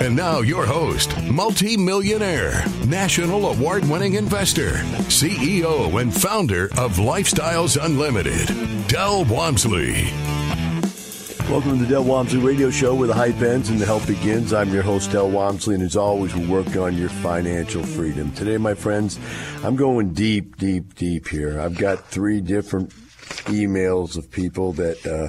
And 0.00 0.16
now, 0.16 0.40
your 0.40 0.66
host, 0.66 1.16
multi-millionaire, 1.22 2.64
national 2.84 3.46
award 3.46 3.84
winning 3.88 4.14
investor, 4.14 4.72
CEO, 5.08 6.00
and 6.00 6.12
founder 6.12 6.64
of 6.76 6.96
Lifestyles 6.96 7.82
Unlimited, 7.82 8.48
Del 8.88 9.24
Walmsley. 9.26 10.10
Welcome 11.48 11.78
to 11.78 11.84
the 11.84 11.86
Del 11.86 12.02
Walmsley 12.02 12.40
Radio 12.40 12.70
Show 12.70 12.96
where 12.96 13.06
the 13.06 13.14
hype 13.14 13.40
ends 13.40 13.68
and 13.70 13.78
the 13.78 13.86
help 13.86 14.04
begins. 14.06 14.52
I'm 14.52 14.72
your 14.72 14.82
host, 14.82 15.12
Del 15.12 15.30
Walmsley, 15.30 15.76
and 15.76 15.84
as 15.84 15.96
always, 15.96 16.34
we're 16.34 16.48
working 16.48 16.78
on 16.78 16.96
your 16.96 17.08
financial 17.08 17.84
freedom. 17.84 18.32
Today, 18.32 18.56
my 18.56 18.74
friends, 18.74 19.20
I'm 19.62 19.76
going 19.76 20.12
deep, 20.12 20.56
deep, 20.56 20.96
deep 20.96 21.28
here. 21.28 21.60
I've 21.60 21.78
got 21.78 22.04
three 22.08 22.40
different 22.40 22.90
emails 23.44 24.18
of 24.18 24.28
people 24.30 24.72
that, 24.72 25.06
uh, 25.06 25.28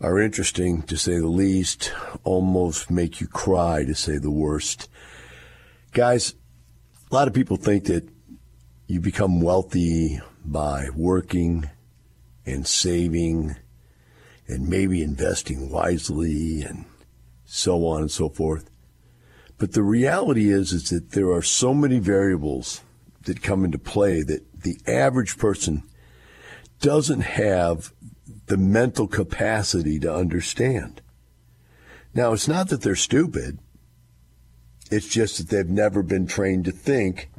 are 0.00 0.18
interesting 0.18 0.82
to 0.82 0.96
say 0.96 1.18
the 1.18 1.26
least, 1.26 1.92
almost 2.24 2.90
make 2.90 3.20
you 3.20 3.26
cry 3.26 3.84
to 3.84 3.94
say 3.94 4.16
the 4.16 4.30
worst. 4.30 4.88
Guys, 5.92 6.34
a 7.10 7.14
lot 7.14 7.28
of 7.28 7.34
people 7.34 7.56
think 7.56 7.84
that 7.84 8.08
you 8.86 9.00
become 9.00 9.40
wealthy 9.40 10.20
by 10.44 10.88
working 10.94 11.68
and 12.46 12.66
saving 12.66 13.56
and 14.48 14.68
maybe 14.68 15.02
investing 15.02 15.70
wisely 15.70 16.62
and 16.62 16.86
so 17.44 17.86
on 17.86 18.00
and 18.00 18.10
so 18.10 18.28
forth. 18.28 18.70
But 19.58 19.72
the 19.72 19.82
reality 19.82 20.50
is 20.50 20.72
is 20.72 20.88
that 20.88 21.10
there 21.10 21.30
are 21.30 21.42
so 21.42 21.74
many 21.74 21.98
variables 21.98 22.80
that 23.24 23.42
come 23.42 23.64
into 23.64 23.78
play 23.78 24.22
that 24.22 24.62
the 24.62 24.78
average 24.86 25.36
person 25.36 25.82
doesn't 26.80 27.20
have 27.20 27.92
the 28.50 28.56
mental 28.56 29.06
capacity 29.06 29.96
to 30.00 30.12
understand. 30.12 31.00
Now, 32.12 32.32
it's 32.32 32.48
not 32.48 32.68
that 32.70 32.82
they're 32.82 32.96
stupid. 32.96 33.60
It's 34.90 35.06
just 35.06 35.38
that 35.38 35.50
they've 35.50 35.68
never 35.68 36.02
been 36.02 36.26
trained 36.26 36.64
to 36.64 36.72
think 36.72 37.30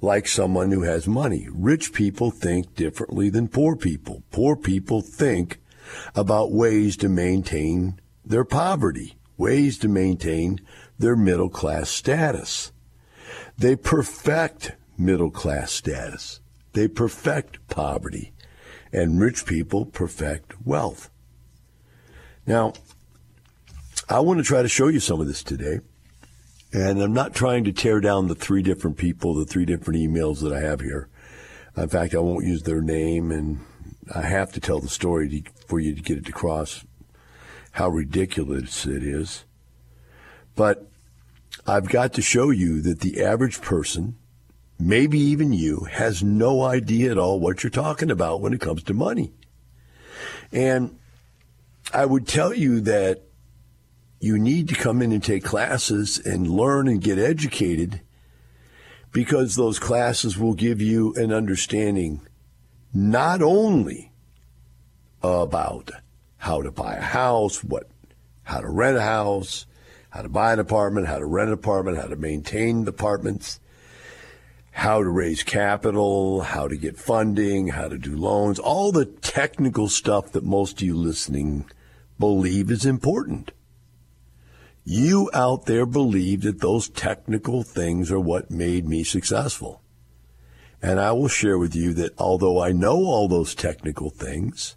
like 0.00 0.26
someone 0.26 0.72
who 0.72 0.84
has 0.84 1.06
money. 1.06 1.48
Rich 1.52 1.92
people 1.92 2.30
think 2.30 2.74
differently 2.74 3.28
than 3.28 3.48
poor 3.48 3.76
people. 3.76 4.22
Poor 4.30 4.56
people 4.56 5.02
think 5.02 5.60
about 6.14 6.50
ways 6.50 6.96
to 6.96 7.10
maintain 7.10 8.00
their 8.24 8.44
poverty, 8.44 9.18
ways 9.36 9.76
to 9.80 9.88
maintain 9.88 10.62
their 10.98 11.14
middle 11.14 11.50
class 11.50 11.90
status. 11.90 12.72
They 13.58 13.76
perfect 13.76 14.72
middle 14.96 15.30
class 15.30 15.72
status. 15.72 16.40
They 16.72 16.88
perfect 16.88 17.68
poverty 17.68 18.32
and 18.92 19.20
rich 19.20 19.46
people 19.46 19.86
perfect 19.86 20.54
wealth. 20.64 21.10
Now, 22.46 22.72
I 24.08 24.20
want 24.20 24.38
to 24.38 24.44
try 24.44 24.62
to 24.62 24.68
show 24.68 24.88
you 24.88 25.00
some 25.00 25.20
of 25.20 25.26
this 25.26 25.42
today. 25.42 25.80
And 26.72 27.00
I'm 27.00 27.14
not 27.14 27.34
trying 27.34 27.64
to 27.64 27.72
tear 27.72 28.00
down 28.00 28.28
the 28.28 28.34
three 28.34 28.62
different 28.62 28.98
people, 28.98 29.34
the 29.34 29.46
three 29.46 29.64
different 29.64 30.00
emails 30.00 30.40
that 30.42 30.52
I 30.52 30.60
have 30.60 30.80
here. 30.80 31.08
In 31.76 31.88
fact, 31.88 32.14
I 32.14 32.18
won't 32.18 32.44
use 32.44 32.62
their 32.62 32.82
name, 32.82 33.30
and 33.30 33.60
I 34.14 34.22
have 34.22 34.52
to 34.52 34.60
tell 34.60 34.80
the 34.80 34.88
story 34.88 35.28
to, 35.28 35.50
for 35.66 35.80
you 35.80 35.94
to 35.94 36.02
get 36.02 36.18
it 36.18 36.28
across 36.28 36.84
how 37.72 37.88
ridiculous 37.88 38.84
it 38.86 39.02
is. 39.02 39.44
But 40.56 40.90
I've 41.66 41.88
got 41.88 42.12
to 42.14 42.22
show 42.22 42.50
you 42.50 42.82
that 42.82 43.00
the 43.00 43.22
average 43.22 43.60
person 43.60 44.16
maybe 44.78 45.18
even 45.18 45.52
you, 45.52 45.86
has 45.90 46.22
no 46.22 46.62
idea 46.62 47.10
at 47.10 47.18
all 47.18 47.40
what 47.40 47.62
you're 47.62 47.70
talking 47.70 48.10
about 48.10 48.40
when 48.40 48.52
it 48.52 48.60
comes 48.60 48.82
to 48.84 48.94
money. 48.94 49.32
And 50.52 50.98
I 51.92 52.04
would 52.04 52.26
tell 52.26 52.54
you 52.54 52.80
that 52.82 53.22
you 54.20 54.38
need 54.38 54.68
to 54.68 54.74
come 54.74 55.02
in 55.02 55.12
and 55.12 55.22
take 55.22 55.44
classes 55.44 56.18
and 56.18 56.48
learn 56.48 56.88
and 56.88 57.00
get 57.00 57.18
educated 57.18 58.00
because 59.12 59.56
those 59.56 59.78
classes 59.78 60.36
will 60.36 60.54
give 60.54 60.80
you 60.80 61.14
an 61.14 61.32
understanding 61.32 62.20
not 62.92 63.42
only 63.42 64.12
about 65.22 65.90
how 66.38 66.62
to 66.62 66.70
buy 66.70 66.94
a 66.94 67.02
house, 67.02 67.62
what 67.64 67.88
how 68.44 68.60
to 68.60 68.68
rent 68.68 68.96
a 68.96 69.02
house, 69.02 69.66
how 70.10 70.22
to 70.22 70.28
buy 70.28 70.52
an 70.52 70.58
apartment, 70.58 71.06
how 71.06 71.18
to 71.18 71.26
rent 71.26 71.48
an 71.48 71.54
apartment, 71.54 71.98
how 71.98 72.06
to 72.06 72.16
maintain 72.16 72.84
the 72.84 72.90
apartments, 72.90 73.60
how 74.78 75.02
to 75.02 75.10
raise 75.10 75.42
capital, 75.42 76.40
how 76.40 76.68
to 76.68 76.76
get 76.76 76.96
funding, 76.96 77.66
how 77.66 77.88
to 77.88 77.98
do 77.98 78.14
loans, 78.14 78.60
all 78.60 78.92
the 78.92 79.04
technical 79.04 79.88
stuff 79.88 80.30
that 80.30 80.44
most 80.44 80.80
of 80.80 80.86
you 80.86 80.94
listening 80.94 81.68
believe 82.16 82.70
is 82.70 82.86
important. 82.86 83.50
You 84.84 85.30
out 85.34 85.66
there 85.66 85.84
believe 85.84 86.42
that 86.42 86.60
those 86.60 86.88
technical 86.88 87.64
things 87.64 88.12
are 88.12 88.20
what 88.20 88.52
made 88.52 88.86
me 88.86 89.02
successful. 89.02 89.82
And 90.80 91.00
I 91.00 91.10
will 91.10 91.26
share 91.26 91.58
with 91.58 91.74
you 91.74 91.92
that 91.94 92.14
although 92.16 92.62
I 92.62 92.70
know 92.70 92.98
all 92.98 93.26
those 93.26 93.56
technical 93.56 94.10
things, 94.10 94.76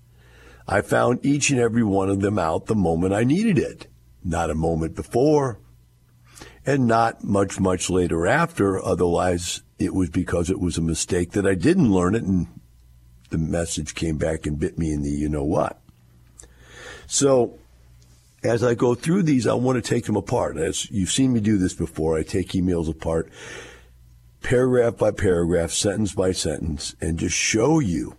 I 0.68 0.82
found 0.82 1.24
each 1.24 1.52
and 1.52 1.60
every 1.60 1.84
one 1.84 2.10
of 2.10 2.22
them 2.22 2.40
out 2.40 2.66
the 2.66 2.74
moment 2.74 3.14
I 3.14 3.24
needed 3.24 3.60
it, 3.60 3.86
not 4.24 4.50
a 4.50 4.56
moment 4.56 4.96
before, 4.96 5.60
and 6.66 6.88
not 6.88 7.24
much, 7.24 7.60
much 7.60 7.90
later 7.90 8.28
after. 8.28 8.84
Otherwise, 8.84 9.62
it 9.80 9.94
was 9.94 10.10
because 10.10 10.50
it 10.50 10.60
was 10.60 10.78
a 10.78 10.82
mistake 10.82 11.32
that 11.32 11.46
I 11.46 11.56
didn't 11.56 11.92
learn 11.92 12.16
it 12.16 12.24
and 12.24 12.48
the 13.30 13.38
message 13.38 13.96
came 13.96 14.18
back 14.18 14.46
and 14.46 14.60
bit 14.60 14.78
me 14.78 14.92
in 14.92 15.02
the 15.02 15.10
you 15.10 15.30
know 15.30 15.44
what. 15.44 15.80
So 17.08 17.58
as 18.44 18.64
I 18.64 18.74
go 18.74 18.96
through 18.96 19.24
these, 19.24 19.48
I 19.48 19.54
want 19.54 19.84
to 19.84 19.90
take 19.90 20.06
them 20.06 20.16
apart. 20.16 20.58
As 20.58 20.90
you've 20.92 21.12
seen 21.12 21.34
me 21.34 21.40
do 21.40 21.58
this 21.58 21.74
before, 21.74 22.18
I 22.18 22.24
take 22.24 22.50
emails 22.50 22.90
apart, 22.90 23.30
paragraph 24.44 24.98
by 24.98 25.12
paragraph, 25.12 25.72
sentence 25.72 26.14
by 26.14 26.32
sentence, 26.32 26.96
and 27.02 27.20
just 27.20 27.36
show 27.36 27.80
you 27.80 28.18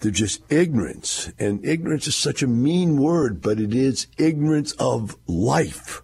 they're 0.00 0.10
just 0.10 0.40
ignorance. 0.50 1.30
And 1.38 1.64
ignorance 1.64 2.06
is 2.06 2.16
such 2.16 2.42
a 2.42 2.46
mean 2.46 2.96
word, 2.96 3.40
but 3.40 3.60
it 3.60 3.74
is 3.74 4.06
ignorance 4.18 4.72
of 4.72 5.16
life, 5.26 6.02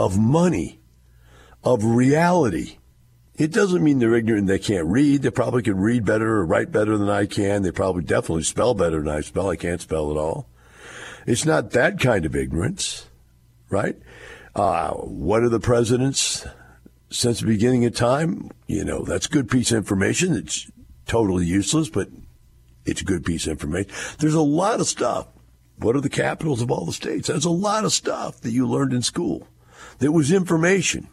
of 0.00 0.18
money, 0.18 0.80
of 1.62 1.84
reality. 1.84 2.78
It 3.36 3.52
doesn't 3.52 3.84
mean 3.84 3.98
they're 3.98 4.14
ignorant 4.14 4.46
they 4.46 4.58
can't 4.58 4.86
read. 4.86 5.20
They 5.20 5.30
probably 5.30 5.62
can 5.62 5.78
read 5.78 6.06
better 6.06 6.38
or 6.38 6.46
write 6.46 6.72
better 6.72 6.96
than 6.96 7.10
I 7.10 7.26
can. 7.26 7.62
They 7.62 7.70
probably 7.70 8.02
definitely 8.02 8.44
spell 8.44 8.72
better 8.72 9.02
than 9.02 9.08
I 9.08 9.20
spell. 9.20 9.50
I 9.50 9.56
can't 9.56 9.80
spell 9.80 10.10
at 10.10 10.16
all. 10.16 10.48
It's 11.26 11.44
not 11.44 11.72
that 11.72 12.00
kind 12.00 12.24
of 12.24 12.34
ignorance, 12.34 13.08
right? 13.68 13.96
Uh, 14.54 14.92
what 14.92 15.42
are 15.42 15.50
the 15.50 15.60
presidents 15.60 16.46
since 17.10 17.40
the 17.40 17.46
beginning 17.46 17.84
of 17.84 17.94
time? 17.94 18.50
You 18.66 18.86
know, 18.86 19.04
that's 19.04 19.26
good 19.26 19.50
piece 19.50 19.70
of 19.70 19.76
information. 19.76 20.34
It's 20.34 20.70
totally 21.06 21.44
useless, 21.44 21.90
but 21.90 22.08
it's 22.86 23.02
a 23.02 23.04
good 23.04 23.26
piece 23.26 23.46
of 23.46 23.52
information. 23.52 23.92
There's 24.18 24.34
a 24.34 24.40
lot 24.40 24.80
of 24.80 24.86
stuff. 24.86 25.28
What 25.76 25.94
are 25.94 26.00
the 26.00 26.08
capitals 26.08 26.62
of 26.62 26.70
all 26.70 26.86
the 26.86 26.92
states? 26.92 27.28
That's 27.28 27.44
a 27.44 27.50
lot 27.50 27.84
of 27.84 27.92
stuff 27.92 28.40
that 28.40 28.52
you 28.52 28.66
learned 28.66 28.94
in 28.94 29.02
school 29.02 29.46
that 30.00 30.12
was 30.12 30.32
information, 30.32 31.08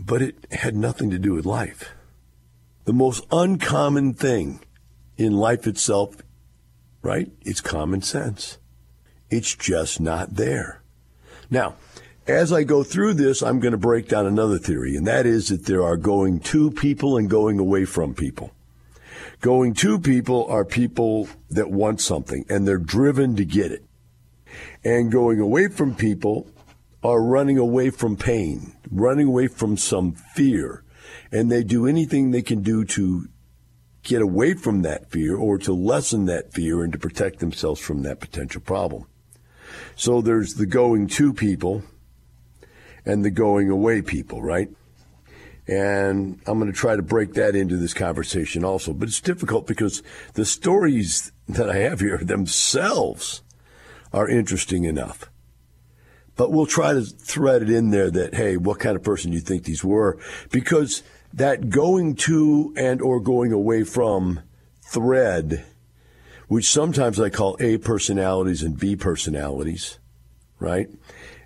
but 0.00 0.22
it 0.22 0.46
had 0.50 0.74
nothing 0.74 1.10
to 1.10 1.18
do 1.18 1.34
with 1.34 1.44
life. 1.44 1.92
The 2.84 2.92
most 2.92 3.26
uncommon 3.30 4.14
thing 4.14 4.60
in 5.16 5.36
life 5.36 5.66
itself, 5.66 6.16
right? 7.02 7.30
It's 7.42 7.60
common 7.60 8.02
sense. 8.02 8.58
It's 9.30 9.54
just 9.54 10.00
not 10.00 10.36
there. 10.36 10.82
Now, 11.50 11.74
as 12.26 12.52
I 12.52 12.62
go 12.62 12.82
through 12.82 13.14
this, 13.14 13.42
I'm 13.42 13.60
going 13.60 13.72
to 13.72 13.78
break 13.78 14.08
down 14.08 14.26
another 14.26 14.58
theory, 14.58 14.96
and 14.96 15.06
that 15.06 15.26
is 15.26 15.48
that 15.48 15.66
there 15.66 15.82
are 15.82 15.96
going 15.96 16.40
to 16.40 16.70
people 16.70 17.18
and 17.18 17.28
going 17.28 17.58
away 17.58 17.84
from 17.84 18.14
people. 18.14 18.52
Going 19.40 19.74
to 19.74 19.98
people 19.98 20.46
are 20.46 20.64
people 20.64 21.28
that 21.50 21.70
want 21.70 22.00
something 22.00 22.46
and 22.48 22.66
they're 22.66 22.78
driven 22.78 23.36
to 23.36 23.44
get 23.44 23.72
it. 23.72 23.84
And 24.82 25.12
going 25.12 25.38
away 25.38 25.68
from 25.68 25.94
people 25.94 26.46
are 27.04 27.22
running 27.22 27.58
away 27.58 27.90
from 27.90 28.16
pain, 28.16 28.74
running 28.90 29.28
away 29.28 29.46
from 29.46 29.76
some 29.76 30.12
fear. 30.12 30.82
And 31.30 31.52
they 31.52 31.62
do 31.62 31.86
anything 31.86 32.30
they 32.30 32.42
can 32.42 32.62
do 32.62 32.84
to 32.86 33.28
get 34.02 34.22
away 34.22 34.54
from 34.54 34.82
that 34.82 35.10
fear 35.10 35.36
or 35.36 35.58
to 35.58 35.72
lessen 35.72 36.24
that 36.26 36.52
fear 36.52 36.82
and 36.82 36.92
to 36.92 36.98
protect 36.98 37.40
themselves 37.40 37.80
from 37.80 38.02
that 38.02 38.20
potential 38.20 38.60
problem. 38.60 39.06
So 39.96 40.22
there's 40.22 40.54
the 40.54 40.66
going 40.66 41.08
to 41.08 41.34
people 41.34 41.82
and 43.04 43.24
the 43.24 43.30
going 43.30 43.68
away 43.68 44.00
people, 44.00 44.42
right? 44.42 44.68
And 45.66 46.40
I'm 46.46 46.58
going 46.58 46.72
to 46.72 46.78
try 46.78 46.96
to 46.96 47.02
break 47.02 47.34
that 47.34 47.54
into 47.54 47.76
this 47.76 47.94
conversation 47.94 48.64
also. 48.64 48.92
But 48.92 49.08
it's 49.08 49.20
difficult 49.20 49.66
because 49.66 50.02
the 50.34 50.44
stories 50.44 51.32
that 51.48 51.68
I 51.68 51.76
have 51.78 52.00
here 52.00 52.18
themselves 52.18 53.42
are 54.12 54.28
interesting 54.28 54.84
enough. 54.84 55.30
But 56.36 56.50
we'll 56.50 56.66
try 56.66 56.92
to 56.92 57.02
thread 57.02 57.62
it 57.62 57.70
in 57.70 57.90
there 57.90 58.10
that, 58.10 58.34
hey, 58.34 58.56
what 58.56 58.80
kind 58.80 58.96
of 58.96 59.02
person 59.02 59.30
do 59.30 59.36
you 59.36 59.42
think 59.42 59.64
these 59.64 59.84
were? 59.84 60.18
Because 60.50 61.02
that 61.32 61.70
going 61.70 62.14
to 62.14 62.72
and 62.76 63.00
or 63.00 63.20
going 63.20 63.52
away 63.52 63.84
from 63.84 64.40
thread, 64.82 65.64
which 66.48 66.70
sometimes 66.70 67.20
I 67.20 67.30
call 67.30 67.56
A 67.60 67.78
personalities 67.78 68.62
and 68.62 68.78
B 68.78 68.96
personalities, 68.96 69.98
right? 70.58 70.88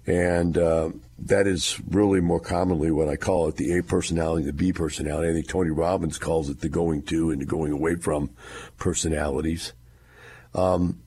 And 0.06 0.56
uh, 0.56 0.90
that 1.18 1.46
is 1.46 1.80
really 1.86 2.20
more 2.20 2.40
commonly 2.40 2.90
what 2.90 3.08
I 3.08 3.16
call 3.16 3.48
it 3.48 3.56
the 3.56 3.76
A 3.76 3.82
personality, 3.82 4.46
the 4.46 4.52
B 4.54 4.72
personality. 4.72 5.28
I 5.28 5.32
think 5.34 5.48
Tony 5.48 5.70
Robbins 5.70 6.18
calls 6.18 6.48
it 6.48 6.60
the 6.60 6.70
going 6.70 7.02
to 7.02 7.30
and 7.30 7.42
the 7.42 7.46
going 7.46 7.72
away 7.72 7.96
from 7.96 8.30
personalities. 8.78 9.74
Um, 10.54 11.02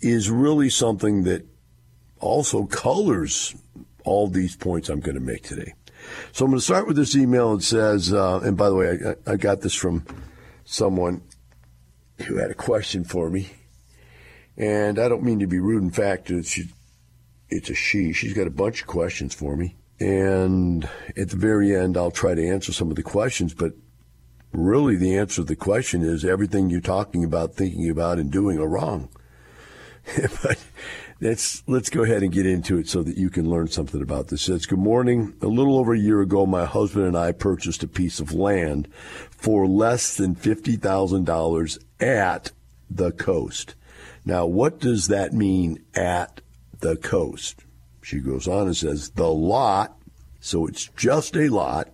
is 0.00 0.30
really 0.30 0.70
something 0.70 1.24
that 1.24 1.44
also 2.20 2.64
colors 2.66 3.54
all 4.04 4.28
these 4.28 4.56
points 4.56 4.88
I'm 4.88 5.00
going 5.00 5.14
to 5.14 5.20
make 5.20 5.42
today. 5.42 5.74
So 6.32 6.44
I'm 6.44 6.50
going 6.50 6.58
to 6.58 6.64
start 6.64 6.86
with 6.86 6.96
this 6.96 7.16
email. 7.16 7.54
It 7.54 7.62
says, 7.62 8.12
uh, 8.12 8.40
and 8.40 8.56
by 8.56 8.68
the 8.68 8.74
way, 8.74 8.98
I, 9.26 9.32
I 9.32 9.36
got 9.36 9.60
this 9.60 9.74
from 9.74 10.04
someone 10.64 11.22
who 12.26 12.36
had 12.36 12.50
a 12.50 12.54
question 12.54 13.04
for 13.04 13.30
me. 13.30 13.50
And 14.56 14.98
I 14.98 15.08
don't 15.08 15.22
mean 15.22 15.38
to 15.40 15.46
be 15.46 15.58
rude. 15.58 15.82
In 15.82 15.90
fact, 15.90 16.32
she 16.44 16.64
it's 17.50 17.70
a 17.70 17.74
she. 17.74 18.12
She's 18.12 18.34
got 18.34 18.46
a 18.46 18.50
bunch 18.50 18.82
of 18.82 18.86
questions 18.86 19.34
for 19.34 19.56
me. 19.56 19.76
And 20.00 20.88
at 21.16 21.30
the 21.30 21.36
very 21.36 21.74
end, 21.74 21.96
I'll 21.96 22.10
try 22.10 22.34
to 22.34 22.48
answer 22.48 22.72
some 22.72 22.90
of 22.90 22.96
the 22.96 23.02
questions. 23.02 23.54
But 23.54 23.72
really, 24.52 24.96
the 24.96 25.16
answer 25.16 25.36
to 25.36 25.44
the 25.44 25.56
question 25.56 26.02
is 26.02 26.24
everything 26.24 26.70
you're 26.70 26.80
talking 26.80 27.24
about, 27.24 27.54
thinking 27.54 27.88
about, 27.88 28.18
and 28.18 28.30
doing 28.30 28.58
are 28.58 28.68
wrong. 28.68 29.08
but 30.42 30.58
let's 31.20 31.62
let's 31.66 31.90
go 31.90 32.02
ahead 32.02 32.22
and 32.22 32.32
get 32.32 32.46
into 32.46 32.78
it 32.78 32.88
so 32.88 33.02
that 33.02 33.16
you 33.16 33.30
can 33.30 33.48
learn 33.48 33.68
something 33.68 34.02
about 34.02 34.28
this. 34.28 34.42
It 34.42 34.52
says, 34.52 34.66
Good 34.66 34.78
morning. 34.78 35.34
A 35.42 35.46
little 35.46 35.78
over 35.78 35.94
a 35.94 35.98
year 35.98 36.20
ago, 36.20 36.46
my 36.46 36.64
husband 36.64 37.06
and 37.06 37.16
I 37.16 37.32
purchased 37.32 37.82
a 37.82 37.88
piece 37.88 38.20
of 38.20 38.32
land 38.32 38.88
for 39.30 39.66
less 39.66 40.16
than 40.16 40.34
fifty 40.34 40.76
thousand 40.76 41.24
dollars 41.24 41.78
at 42.00 42.52
the 42.90 43.12
coast. 43.12 43.74
Now, 44.24 44.46
what 44.46 44.78
does 44.78 45.08
that 45.08 45.32
mean 45.32 45.84
at 45.94 46.40
the 46.80 46.96
coast. 46.96 47.64
She 48.02 48.20
goes 48.20 48.48
on 48.48 48.66
and 48.66 48.76
says, 48.76 49.10
the 49.10 49.28
lot, 49.28 49.98
so 50.40 50.66
it's 50.66 50.86
just 50.96 51.36
a 51.36 51.48
lot, 51.48 51.90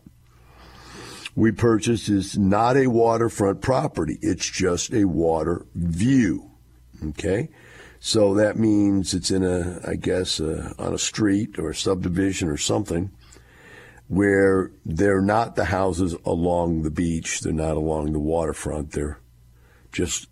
we 1.34 1.50
purchased 1.50 2.08
is 2.08 2.38
not 2.38 2.76
a 2.76 2.86
waterfront 2.86 3.60
property. 3.60 4.18
It's 4.22 4.48
just 4.48 4.92
a 4.92 5.04
water 5.04 5.66
view. 5.74 6.50
Okay? 7.08 7.48
So 8.06 8.34
that 8.34 8.58
means 8.58 9.14
it's 9.14 9.30
in 9.30 9.42
a, 9.42 9.80
I 9.82 9.94
guess, 9.94 10.38
uh, 10.38 10.74
on 10.78 10.92
a 10.92 10.98
street 10.98 11.58
or 11.58 11.70
a 11.70 11.74
subdivision 11.74 12.50
or 12.50 12.58
something 12.58 13.10
where 14.08 14.70
they're 14.84 15.22
not 15.22 15.56
the 15.56 15.64
houses 15.64 16.14
along 16.26 16.82
the 16.82 16.90
beach. 16.90 17.40
They're 17.40 17.54
not 17.54 17.78
along 17.78 18.12
the 18.12 18.18
waterfront. 18.18 18.92
They're 18.92 19.20
just 19.90 20.28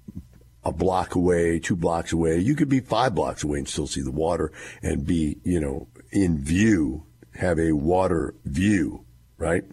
a 0.63 0.71
block 0.71 1.15
away, 1.15 1.61
two 1.61 1.75
blocks 1.75 2.13
away. 2.13 2.41
You 2.41 2.55
could 2.57 2.69
be 2.69 2.81
five 2.81 3.15
blocks 3.15 3.43
away 3.43 3.61
and 3.61 3.69
still 3.69 3.87
see 3.87 4.03
the 4.03 4.11
water 4.11 4.53
and 4.83 5.07
be, 5.07 5.39
you 5.43 5.59
know, 5.59 5.89
in 6.11 6.45
view, 6.45 7.07
have 7.37 7.59
a 7.59 7.73
water 7.73 8.35
view, 8.45 9.07
right? 9.39 9.65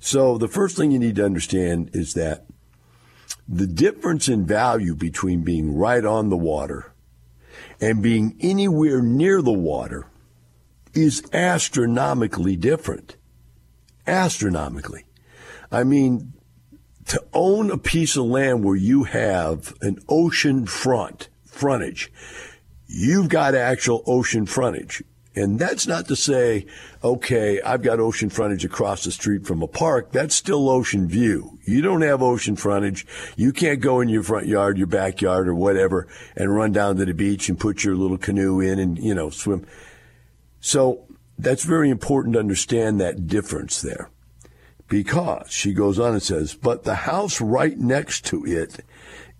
So 0.00 0.36
the 0.36 0.48
first 0.48 0.76
thing 0.76 0.90
you 0.90 0.98
need 0.98 1.16
to 1.16 1.24
understand 1.24 1.92
is 1.94 2.12
that 2.12 2.44
the 3.48 3.66
difference 3.66 4.28
in 4.28 4.44
value 4.44 4.94
between 4.94 5.40
being 5.40 5.74
right 5.74 6.04
on 6.04 6.28
the 6.28 6.36
water 6.36 6.91
and 7.82 8.00
being 8.00 8.36
anywhere 8.40 9.02
near 9.02 9.42
the 9.42 9.52
water 9.52 10.06
is 10.94 11.22
astronomically 11.32 12.56
different. 12.56 13.16
Astronomically. 14.06 15.04
I 15.70 15.82
mean, 15.82 16.32
to 17.06 17.22
own 17.32 17.72
a 17.72 17.78
piece 17.78 18.16
of 18.16 18.26
land 18.26 18.64
where 18.64 18.76
you 18.76 19.02
have 19.04 19.74
an 19.80 19.98
ocean 20.08 20.64
front 20.64 21.28
frontage, 21.44 22.12
you've 22.86 23.28
got 23.28 23.56
actual 23.56 24.04
ocean 24.06 24.46
frontage. 24.46 25.02
And 25.34 25.58
that's 25.58 25.86
not 25.86 26.08
to 26.08 26.16
say, 26.16 26.66
okay, 27.02 27.60
I've 27.62 27.82
got 27.82 28.00
ocean 28.00 28.28
frontage 28.28 28.66
across 28.66 29.04
the 29.04 29.10
street 29.10 29.46
from 29.46 29.62
a 29.62 29.66
park. 29.66 30.12
That's 30.12 30.34
still 30.34 30.68
ocean 30.68 31.08
view. 31.08 31.58
You 31.64 31.80
don't 31.80 32.02
have 32.02 32.20
ocean 32.20 32.54
frontage. 32.54 33.06
You 33.36 33.52
can't 33.52 33.80
go 33.80 34.00
in 34.00 34.10
your 34.10 34.22
front 34.22 34.46
yard, 34.46 34.76
your 34.76 34.86
backyard 34.86 35.48
or 35.48 35.54
whatever 35.54 36.06
and 36.36 36.54
run 36.54 36.72
down 36.72 36.96
to 36.96 37.06
the 37.06 37.14
beach 37.14 37.48
and 37.48 37.58
put 37.58 37.82
your 37.82 37.96
little 37.96 38.18
canoe 38.18 38.60
in 38.60 38.78
and, 38.78 38.98
you 38.98 39.14
know, 39.14 39.30
swim. 39.30 39.66
So 40.60 41.06
that's 41.38 41.64
very 41.64 41.88
important 41.88 42.34
to 42.34 42.40
understand 42.40 43.00
that 43.00 43.26
difference 43.26 43.80
there 43.80 44.10
because 44.88 45.50
she 45.50 45.72
goes 45.72 45.98
on 45.98 46.12
and 46.12 46.22
says, 46.22 46.54
but 46.54 46.84
the 46.84 46.94
house 46.94 47.40
right 47.40 47.78
next 47.78 48.26
to 48.26 48.44
it 48.44 48.84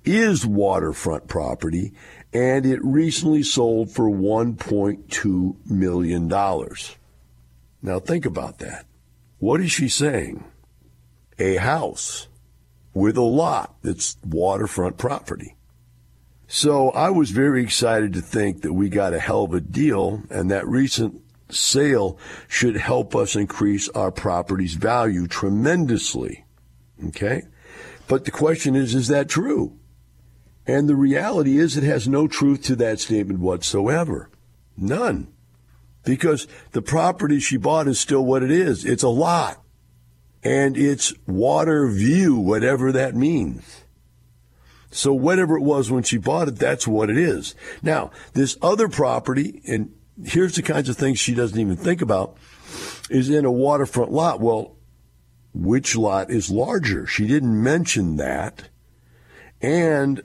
is 0.05 0.47
waterfront 0.47 1.29
property 1.29 1.93
and 2.33 2.65
it 2.65 2.83
recently 2.83 3.43
sold 3.43 3.91
for 3.91 4.09
$1.2 4.09 5.57
million. 5.71 6.29
Now 7.83 7.99
think 7.99 8.27
about 8.27 8.59
that. 8.59 8.87
What 9.39 9.61
is 9.61 9.73
she 9.73 9.89
saying? 9.89 10.45
A 11.39 11.57
house 11.57 12.29
with 12.95 13.17
a 13.17 13.23
lot 13.23 13.75
that's 13.83 14.17
waterfront 14.25 14.99
property. 14.99 15.57
So 16.47 16.91
I 16.91 17.11
was 17.11 17.31
very 17.31 17.63
excited 17.63 18.13
to 18.13 18.21
think 18.21 18.63
that 18.63 18.75
we 18.75 18.89
got 18.89 19.15
a 19.15 19.19
hell 19.19 19.45
of 19.45 19.55
a 19.55 19.61
deal 19.61 20.23
and 20.31 20.51
that 20.51 20.69
recent 20.69 21.21
sale 21.51 22.19
should 22.49 22.77
help 22.77 23.17
us 23.17 23.37
increase 23.37 23.89
our 23.91 24.11
property's 24.11 24.75
value 24.75 25.27
tremendously. 25.27 26.45
Okay? 27.09 27.43
But 28.07 28.25
the 28.25 28.31
question 28.31 28.77
is, 28.77 28.95
is 28.95 29.09
that 29.09 29.29
true? 29.29 29.79
And 30.67 30.89
the 30.89 30.97
reality 30.97 31.59
is 31.59 31.77
it 31.77 31.85
has 31.85 32.07
no 32.07 32.29
truth 32.29 32.63
to 32.65 32.77
that 32.77 33.01
statement 33.01 33.41
whatsoever. 33.41 34.31
None. 34.77 35.33
Because 36.05 36.47
the 36.73 36.83
property 36.83 37.41
she 37.41 37.57
bought 37.57 37.89
is 37.89 37.99
still 37.99 38.25
what 38.25 38.43
it 38.43 38.51
is. 38.51 38.85
It's 38.85 39.03
a 39.03 39.09
lot. 39.09 39.63
And 40.43 40.77
it's 40.77 41.15
water 41.27 41.89
view, 41.89 42.37
whatever 42.37 42.91
that 42.93 43.15
means. 43.15 43.85
So 44.91 45.13
whatever 45.13 45.57
it 45.57 45.63
was 45.63 45.91
when 45.91 46.03
she 46.03 46.19
bought 46.19 46.49
it, 46.49 46.57
that's 46.57 46.87
what 46.87 47.11
it 47.11 47.17
is. 47.17 47.55
Now, 47.83 48.11
this 48.35 48.59
other 48.61 48.89
property, 48.89 49.63
and 49.67 49.95
here's 50.23 50.57
the 50.57 50.63
kinds 50.63 50.89
of 50.89 50.97
things 50.97 51.19
she 51.19 51.35
doesn't 51.35 51.59
even 51.59 51.77
think 51.77 52.03
about, 52.03 52.37
is 53.09 53.31
in 53.31 53.45
a 53.45 53.53
waterfront 53.53 54.13
lot. 54.13 54.41
Well, 54.41 54.77
which 55.55 55.97
lot 55.97 56.31
is 56.31 56.51
larger? 56.51 57.07
She 57.07 57.27
didn't 57.27 57.63
mention 57.63 58.17
that. 58.17 58.69
And 59.61 60.23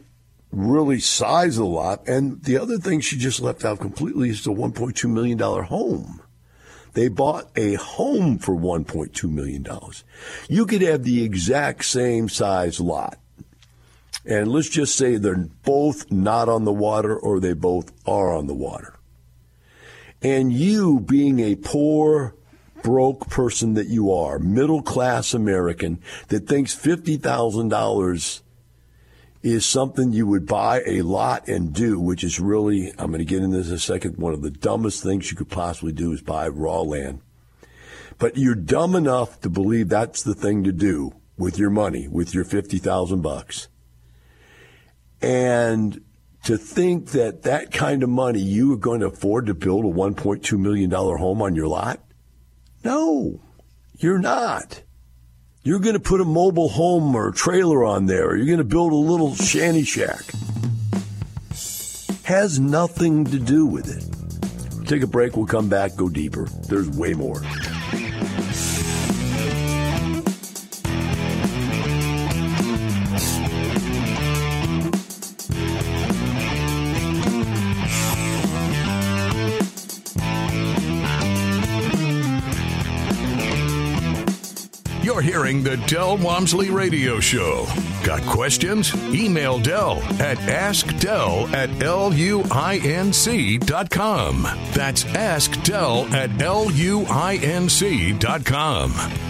really 0.51 0.99
size 0.99 1.57
the 1.57 1.65
lot. 1.65 2.07
And 2.07 2.43
the 2.43 2.57
other 2.57 2.77
thing 2.77 3.01
she 3.01 3.17
just 3.17 3.41
left 3.41 3.65
out 3.65 3.79
completely 3.79 4.29
is 4.29 4.43
the 4.43 4.51
$1.2 4.51 5.09
million 5.09 5.39
home. 5.39 6.21
They 6.93 7.09
bought 7.09 7.49
a 7.55 7.75
home 7.75 8.39
for 8.39 8.55
$1.2 8.55 9.29
million. 9.29 9.67
You 10.49 10.65
could 10.65 10.81
have 10.81 11.03
the 11.03 11.23
exact 11.23 11.85
same 11.85 12.27
size 12.27 12.79
lot. 12.79 13.19
And 14.25 14.51
let's 14.51 14.69
just 14.69 14.95
say 14.95 15.17
they're 15.17 15.47
both 15.63 16.11
not 16.11 16.49
on 16.49 16.65
the 16.65 16.73
water 16.73 17.17
or 17.17 17.39
they 17.39 17.53
both 17.53 17.91
are 18.07 18.35
on 18.35 18.47
the 18.47 18.53
water. 18.53 18.95
And 20.21 20.51
you 20.51 20.99
being 20.99 21.39
a 21.39 21.55
poor, 21.55 22.35
broke 22.83 23.29
person 23.29 23.75
that 23.75 23.87
you 23.87 24.11
are, 24.11 24.39
middle 24.39 24.81
class 24.81 25.33
American 25.33 25.99
that 26.29 26.47
thinks 26.47 26.75
$50,000 26.75 28.41
is 29.53 29.65
something 29.65 30.13
you 30.13 30.27
would 30.27 30.45
buy 30.45 30.81
a 30.85 31.01
lot 31.01 31.47
and 31.47 31.73
do, 31.73 31.99
which 31.99 32.23
is 32.23 32.39
really, 32.39 32.91
I'm 32.97 33.07
going 33.07 33.19
to 33.19 33.25
get 33.25 33.43
into 33.43 33.57
this 33.57 33.69
in 33.69 33.75
a 33.75 33.79
second, 33.79 34.17
one 34.17 34.33
of 34.33 34.41
the 34.41 34.51
dumbest 34.51 35.03
things 35.03 35.29
you 35.29 35.37
could 35.37 35.49
possibly 35.49 35.91
do 35.91 36.11
is 36.11 36.21
buy 36.21 36.47
raw 36.47 36.81
land. 36.81 37.21
But 38.17 38.37
you're 38.37 38.55
dumb 38.55 38.95
enough 38.95 39.41
to 39.41 39.49
believe 39.49 39.89
that's 39.89 40.23
the 40.23 40.33
thing 40.33 40.63
to 40.63 40.71
do 40.71 41.13
with 41.37 41.59
your 41.59 41.69
money, 41.69 42.07
with 42.07 42.33
your 42.33 42.43
50,000 42.43 43.21
bucks. 43.21 43.67
And 45.21 46.03
to 46.43 46.57
think 46.57 47.09
that 47.11 47.43
that 47.43 47.71
kind 47.71 48.03
of 48.03 48.09
money 48.09 48.39
you 48.39 48.73
are 48.73 48.77
going 48.77 49.01
to 49.01 49.07
afford 49.07 49.45
to 49.47 49.53
build 49.53 49.85
a 49.85 49.89
$1.2 49.89 50.57
million 50.57 50.89
home 50.89 51.41
on 51.41 51.55
your 51.55 51.67
lot? 51.67 52.01
No, 52.83 53.41
you're 53.97 54.19
not. 54.19 54.81
You're 55.67 55.79
going 55.79 55.95
to 55.95 55.99
put 55.99 56.21
a 56.21 56.23
mobile 56.23 56.69
home 56.69 57.13
or 57.13 57.27
a 57.27 57.33
trailer 57.33 57.83
on 57.83 58.05
there, 58.05 58.29
or 58.29 58.37
you're 58.37 58.45
going 58.45 58.57
to 58.59 58.63
build 58.63 58.93
a 58.93 58.95
little 58.95 59.35
shanty 59.35 59.83
shack. 59.83 60.23
Has 62.23 62.57
nothing 62.57 63.25
to 63.25 63.37
do 63.37 63.65
with 63.65 63.89
it. 63.89 64.87
take 64.87 65.01
a 65.03 65.07
break, 65.07 65.35
we'll 65.35 65.45
come 65.45 65.67
back, 65.67 65.97
go 65.97 66.07
deeper. 66.07 66.45
There's 66.69 66.89
way 66.91 67.13
more. 67.15 67.41
Hearing 85.37 85.61
the 85.61 85.77
Del 85.85 86.17
Walmsley 86.17 86.71
Radio 86.71 87.19
Show. 87.19 87.67
Got 88.03 88.23
questions? 88.23 88.91
Email 89.13 89.59
Del 89.59 90.01
at 90.19 90.39
askdell 90.39 91.47
at 91.53 91.69
luinc.com. 91.69 92.47
That's 94.71 95.05
askdell 95.05 96.11
at 96.11 96.31
luinc.com. 96.31 96.97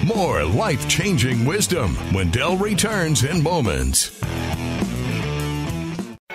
More 0.08 0.46
life 0.46 0.88
changing 0.88 1.44
wisdom 1.44 1.94
when 2.14 2.32
Del 2.32 2.56
returns 2.56 3.26
in 3.26 3.44
moments. 3.44 4.18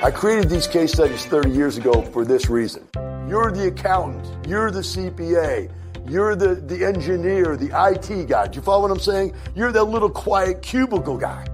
I 0.03 0.11
created 0.11 0.51
these 0.51 0.67
case 0.67 0.93
studies 0.93 1.25
30 1.25 1.51
years 1.51 1.79
ago 1.79 2.03
for 2.03 2.27
this 2.27 2.51
reason. 2.51 2.87
You're 3.27 3.51
the 3.51 3.69
accountant, 3.69 4.47
you're 4.47 4.71
the 4.71 4.81
CPA. 4.81 5.71
You're 6.09 6.35
the, 6.35 6.57
the 6.57 6.85
engineer, 6.85 7.57
the 7.57 7.71
IT 7.91 8.29
guy. 8.29 8.49
Do 8.49 8.57
you 8.57 8.63
follow 8.63 8.83
what 8.83 8.91
I'm 8.91 8.99
saying? 8.99 9.35
You're 9.55 9.73
that 9.73 9.85
little 9.85 10.11
quiet 10.11 10.63
cubicle 10.63 11.17
guy. 11.17 11.47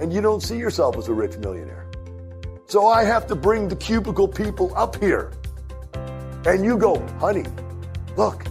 And 0.00 0.12
you 0.12 0.20
don't 0.20 0.42
see 0.42 0.56
yourself 0.56 0.96
as 0.96 1.08
a 1.08 1.12
rich 1.12 1.36
millionaire. 1.38 1.86
So 2.66 2.86
I 2.86 3.04
have 3.04 3.26
to 3.28 3.34
bring 3.34 3.68
the 3.68 3.76
cubicle 3.76 4.28
people 4.28 4.72
up 4.76 4.96
here. 4.96 5.32
And 6.44 6.64
you 6.64 6.76
go, 6.76 7.04
honey, 7.18 7.44
look, 8.16 8.44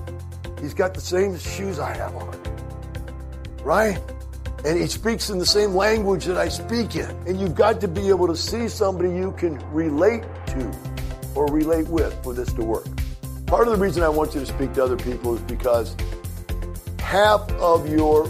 he's 0.60 0.74
got 0.74 0.94
the 0.94 1.01
same 1.01 1.38
shoes 1.38 1.80
I 1.80 1.94
have 1.96 2.16
on. 2.16 2.42
Right? 3.63 4.00
And 4.66 4.80
he 4.80 4.88
speaks 4.88 5.30
in 5.30 5.39
the 5.39 5.46
same 5.46 5.75
language 5.75 6.25
that 6.25 6.38
I 6.38 6.48
speak 6.50 6.96
in. 6.96 7.10
And 7.27 7.39
you've 7.39 7.56
got 7.56 7.80
to 7.82 7.88
be 7.88 8.10
able 8.10 8.27
to 8.27 8.36
see 8.36 8.68
somebody 8.68 9.10
you 9.10 9.34
can 9.34 9.60
relate 9.72 10.24
to 10.48 10.72
or 11.36 11.48
relate 11.48 11.88
with 11.88 12.13
for 12.24 12.34
this 12.34 12.51
to 12.54 12.63
work. 12.63 12.88
Part 13.48 13.66
of 13.70 13.74
the 13.74 13.80
reason 13.80 14.04
I 14.04 14.10
want 14.10 14.34
you 14.34 14.42
to 14.42 14.46
speak 14.46 14.74
to 14.74 14.84
other 14.84 14.98
people 14.98 15.34
is 15.34 15.42
because 15.44 15.96
half 17.00 17.50
of 17.54 17.89
your, 17.89 18.30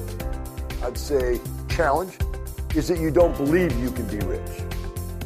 I'd 0.83 0.95
say, 0.95 1.39
challenge 1.69 2.15
is 2.75 2.88
that 2.89 3.00
you 3.00 3.09
don't 3.09 3.36
believe 3.36 3.75
you 3.79 3.89
can 3.89 4.05
be 4.05 4.24
rich, 4.27 4.47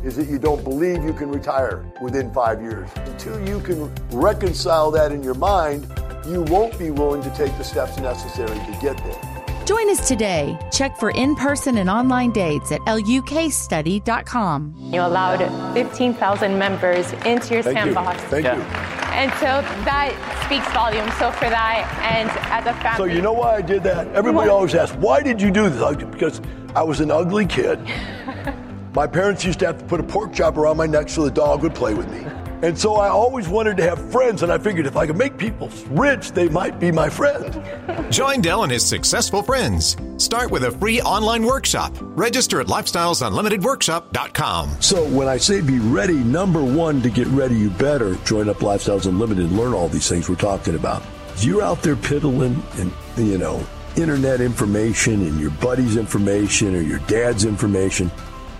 is 0.02 0.16
that 0.16 0.30
you 0.30 0.40
don't 0.40 0.64
believe 0.64 1.04
you 1.04 1.12
can 1.12 1.30
retire 1.30 1.86
within 2.02 2.34
five 2.34 2.62
years. 2.62 2.90
Until 2.96 3.46
you 3.46 3.60
can 3.60 3.94
reconcile 4.12 4.92
that 4.92 5.12
in 5.12 5.24
your 5.24 5.34
mind, 5.34 5.86
you 6.26 6.44
won't 6.44 6.80
be 6.80 6.90
willing 6.90 7.22
to 7.24 7.30
take 7.32 7.56
the 7.58 7.64
steps 7.64 7.98
necessary 7.98 8.48
to 8.48 8.78
get 8.82 8.96
there. 8.96 9.66
Join 9.66 9.90
us 9.90 10.08
today. 10.08 10.58
Check 10.72 10.98
for 10.98 11.12
in 11.12 11.36
person 11.36 11.78
and 11.80 11.90
online 11.90 12.32
dates 12.32 12.72
at 12.72 12.80
lukstudy.com. 12.82 14.76
You 14.80 15.02
allowed 15.02 15.74
15,000 15.74 16.58
members 16.58 17.12
into 17.26 17.56
your 17.56 17.64
Thank 17.64 17.78
sandbox. 17.78 18.22
you. 18.22 18.42
Thank 18.42 18.46
you. 18.46 19.01
And 19.12 19.32
so 19.34 19.62
that 19.86 20.12
speaks 20.46 20.68
volumes. 20.74 21.14
So 21.20 21.32
for 21.32 21.50
that, 21.50 21.86
and 22.02 22.30
as 22.30 22.66
a 22.66 22.74
family. 22.82 22.98
So 22.98 23.04
you 23.14 23.22
know 23.22 23.34
why 23.34 23.56
I 23.56 23.62
did 23.62 23.84
that? 23.84 24.08
Everybody 24.10 24.50
always 24.50 24.74
asks, 24.74 24.96
why 24.98 25.22
did 25.22 25.42
you 25.42 25.52
do 25.52 25.70
this? 25.70 25.96
Because 26.06 26.42
I 26.76 26.84
was 26.84 27.00
an 27.02 27.12
ugly 27.12 27.46
kid. 27.46 27.80
My 28.94 29.08
parents 29.08 29.46
used 29.46 29.60
to 29.60 29.68
have 29.68 29.78
to 29.78 29.86
put 29.86 30.00
a 30.00 30.04
pork 30.04 30.34
chop 30.34 30.58
around 30.58 30.76
my 30.76 30.86
neck 30.86 31.08
so 31.08 31.24
the 31.24 31.32
dog 31.32 31.64
would 31.64 31.74
play 31.74 31.94
with 31.94 32.12
me. 32.12 32.26
And 32.64 32.78
so 32.78 32.96
I 32.96 33.08
always 33.10 33.48
wanted 33.48 33.78
to 33.78 33.84
have 33.84 34.12
friends, 34.12 34.44
and 34.44 34.52
I 34.52 34.60
figured 34.60 34.86
if 34.86 34.96
I 34.96 35.08
could 35.08 35.18
make 35.18 35.36
people 35.38 35.70
rich, 35.90 36.32
they 36.32 36.48
might 36.50 36.80
be 36.80 36.92
my 36.92 37.10
friend. 37.10 37.64
Join 38.12 38.42
Del 38.42 38.62
and 38.64 38.72
his 38.72 38.86
successful 38.86 39.42
friends. 39.42 39.98
Start 40.18 40.52
with 40.52 40.66
a 40.66 40.72
free 40.72 41.02
online 41.02 41.44
workshop. 41.44 41.96
Register 42.00 42.62
at 42.62 42.68
lifestylesunlimitedworkshop.com. 42.68 44.70
So 44.80 45.08
when 45.10 45.28
I 45.28 45.38
say 45.38 45.62
be 45.62 45.80
ready, 45.80 46.24
number 46.24 46.64
one, 46.64 47.02
to 47.02 47.10
get 47.10 47.26
ready, 47.28 47.56
you 47.56 47.72
better 47.72 48.14
join 48.26 48.48
up 48.48 48.58
Lifestyles 48.58 49.08
Unlimited 49.08 49.46
and 49.46 49.58
learn 49.58 49.74
all 49.74 49.88
these 49.88 50.08
things 50.08 50.30
we're 50.30 50.36
talking 50.36 50.76
about. 50.76 51.02
If 51.34 51.44
You're 51.44 51.64
out 51.64 51.82
there 51.82 51.96
piddling 51.96 52.62
and, 52.76 52.94
you 53.18 53.40
know, 53.40 53.66
internet 53.96 54.42
information 54.42 55.26
and 55.26 55.40
your 55.40 55.52
buddy's 55.52 55.96
information 55.98 56.76
or 56.76 56.82
your 56.82 57.00
dad's 57.00 57.46
information. 57.46 58.12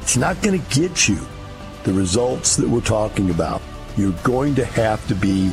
It's 0.02 0.18
not 0.18 0.42
going 0.42 0.60
to 0.60 0.80
get 0.80 1.08
you 1.08 1.20
the 1.84 1.94
results 1.94 2.56
that 2.58 2.68
we're 2.68 2.82
talking 2.82 3.30
about. 3.30 3.62
You're 3.98 4.12
going 4.24 4.56
to 4.56 4.66
have 4.66 5.06
to 5.08 5.16
be 5.16 5.52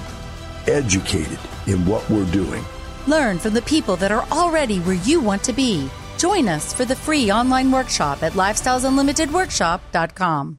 educated 0.67 1.39
in 1.67 1.85
what 1.87 2.09
we're 2.11 2.31
doing. 2.31 2.65
Learn 3.07 3.39
from 3.39 3.55
the 3.55 3.63
people 3.63 3.97
that 3.97 4.13
are 4.13 4.27
already 4.31 4.81
where 4.81 4.97
you 4.97 5.21
want 5.21 5.43
to 5.45 5.53
be. 5.53 5.89
Join 6.19 6.49
us 6.49 6.73
for 6.73 6.85
the 6.85 6.97
free 6.97 7.31
online 7.31 7.71
workshop 7.73 8.23
at 8.23 8.33
lifestylesunlimitedworkshop.com. 8.33 10.59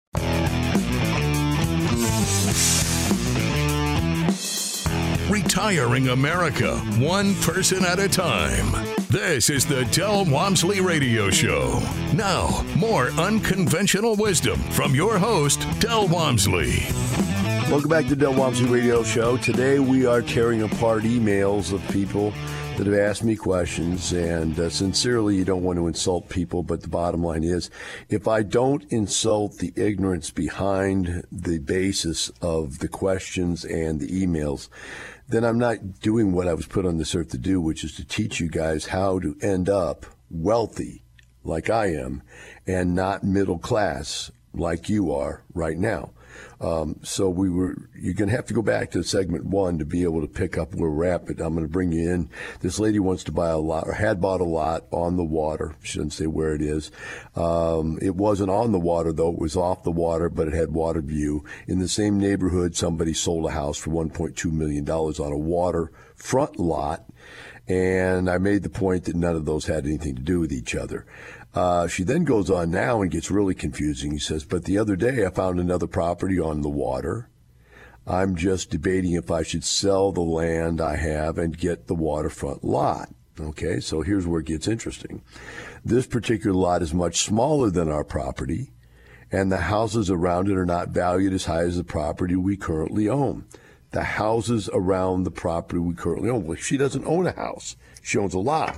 Retiring 5.51 6.07
America, 6.07 6.77
one 6.97 7.35
person 7.35 7.83
at 7.83 7.99
a 7.99 8.07
time. 8.07 8.71
This 9.09 9.49
is 9.49 9.65
the 9.65 9.83
Del 9.91 10.23
Walmsley 10.23 10.79
Radio 10.79 11.29
Show. 11.29 11.81
Now, 12.13 12.63
more 12.77 13.07
unconventional 13.19 14.15
wisdom 14.15 14.61
from 14.71 14.95
your 14.95 15.17
host, 15.17 15.67
Del 15.79 16.07
Walmsley. 16.07 16.79
Welcome 17.69 17.89
back 17.89 18.07
to 18.07 18.15
Del 18.15 18.33
Walmsley 18.33 18.69
Radio 18.69 19.03
Show. 19.03 19.35
Today 19.35 19.79
we 19.79 20.05
are 20.05 20.21
tearing 20.21 20.61
apart 20.61 21.03
emails 21.03 21.73
of 21.73 21.85
people 21.89 22.31
that 22.77 22.87
have 22.87 22.95
asked 22.95 23.23
me 23.23 23.35
questions, 23.35 24.13
and 24.13 24.57
uh, 24.57 24.69
sincerely, 24.69 25.35
you 25.35 25.43
don't 25.43 25.63
want 25.63 25.77
to 25.77 25.87
insult 25.87 26.29
people, 26.29 26.63
but 26.63 26.81
the 26.81 26.87
bottom 26.87 27.23
line 27.23 27.43
is 27.43 27.69
if 28.07 28.25
I 28.25 28.41
don't 28.41 28.85
insult 28.89 29.57
the 29.57 29.73
ignorance 29.75 30.31
behind 30.31 31.25
the 31.29 31.59
basis 31.59 32.31
of 32.41 32.79
the 32.79 32.87
questions 32.87 33.65
and 33.65 33.99
the 33.99 34.25
emails, 34.25 34.69
then 35.31 35.43
I'm 35.43 35.57
not 35.57 35.99
doing 35.99 36.33
what 36.33 36.47
I 36.47 36.53
was 36.53 36.65
put 36.65 36.85
on 36.85 36.97
this 36.97 37.15
earth 37.15 37.29
to 37.29 37.37
do, 37.37 37.59
which 37.61 37.83
is 37.83 37.95
to 37.95 38.05
teach 38.05 38.39
you 38.39 38.49
guys 38.49 38.87
how 38.87 39.19
to 39.19 39.35
end 39.41 39.69
up 39.69 40.05
wealthy 40.29 41.03
like 41.43 41.69
I 41.69 41.87
am 41.87 42.21
and 42.67 42.93
not 42.93 43.23
middle 43.23 43.57
class 43.57 44.31
like 44.53 44.89
you 44.89 45.11
are 45.11 45.43
right 45.53 45.77
now. 45.77 46.11
Um, 46.61 46.99
so 47.01 47.27
we 47.27 47.49
were. 47.49 47.75
You're 47.95 48.13
going 48.13 48.29
to 48.29 48.35
have 48.35 48.45
to 48.47 48.53
go 48.53 48.61
back 48.61 48.91
to 48.91 49.03
segment 49.03 49.45
one 49.45 49.79
to 49.79 49.85
be 49.85 50.03
able 50.03 50.21
to 50.21 50.27
pick 50.27 50.57
up 50.57 50.75
where 50.75 50.89
we're 50.89 51.05
at. 51.05 51.25
But 51.25 51.39
I'm 51.39 51.53
going 51.53 51.65
to 51.65 51.71
bring 51.71 51.91
you 51.91 52.09
in. 52.11 52.29
This 52.61 52.79
lady 52.79 52.99
wants 52.99 53.23
to 53.25 53.31
buy 53.31 53.49
a 53.49 53.57
lot, 53.57 53.87
or 53.87 53.93
had 53.93 54.21
bought 54.21 54.41
a 54.41 54.45
lot 54.45 54.85
on 54.91 55.17
the 55.17 55.23
water. 55.23 55.75
She 55.81 55.97
doesn't 55.97 56.11
say 56.11 56.27
where 56.27 56.53
it 56.53 56.61
is. 56.61 56.91
Um, 57.35 57.97
it 58.01 58.15
wasn't 58.15 58.51
on 58.51 58.71
the 58.71 58.79
water 58.79 59.11
though. 59.11 59.31
It 59.31 59.39
was 59.39 59.55
off 59.55 59.83
the 59.83 59.91
water, 59.91 60.29
but 60.29 60.47
it 60.47 60.53
had 60.53 60.71
water 60.71 61.01
view. 61.01 61.43
In 61.67 61.79
the 61.79 61.87
same 61.87 62.19
neighborhood, 62.19 62.75
somebody 62.75 63.13
sold 63.13 63.47
a 63.47 63.51
house 63.51 63.77
for 63.77 63.89
1.2 63.89 64.51
million 64.51 64.85
dollars 64.85 65.19
on 65.19 65.31
a 65.31 65.37
water 65.37 65.91
front 66.15 66.59
lot. 66.59 67.05
And 67.67 68.29
I 68.29 68.37
made 68.37 68.63
the 68.63 68.69
point 68.69 69.05
that 69.05 69.15
none 69.15 69.35
of 69.35 69.45
those 69.45 69.65
had 69.65 69.85
anything 69.85 70.15
to 70.15 70.21
do 70.21 70.39
with 70.39 70.51
each 70.51 70.75
other. 70.75 71.05
Uh, 71.53 71.87
she 71.87 72.03
then 72.03 72.23
goes 72.23 72.49
on 72.49 72.71
now 72.71 73.01
and 73.01 73.11
gets 73.11 73.29
really 73.29 73.53
confusing. 73.53 74.11
He 74.11 74.19
says, 74.19 74.45
But 74.45 74.65
the 74.65 74.77
other 74.77 74.95
day 74.95 75.25
I 75.25 75.29
found 75.29 75.59
another 75.59 75.87
property 75.87 76.39
on 76.39 76.61
the 76.61 76.69
water. 76.69 77.29
I'm 78.07 78.35
just 78.35 78.69
debating 78.69 79.13
if 79.13 79.29
I 79.29 79.43
should 79.43 79.63
sell 79.63 80.11
the 80.11 80.21
land 80.21 80.81
I 80.81 80.95
have 80.95 81.37
and 81.37 81.57
get 81.57 81.87
the 81.87 81.95
waterfront 81.95 82.63
lot. 82.63 83.09
Okay, 83.39 83.79
so 83.79 84.01
here's 84.01 84.27
where 84.27 84.41
it 84.41 84.47
gets 84.47 84.67
interesting. 84.67 85.21
This 85.83 86.07
particular 86.07 86.55
lot 86.55 86.81
is 86.81 86.93
much 86.93 87.21
smaller 87.21 87.69
than 87.69 87.89
our 87.89 88.03
property, 88.03 88.71
and 89.31 89.51
the 89.51 89.57
houses 89.57 90.09
around 90.09 90.49
it 90.49 90.57
are 90.57 90.65
not 90.65 90.89
valued 90.89 91.33
as 91.33 91.45
high 91.45 91.63
as 91.63 91.77
the 91.77 91.83
property 91.83 92.35
we 92.35 92.57
currently 92.57 93.07
own. 93.07 93.45
The 93.91 94.03
houses 94.03 94.69
around 94.73 95.23
the 95.23 95.31
property 95.31 95.79
we 95.79 95.93
currently 95.93 96.29
own. 96.29 96.45
Well, 96.45 96.57
she 96.57 96.77
doesn't 96.77 97.05
own 97.05 97.27
a 97.27 97.31
house, 97.31 97.75
she 98.01 98.17
owns 98.17 98.33
a 98.33 98.39
lot. 98.39 98.75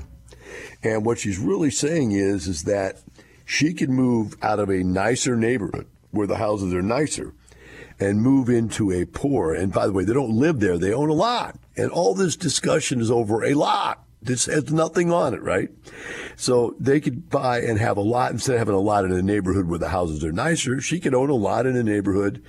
And 0.84 1.06
what 1.06 1.20
she's 1.20 1.38
really 1.38 1.72
saying 1.72 2.12
is, 2.12 2.48
is 2.48 2.64
that 2.64 3.02
she 3.46 3.74
can 3.74 3.92
move 3.92 4.36
out 4.42 4.60
of 4.60 4.70
a 4.70 4.84
nicer 4.84 5.36
neighborhood 5.36 5.88
where 6.12 6.28
the 6.28 6.38
houses 6.38 6.74
are 6.74 6.82
nicer 6.82 7.34
and 8.00 8.22
move 8.22 8.50
into 8.50 8.92
a 8.92 9.06
poor. 9.06 9.54
And 9.54 9.72
by 9.72 9.88
the 9.88 9.94
way, 9.94 10.04
they 10.04 10.14
don't 10.14 10.38
live 10.38 10.60
there; 10.60 10.78
they 10.78 10.94
own 10.94 11.10
a 11.10 11.14
lot. 11.14 11.58
And 11.76 11.92
all 11.92 12.14
this 12.14 12.36
discussion 12.36 13.02
is 13.02 13.12
over 13.12 13.44
a 13.44 13.54
lot. 13.54 14.04
This 14.24 14.46
has 14.46 14.72
nothing 14.72 15.12
on 15.12 15.34
it, 15.34 15.42
right? 15.42 15.70
So 16.38 16.76
they 16.80 17.02
could 17.02 17.30
buy 17.30 17.60
and 17.60 17.78
have 17.78 17.98
a 17.98 18.02
lot 18.02 18.32
instead 18.32 18.54
of 18.54 18.60
having 18.60 18.74
a 18.74 18.80
lot 18.80 19.04
in 19.04 19.12
a 19.12 19.22
neighborhood 19.22 19.68
where 19.68 19.80
the 19.80 19.90
houses 19.90 20.24
are 20.24 20.32
nicer. 20.32 20.80
She 20.80 21.02
could 21.02 21.14
own 21.14 21.30
a 21.30 21.36
lot 21.36 21.66
in 21.66 21.76
a 21.76 21.84
neighborhood 21.84 22.42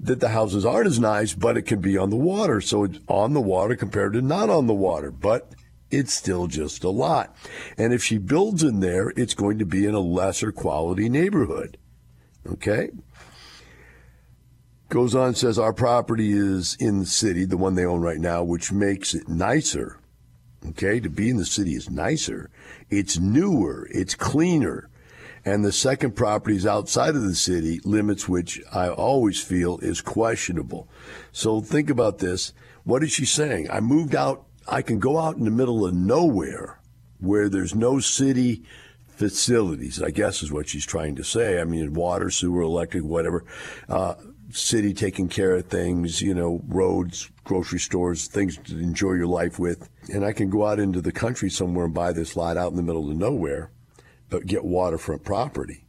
that 0.00 0.20
the 0.20 0.30
houses 0.30 0.64
aren't 0.64 0.86
as 0.86 0.98
nice, 0.98 1.34
but 1.34 1.58
it 1.58 1.62
can 1.62 1.80
be 1.80 1.98
on 1.98 2.08
the 2.08 2.16
water. 2.16 2.62
So 2.62 2.84
it's 2.84 2.98
on 3.08 3.34
the 3.34 3.42
water 3.42 3.76
compared 3.76 4.14
to 4.14 4.22
not 4.22 4.48
on 4.48 4.66
the 4.66 4.74
water. 4.74 5.10
But 5.10 5.52
it's 5.90 6.12
still 6.12 6.46
just 6.46 6.84
a 6.84 6.90
lot. 6.90 7.34
And 7.76 7.92
if 7.92 8.02
she 8.02 8.18
builds 8.18 8.62
in 8.62 8.80
there, 8.80 9.12
it's 9.16 9.34
going 9.34 9.58
to 9.58 9.66
be 9.66 9.86
in 9.86 9.94
a 9.94 10.00
lesser 10.00 10.52
quality 10.52 11.08
neighborhood. 11.08 11.78
Okay? 12.46 12.90
Goes 14.88 15.14
on, 15.14 15.34
says 15.34 15.58
our 15.58 15.72
property 15.72 16.32
is 16.32 16.76
in 16.80 17.00
the 17.00 17.06
city, 17.06 17.44
the 17.44 17.56
one 17.56 17.74
they 17.74 17.84
own 17.84 18.00
right 18.00 18.18
now, 18.18 18.42
which 18.42 18.72
makes 18.72 19.14
it 19.14 19.28
nicer. 19.28 19.98
Okay? 20.70 21.00
To 21.00 21.10
be 21.10 21.30
in 21.30 21.36
the 21.36 21.44
city 21.44 21.74
is 21.74 21.90
nicer. 21.90 22.50
It's 22.90 23.18
newer, 23.18 23.86
it's 23.90 24.14
cleaner. 24.14 24.88
And 25.44 25.64
the 25.64 25.72
second 25.72 26.12
property 26.12 26.56
is 26.56 26.66
outside 26.66 27.14
of 27.14 27.22
the 27.22 27.34
city, 27.34 27.80
limits 27.84 28.28
which 28.28 28.60
I 28.72 28.88
always 28.88 29.40
feel 29.40 29.78
is 29.78 30.00
questionable. 30.00 30.88
So 31.32 31.60
think 31.60 31.88
about 31.88 32.18
this. 32.18 32.52
What 32.84 33.02
is 33.02 33.12
she 33.12 33.24
saying? 33.24 33.70
I 33.70 33.80
moved 33.80 34.14
out 34.14 34.47
I 34.68 34.82
can 34.82 34.98
go 34.98 35.18
out 35.18 35.36
in 35.36 35.44
the 35.44 35.50
middle 35.50 35.86
of 35.86 35.94
nowhere 35.94 36.78
where 37.20 37.48
there's 37.48 37.74
no 37.74 38.00
city 38.00 38.64
facilities, 39.08 40.00
I 40.00 40.10
guess 40.10 40.42
is 40.42 40.52
what 40.52 40.68
she's 40.68 40.86
trying 40.86 41.16
to 41.16 41.24
say. 41.24 41.60
I 41.60 41.64
mean, 41.64 41.94
water, 41.94 42.30
sewer, 42.30 42.60
electric, 42.62 43.02
whatever. 43.02 43.44
Uh, 43.88 44.14
city 44.50 44.94
taking 44.94 45.28
care 45.28 45.54
of 45.54 45.66
things, 45.66 46.22
you 46.22 46.34
know, 46.34 46.62
roads, 46.68 47.30
grocery 47.44 47.80
stores, 47.80 48.28
things 48.28 48.58
to 48.58 48.78
enjoy 48.78 49.12
your 49.12 49.26
life 49.26 49.58
with. 49.58 49.88
And 50.12 50.24
I 50.24 50.32
can 50.32 50.50
go 50.50 50.66
out 50.66 50.78
into 50.78 51.00
the 51.00 51.12
country 51.12 51.50
somewhere 51.50 51.86
and 51.86 51.94
buy 51.94 52.12
this 52.12 52.36
lot 52.36 52.56
out 52.56 52.70
in 52.70 52.76
the 52.76 52.82
middle 52.82 53.10
of 53.10 53.16
nowhere, 53.16 53.70
but 54.28 54.46
get 54.46 54.64
waterfront 54.64 55.24
property. 55.24 55.84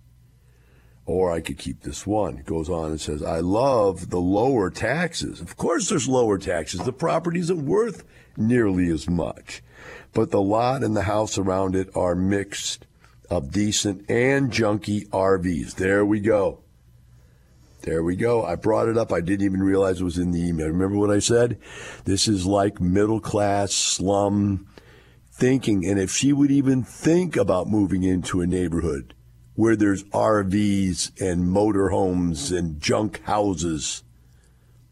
Or 1.06 1.32
I 1.32 1.42
could 1.42 1.58
keep 1.58 1.82
this 1.82 2.06
one. 2.06 2.38
It 2.38 2.46
goes 2.46 2.70
on 2.70 2.92
and 2.92 3.02
says, 3.02 3.24
I 3.24 3.40
love 3.40 4.10
the 4.10 4.20
lower 4.20 4.70
taxes. 4.70 5.42
Of 5.42 5.58
course, 5.58 5.90
there's 5.90 6.08
lower 6.08 6.38
taxes. 6.38 6.82
The 6.82 6.94
property 6.94 7.40
isn't 7.40 7.66
worth 7.66 8.04
nearly 8.38 8.90
as 8.90 9.10
much. 9.10 9.62
But 10.14 10.32
the 10.32 10.42
lot 10.42 10.84
and 10.84 10.96
the 10.96 11.04
house 11.04 11.38
around 11.38 11.76
it 11.76 11.90
are 11.96 12.16
mixed 12.16 12.86
of 13.30 13.52
decent 13.52 14.10
and 14.10 14.52
junky 14.52 15.08
RVs. 15.10 15.76
There 15.76 16.06
we 16.06 16.20
go. 16.20 16.64
There 17.84 18.04
we 18.04 18.16
go. 18.16 18.44
I 18.44 18.56
brought 18.56 18.90
it 18.90 18.98
up. 18.98 19.14
I 19.14 19.22
didn't 19.22 19.46
even 19.46 19.64
realize 19.64 20.02
it 20.02 20.04
was 20.04 20.18
in 20.18 20.32
the 20.32 20.46
email. 20.46 20.68
Remember 20.68 20.98
what 20.98 21.12
I 21.12 21.20
said? 21.20 21.58
This 22.04 22.28
is 22.28 22.46
like 22.46 22.82
middle 22.82 23.22
class 23.22 23.72
slum 23.72 24.68
thinking. 25.32 25.86
And 25.86 25.98
if 25.98 26.12
she 26.12 26.34
would 26.34 26.52
even 26.52 26.84
think 26.84 27.38
about 27.38 27.70
moving 27.70 28.04
into 28.04 28.42
a 28.42 28.48
neighborhood 28.48 29.14
where 29.56 29.76
there's 29.76 30.04
RVs 30.06 31.22
and 31.22 31.46
motorhomes 31.46 32.56
and 32.56 32.82
junk 32.82 33.22
houses, 33.24 34.04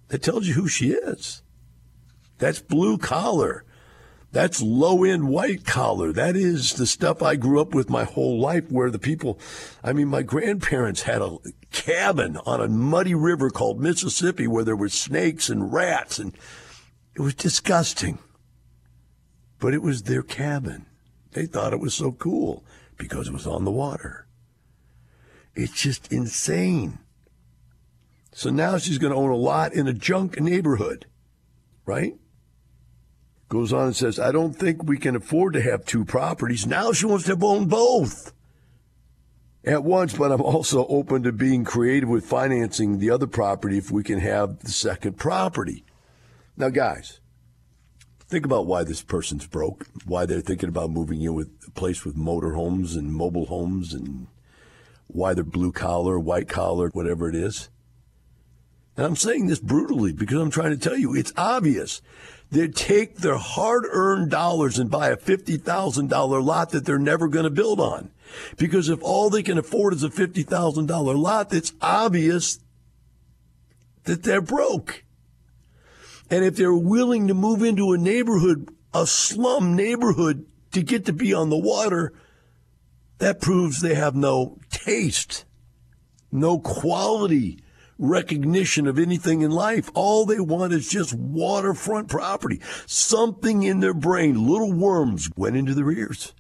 that 0.08 0.24
tells 0.24 0.48
you 0.48 0.54
who 0.54 0.70
she 0.70 0.92
is. 0.92 1.42
That's 2.38 2.62
blue 2.62 2.98
collar. 2.98 3.64
That's 4.32 4.62
low 4.62 5.04
end 5.04 5.30
white 5.30 5.66
collar. 5.66 6.12
That 6.12 6.36
is 6.36 6.74
the 6.74 6.86
stuff 6.86 7.24
I 7.24 7.36
grew 7.38 7.62
up 7.62 7.74
with 7.74 7.90
my 7.90 8.04
whole 8.04 8.40
life 8.40 8.70
where 8.70 8.92
the 8.92 9.00
people, 9.00 9.40
I 9.84 9.94
mean, 9.94 10.10
my 10.10 10.22
grandparents 10.22 11.04
had 11.04 11.22
a 11.22 11.38
cabin 11.72 12.38
on 12.46 12.62
a 12.62 12.68
muddy 12.68 13.16
river 13.16 13.50
called 13.50 13.80
Mississippi 13.80 14.46
where 14.48 14.64
there 14.66 14.76
were 14.76 14.90
snakes 14.90 15.50
and 15.50 15.72
rats 15.74 16.20
and 16.20 16.38
it 17.16 17.22
was 17.22 17.34
disgusting. 17.36 18.20
but 19.60 19.74
it 19.74 19.82
was 19.82 20.04
their 20.04 20.24
cabin. 20.24 20.86
They 21.32 21.46
thought 21.46 21.74
it 21.74 21.80
was 21.80 21.94
so 21.94 22.12
cool 22.12 22.64
because 22.98 23.28
it 23.28 23.34
was 23.34 23.48
on 23.48 23.66
the 23.66 23.72
water. 23.72 24.28
It's 25.56 25.82
just 25.82 26.12
insane. 26.12 27.00
So 28.32 28.50
now 28.50 28.78
she's 28.78 29.00
going 29.00 29.12
to 29.12 29.20
own 29.20 29.32
a 29.32 29.36
lot 29.36 29.74
in 29.74 29.88
a 29.88 29.94
junk 29.94 30.40
neighborhood, 30.40 31.06
right? 31.86 32.16
Goes 33.50 33.72
on 33.72 33.88
and 33.88 33.96
says, 33.96 34.20
I 34.20 34.32
don't 34.32 34.54
think 34.54 34.84
we 34.84 34.98
can 34.98 35.16
afford 35.16 35.54
to 35.54 35.62
have 35.62 35.86
two 35.86 36.04
properties. 36.04 36.68
Now 36.68 36.92
she 36.92 37.06
wants 37.06 37.26
to 37.26 37.38
own 37.42 37.68
both 37.68 38.34
at 39.64 39.84
once, 39.84 40.14
but 40.18 40.32
I'm 40.32 40.42
also 40.42 40.86
open 40.88 41.24
to 41.24 41.32
being 41.32 41.64
creative 41.64 42.10
with 42.10 42.26
financing 42.26 43.00
the 43.00 43.10
other 43.10 43.28
property 43.28 43.78
if 43.78 43.90
we 43.90 44.04
can 44.04 44.20
have 44.20 44.60
the 44.60 44.72
second 44.72 45.18
property. 45.18 45.86
Now, 46.58 46.70
guys, 46.70 47.20
think 48.28 48.46
about 48.46 48.66
why 48.66 48.84
this 48.84 49.02
person's 49.02 49.48
broke, 49.48 49.88
why 50.06 50.26
they're 50.26 50.42
thinking 50.42 50.70
about 50.70 50.90
moving 50.90 51.22
in 51.22 51.34
with 51.34 51.50
a 51.68 51.72
place 51.72 52.04
with 52.04 52.18
motorhomes 52.18 52.96
and 52.98 53.14
mobile 53.14 53.46
homes, 53.46 53.94
and 53.94 54.28
why 55.08 55.34
they're 55.34 55.44
blue 55.44 55.72
collar, 55.72 56.20
white 56.20 56.50
collar, 56.50 56.90
whatever 56.90 57.30
it 57.30 57.36
is. 57.36 57.70
And 58.98 59.06
I'm 59.06 59.16
saying 59.16 59.46
this 59.46 59.60
brutally 59.60 60.12
because 60.12 60.42
I'm 60.42 60.50
trying 60.50 60.72
to 60.72 60.78
tell 60.78 60.98
you 60.98 61.16
it's 61.16 61.32
obvious. 61.38 62.02
They 62.50 62.68
take 62.68 63.18
their 63.18 63.38
hard 63.38 63.86
earned 63.90 64.32
dollars 64.32 64.80
and 64.80 64.90
buy 64.90 65.10
a 65.10 65.18
$50,000 65.18 66.44
lot 66.44 66.72
that 66.72 66.86
they're 66.86 66.98
never 66.98 67.28
going 67.28 67.44
to 67.44 67.52
build 67.52 67.80
on. 67.80 68.10
Because 68.58 68.90
if 68.90 69.02
all 69.04 69.30
they 69.30 69.44
can 69.44 69.58
afford 69.58 69.94
is 69.94 70.04
a 70.04 70.10
$50,000 70.10 71.16
lot, 71.18 71.54
it's 71.54 71.74
obvious 71.80 72.60
that 74.06 74.24
they're 74.24 74.42
broke. 74.42 75.04
And 76.30 76.44
if 76.44 76.56
they're 76.56 76.74
willing 76.74 77.28
to 77.28 77.34
move 77.34 77.62
into 77.62 77.94
a 77.94 77.98
neighborhood, 77.98 78.70
a 78.94 79.06
slum 79.06 79.76
neighborhood, 79.76 80.46
to 80.72 80.82
get 80.82 81.06
to 81.06 81.14
be 81.14 81.34
on 81.34 81.50
the 81.50 81.58
water, 81.58 82.14
that 83.20 83.42
proves 83.42 83.82
they 83.82 83.96
have 83.96 84.16
no 84.16 84.58
taste, 84.70 85.46
no 86.32 86.60
quality 86.60 87.60
recognition 87.98 88.88
of 88.88 89.00
anything 89.00 89.42
in 89.42 89.52
life. 89.52 89.90
All 89.94 90.26
they 90.26 90.40
want 90.40 90.74
is 90.74 90.90
just 90.90 91.14
waterfront 91.14 92.10
property. 92.10 92.62
Something 92.86 93.64
in 93.64 93.80
their 93.80 93.94
brain, 93.94 94.48
little 94.48 94.74
worms 94.74 95.30
went 95.36 95.56
into 95.56 95.74
their 95.74 95.92
ears, 95.92 96.34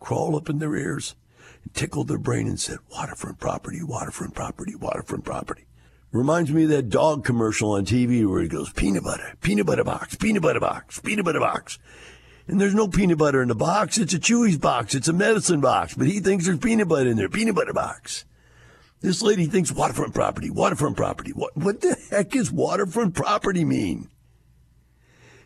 crawled 0.00 0.34
up 0.34 0.48
in 0.48 0.58
their 0.58 0.76
ears, 0.76 1.14
and 1.62 1.74
tickled 1.74 2.08
their 2.08 2.18
brain 2.18 2.46
and 2.46 2.60
said, 2.60 2.78
waterfront 2.90 3.38
property, 3.38 3.82
waterfront 3.82 4.34
property, 4.34 4.74
waterfront 4.74 5.24
property. 5.24 5.64
Reminds 6.12 6.50
me 6.50 6.64
of 6.64 6.70
that 6.70 6.88
dog 6.88 7.24
commercial 7.24 7.72
on 7.72 7.84
TV 7.84 8.26
where 8.26 8.40
he 8.40 8.48
goes, 8.48 8.72
peanut 8.72 9.04
butter, 9.04 9.34
peanut 9.42 9.66
butter 9.66 9.84
box, 9.84 10.14
peanut 10.14 10.42
butter 10.42 10.60
box, 10.60 11.00
peanut 11.00 11.24
butter 11.24 11.40
box. 11.40 11.78
And 12.48 12.60
there's 12.60 12.74
no 12.74 12.86
peanut 12.86 13.18
butter 13.18 13.42
in 13.42 13.48
the 13.48 13.56
box. 13.56 13.98
It's 13.98 14.14
a 14.14 14.20
Chewy's 14.20 14.56
box. 14.56 14.94
It's 14.94 15.08
a 15.08 15.12
medicine 15.12 15.60
box. 15.60 15.94
But 15.94 16.06
he 16.06 16.20
thinks 16.20 16.46
there's 16.46 16.58
peanut 16.58 16.86
butter 16.86 17.10
in 17.10 17.16
there. 17.16 17.28
Peanut 17.28 17.56
butter 17.56 17.72
box. 17.72 18.24
This 19.06 19.22
lady 19.22 19.46
thinks 19.46 19.70
waterfront 19.70 20.14
property, 20.14 20.50
waterfront 20.50 20.96
property. 20.96 21.30
What, 21.30 21.56
what 21.56 21.80
the 21.80 21.96
heck 22.10 22.30
does 22.30 22.50
waterfront 22.50 23.14
property 23.14 23.64
mean? 23.64 24.08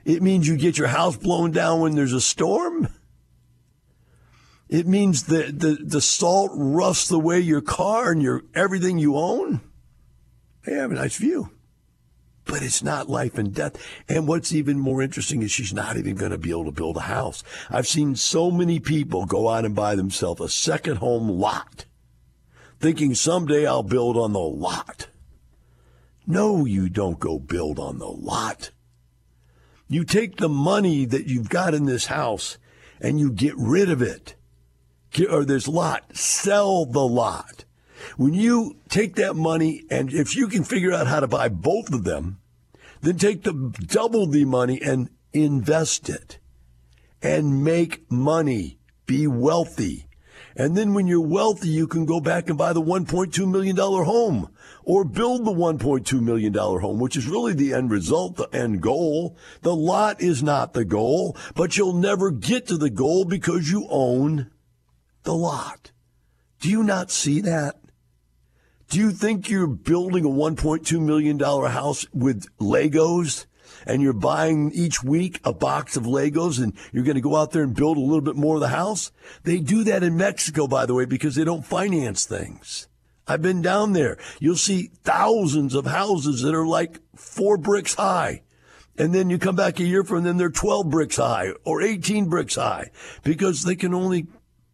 It 0.03 0.23
means 0.23 0.49
you 0.49 0.57
get 0.57 0.79
your 0.79 0.89
house 0.89 1.19
blown 1.19 1.51
down 1.51 1.81
when 1.81 1.95
there's 1.95 2.15
a 2.15 2.23
storm? 2.23 2.89
It 4.71 4.87
means 4.87 5.25
the, 5.25 5.53
the, 5.55 5.77
the 5.79 6.01
salt 6.01 6.53
rusts 6.55 7.11
away 7.11 7.41
your 7.41 7.61
car 7.61 8.11
and 8.11 8.23
your 8.23 8.45
everything 8.55 8.99
you 8.99 9.19
own? 9.19 9.61
They 10.65 10.77
have 10.77 10.93
a 10.93 10.95
nice 10.95 11.19
view. 11.19 11.51
But 12.47 12.63
it's 12.63 12.83
not 12.83 13.11
life 13.11 13.37
and 13.37 13.55
death. 13.55 13.77
And 14.09 14.27
what's 14.27 14.55
even 14.55 14.79
more 14.79 15.03
interesting 15.03 15.43
is 15.43 15.51
she's 15.51 15.75
not 15.75 15.99
even 15.99 16.17
going 16.17 16.33
to 16.33 16.39
be 16.39 16.49
able 16.49 16.65
to 16.65 16.73
build 16.73 16.97
a 16.97 17.01
house. 17.01 17.45
I've 17.69 17.87
seen 17.87 18.17
so 18.17 18.51
many 18.51 18.81
people 18.81 19.27
go 19.27 19.51
out 19.51 19.67
and 19.67 19.75
buy 19.75 19.97
themselves 19.97 20.41
a 20.41 20.49
second 20.49 20.97
home 20.97 21.29
lot 21.29 21.80
thinking 22.81 23.15
someday 23.15 23.67
I'll 23.67 23.83
build 23.83 24.17
on 24.17 24.33
the 24.33 24.39
lot. 24.41 25.09
No, 26.27 26.65
you 26.65 26.89
don't 26.89 27.21
go 27.21 27.39
build 27.39 27.79
on 27.79 27.99
the 27.99 28.09
lot. 28.09 28.71
You 29.89 30.05
take 30.05 30.37
the 30.37 30.49
money 30.49 31.05
that 31.05 31.27
you've 31.27 31.49
got 31.49 31.75
in 31.75 31.85
this 31.85 32.07
house 32.07 32.57
and 33.01 33.21
you 33.21 33.31
get 33.31 33.55
rid 33.57 33.91
of 33.91 34.01
it. 34.01 34.35
Or 35.29 35.45
this 35.45 35.69
lot, 35.69 36.17
sell 36.17 36.87
the 36.87 37.07
lot. 37.07 37.65
When 38.17 38.33
you 38.33 38.77
take 38.89 39.17
that 39.17 39.35
money 39.35 39.83
and 39.91 40.13
if 40.13 40.35
you 40.37 40.49
can 40.49 40.65
figure 40.65 40.93
out 40.93 41.07
how 41.07 41.21
to 41.21 41.27
buy 41.27 41.49
both 41.49 41.93
of 41.93 42.05
them, 42.05 42.41
then 43.03 43.19
take 43.19 43.43
the 43.43 43.75
double 43.87 44.27
the 44.27 44.45
money 44.45 44.81
and 44.81 45.11
invest 45.33 46.09
it 46.09 46.39
and 47.23 47.65
make 47.65 48.11
money. 48.11 48.79
Be 49.07 49.27
wealthy. 49.27 50.07
And 50.61 50.77
then 50.77 50.93
when 50.93 51.07
you're 51.07 51.27
wealthy, 51.27 51.71
you 51.71 51.87
can 51.87 52.05
go 52.05 52.21
back 52.21 52.51
and 52.51 52.59
buy 52.59 52.75
the 52.75 52.83
$1.2 52.83 53.51
million 53.51 53.75
home 53.79 54.55
or 54.85 55.05
build 55.07 55.47
the 55.47 55.53
$1.2 55.53 56.21
million 56.21 56.53
home, 56.53 56.99
which 56.99 57.17
is 57.17 57.27
really 57.27 57.55
the 57.55 57.73
end 57.73 57.91
result, 57.91 58.37
the 58.37 58.47
end 58.53 58.83
goal. 58.83 59.39
The 59.63 59.75
lot 59.75 60.21
is 60.21 60.43
not 60.43 60.75
the 60.75 60.85
goal, 60.85 61.35
but 61.55 61.79
you'll 61.79 61.95
never 61.95 62.31
get 62.31 62.67
to 62.67 62.77
the 62.77 62.91
goal 62.91 63.25
because 63.25 63.71
you 63.71 63.87
own 63.89 64.51
the 65.23 65.33
lot. 65.33 65.93
Do 66.61 66.69
you 66.69 66.83
not 66.83 67.11
see 67.11 67.41
that? 67.41 67.81
Do 68.91 68.99
you 68.99 69.13
think 69.13 69.49
you're 69.49 69.67
building 69.67 70.27
a 70.27 70.29
$1.2 70.29 71.01
million 71.01 71.39
house 71.39 72.05
with 72.13 72.45
Legos? 72.59 73.47
And 73.87 74.03
you're 74.03 74.13
buying 74.13 74.71
each 74.73 75.03
week 75.03 75.41
a 75.45 75.53
box 75.53 75.97
of 75.97 76.05
Legos 76.05 76.63
and 76.63 76.75
you're 76.93 77.05
going 77.05 77.17
to 77.17 77.21
go 77.21 77.37
out 77.37 77.53
there 77.53 77.63
and 77.63 77.75
build 77.75 77.97
a 77.97 78.01
little 78.01 78.21
bit 78.21 78.37
more 78.37 78.57
of 78.57 78.61
the 78.61 78.69
house. 78.69 79.13
They 79.45 79.59
do 79.59 79.85
that 79.85 80.03
in 80.03 80.17
Mexico, 80.17 80.67
by 80.67 80.87
the 80.87 80.95
way, 80.95 81.05
because 81.05 81.35
they 81.35 81.45
don't 81.45 81.65
finance 81.65 82.25
things. 82.25 82.89
I've 83.27 83.43
been 83.43 83.63
down 83.63 83.93
there. 83.93 84.19
You'll 84.41 84.57
see 84.57 84.91
thousands 85.05 85.75
of 85.75 85.87
houses 85.87 86.43
that 86.43 86.55
are 86.55 86.67
like 86.67 87.01
four 87.15 87.57
bricks 87.57 87.95
high. 87.95 88.43
And 88.99 89.15
then 89.15 89.31
you 89.31 89.39
come 89.39 89.57
back 89.57 89.79
a 89.79 89.85
year 89.85 90.05
from 90.05 90.25
then 90.25 90.37
they're 90.37 90.51
12 90.51 90.91
bricks 90.91 91.17
high 91.17 91.53
or 91.65 91.81
18 91.81 92.29
bricks 92.29 92.57
high 92.57 92.91
because 93.23 93.63
they 93.63 93.77
can 93.77 93.95
only 93.95 94.27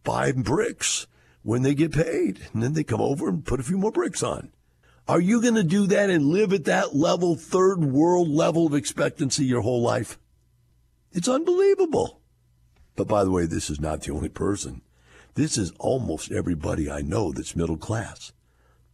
buy 0.03 0.31
bricks 0.31 1.07
when 1.43 1.61
they 1.61 1.75
get 1.75 1.93
paid. 1.93 2.39
And 2.51 2.63
then 2.63 2.73
they 2.73 2.83
come 2.83 2.99
over 2.99 3.29
and 3.29 3.45
put 3.45 3.59
a 3.59 3.63
few 3.63 3.77
more 3.77 3.91
bricks 3.91 4.23
on. 4.23 4.51
Are 5.07 5.21
you 5.21 5.41
going 5.41 5.55
to 5.55 5.63
do 5.63 5.87
that 5.87 6.09
and 6.09 6.25
live 6.25 6.51
at 6.51 6.65
that 6.65 6.93
level, 6.93 7.35
third 7.35 7.83
world 7.83 8.27
level 8.27 8.67
of 8.67 8.73
expectancy 8.73 9.45
your 9.45 9.61
whole 9.61 9.81
life? 9.81 10.19
It's 11.13 11.29
unbelievable. 11.29 12.21
But 12.97 13.07
by 13.07 13.23
the 13.23 13.31
way, 13.31 13.45
this 13.45 13.69
is 13.69 13.79
not 13.79 14.01
the 14.01 14.11
only 14.11 14.27
person. 14.27 14.81
This 15.35 15.57
is 15.57 15.71
almost 15.79 16.31
everybody 16.31 16.91
I 16.91 17.01
know 17.01 17.31
that's 17.31 17.55
middle 17.55 17.77
class. 17.77 18.33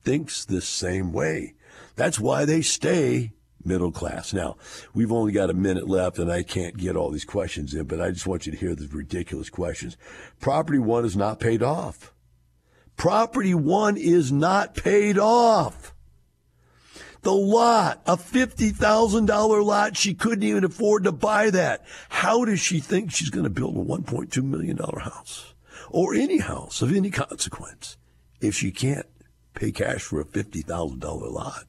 Thinks 0.04 0.46
the 0.46 0.62
same 0.62 1.14
way. 1.14 1.56
That's 1.96 2.20
why 2.20 2.46
they 2.46 2.62
stay 2.62 3.32
middle 3.66 3.92
class. 3.92 4.34
Now, 4.34 4.58
we've 4.94 5.12
only 5.12 5.32
got 5.32 5.50
a 5.50 5.54
minute 5.54 5.88
left 5.88 6.20
and 6.20 6.32
I 6.32 6.44
can't 6.44 6.78
get 6.78 6.96
all 6.96 7.10
these 7.10 7.26
questions 7.26 7.74
in, 7.74 7.86
but 7.86 8.02
I 8.02 8.12
just 8.12 8.28
want 8.28 8.46
you 8.46 8.52
to 8.52 8.58
hear 8.58 8.76
the 8.76 8.88
ridiculous 8.88 9.50
questions. 9.50 9.98
Property 10.40 10.80
one 10.80 11.06
is 11.06 11.16
not 11.16 11.40
paid 11.40 11.64
off. 11.64 12.14
Property 12.98 13.56
one 13.56 13.98
is 13.98 14.32
not 14.32 14.76
paid 14.76 15.18
off. 15.18 15.93
The 17.24 17.32
lot, 17.32 18.02
a 18.06 18.18
$50,000 18.18 19.66
lot, 19.66 19.96
she 19.96 20.14
couldn't 20.14 20.44
even 20.44 20.66
afford 20.66 21.06
to 21.06 21.14
buy 21.14 21.50
that. 21.52 21.86
How 22.10 22.44
does 22.44 22.60
she 22.60 22.80
think 22.82 23.12
she's 23.12 23.30
going 23.30 23.46
to 23.46 23.50
build 23.50 23.78
a 23.78 23.80
$1.2 23.80 24.44
million 24.44 24.78
house 24.78 25.54
or 25.90 26.14
any 26.14 26.40
house 26.40 26.82
of 26.82 26.94
any 26.94 27.10
consequence 27.10 27.98
if 28.42 28.54
she 28.56 28.72
can't 28.72 29.08
pay 29.54 29.72
cash 29.72 30.02
for 30.02 30.20
a 30.20 30.26
$50,000 30.26 31.32
lot? 31.32 31.64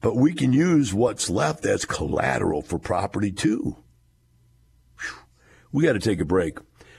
But 0.00 0.16
we 0.16 0.32
can 0.32 0.52
use 0.52 0.92
what's 0.92 1.30
left 1.30 1.64
as 1.64 1.84
collateral 1.84 2.62
for 2.62 2.78
property 2.78 3.30
too. 3.30 3.76
Whew. 5.00 5.18
We 5.70 5.84
got 5.84 5.92
to 5.92 6.00
take 6.00 6.20
a 6.20 6.24
break. 6.24 6.58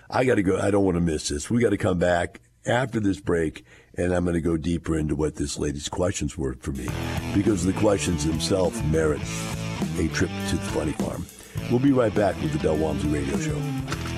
I 0.09 0.23
got 0.23 0.35
to 0.35 0.43
go. 0.43 0.57
I 0.57 0.71
don't 0.71 0.85
want 0.85 0.95
to 0.95 1.01
miss 1.01 1.27
this. 1.27 1.49
We 1.49 1.61
got 1.61 1.71
to 1.71 1.77
come 1.77 1.97
back 1.97 2.39
after 2.65 2.99
this 2.99 3.19
break, 3.19 3.65
and 3.97 4.13
I'm 4.13 4.23
going 4.23 4.35
to 4.35 4.41
go 4.41 4.57
deeper 4.57 4.97
into 4.97 5.15
what 5.15 5.35
this 5.35 5.57
lady's 5.57 5.89
questions 5.89 6.37
were 6.37 6.55
for 6.59 6.71
me, 6.71 6.87
because 7.33 7.65
the 7.65 7.73
questions 7.73 8.25
themselves 8.25 8.81
merit 8.83 9.21
a 9.97 10.07
trip 10.09 10.31
to 10.49 10.55
the 10.55 10.61
funny 10.71 10.93
farm. 10.93 11.25
We'll 11.69 11.79
be 11.79 11.91
right 11.91 12.13
back 12.13 12.41
with 12.41 12.53
the 12.53 12.59
Del 12.59 12.77
Walmsley 12.77 13.09
Radio 13.09 13.37
Show. 13.37 14.10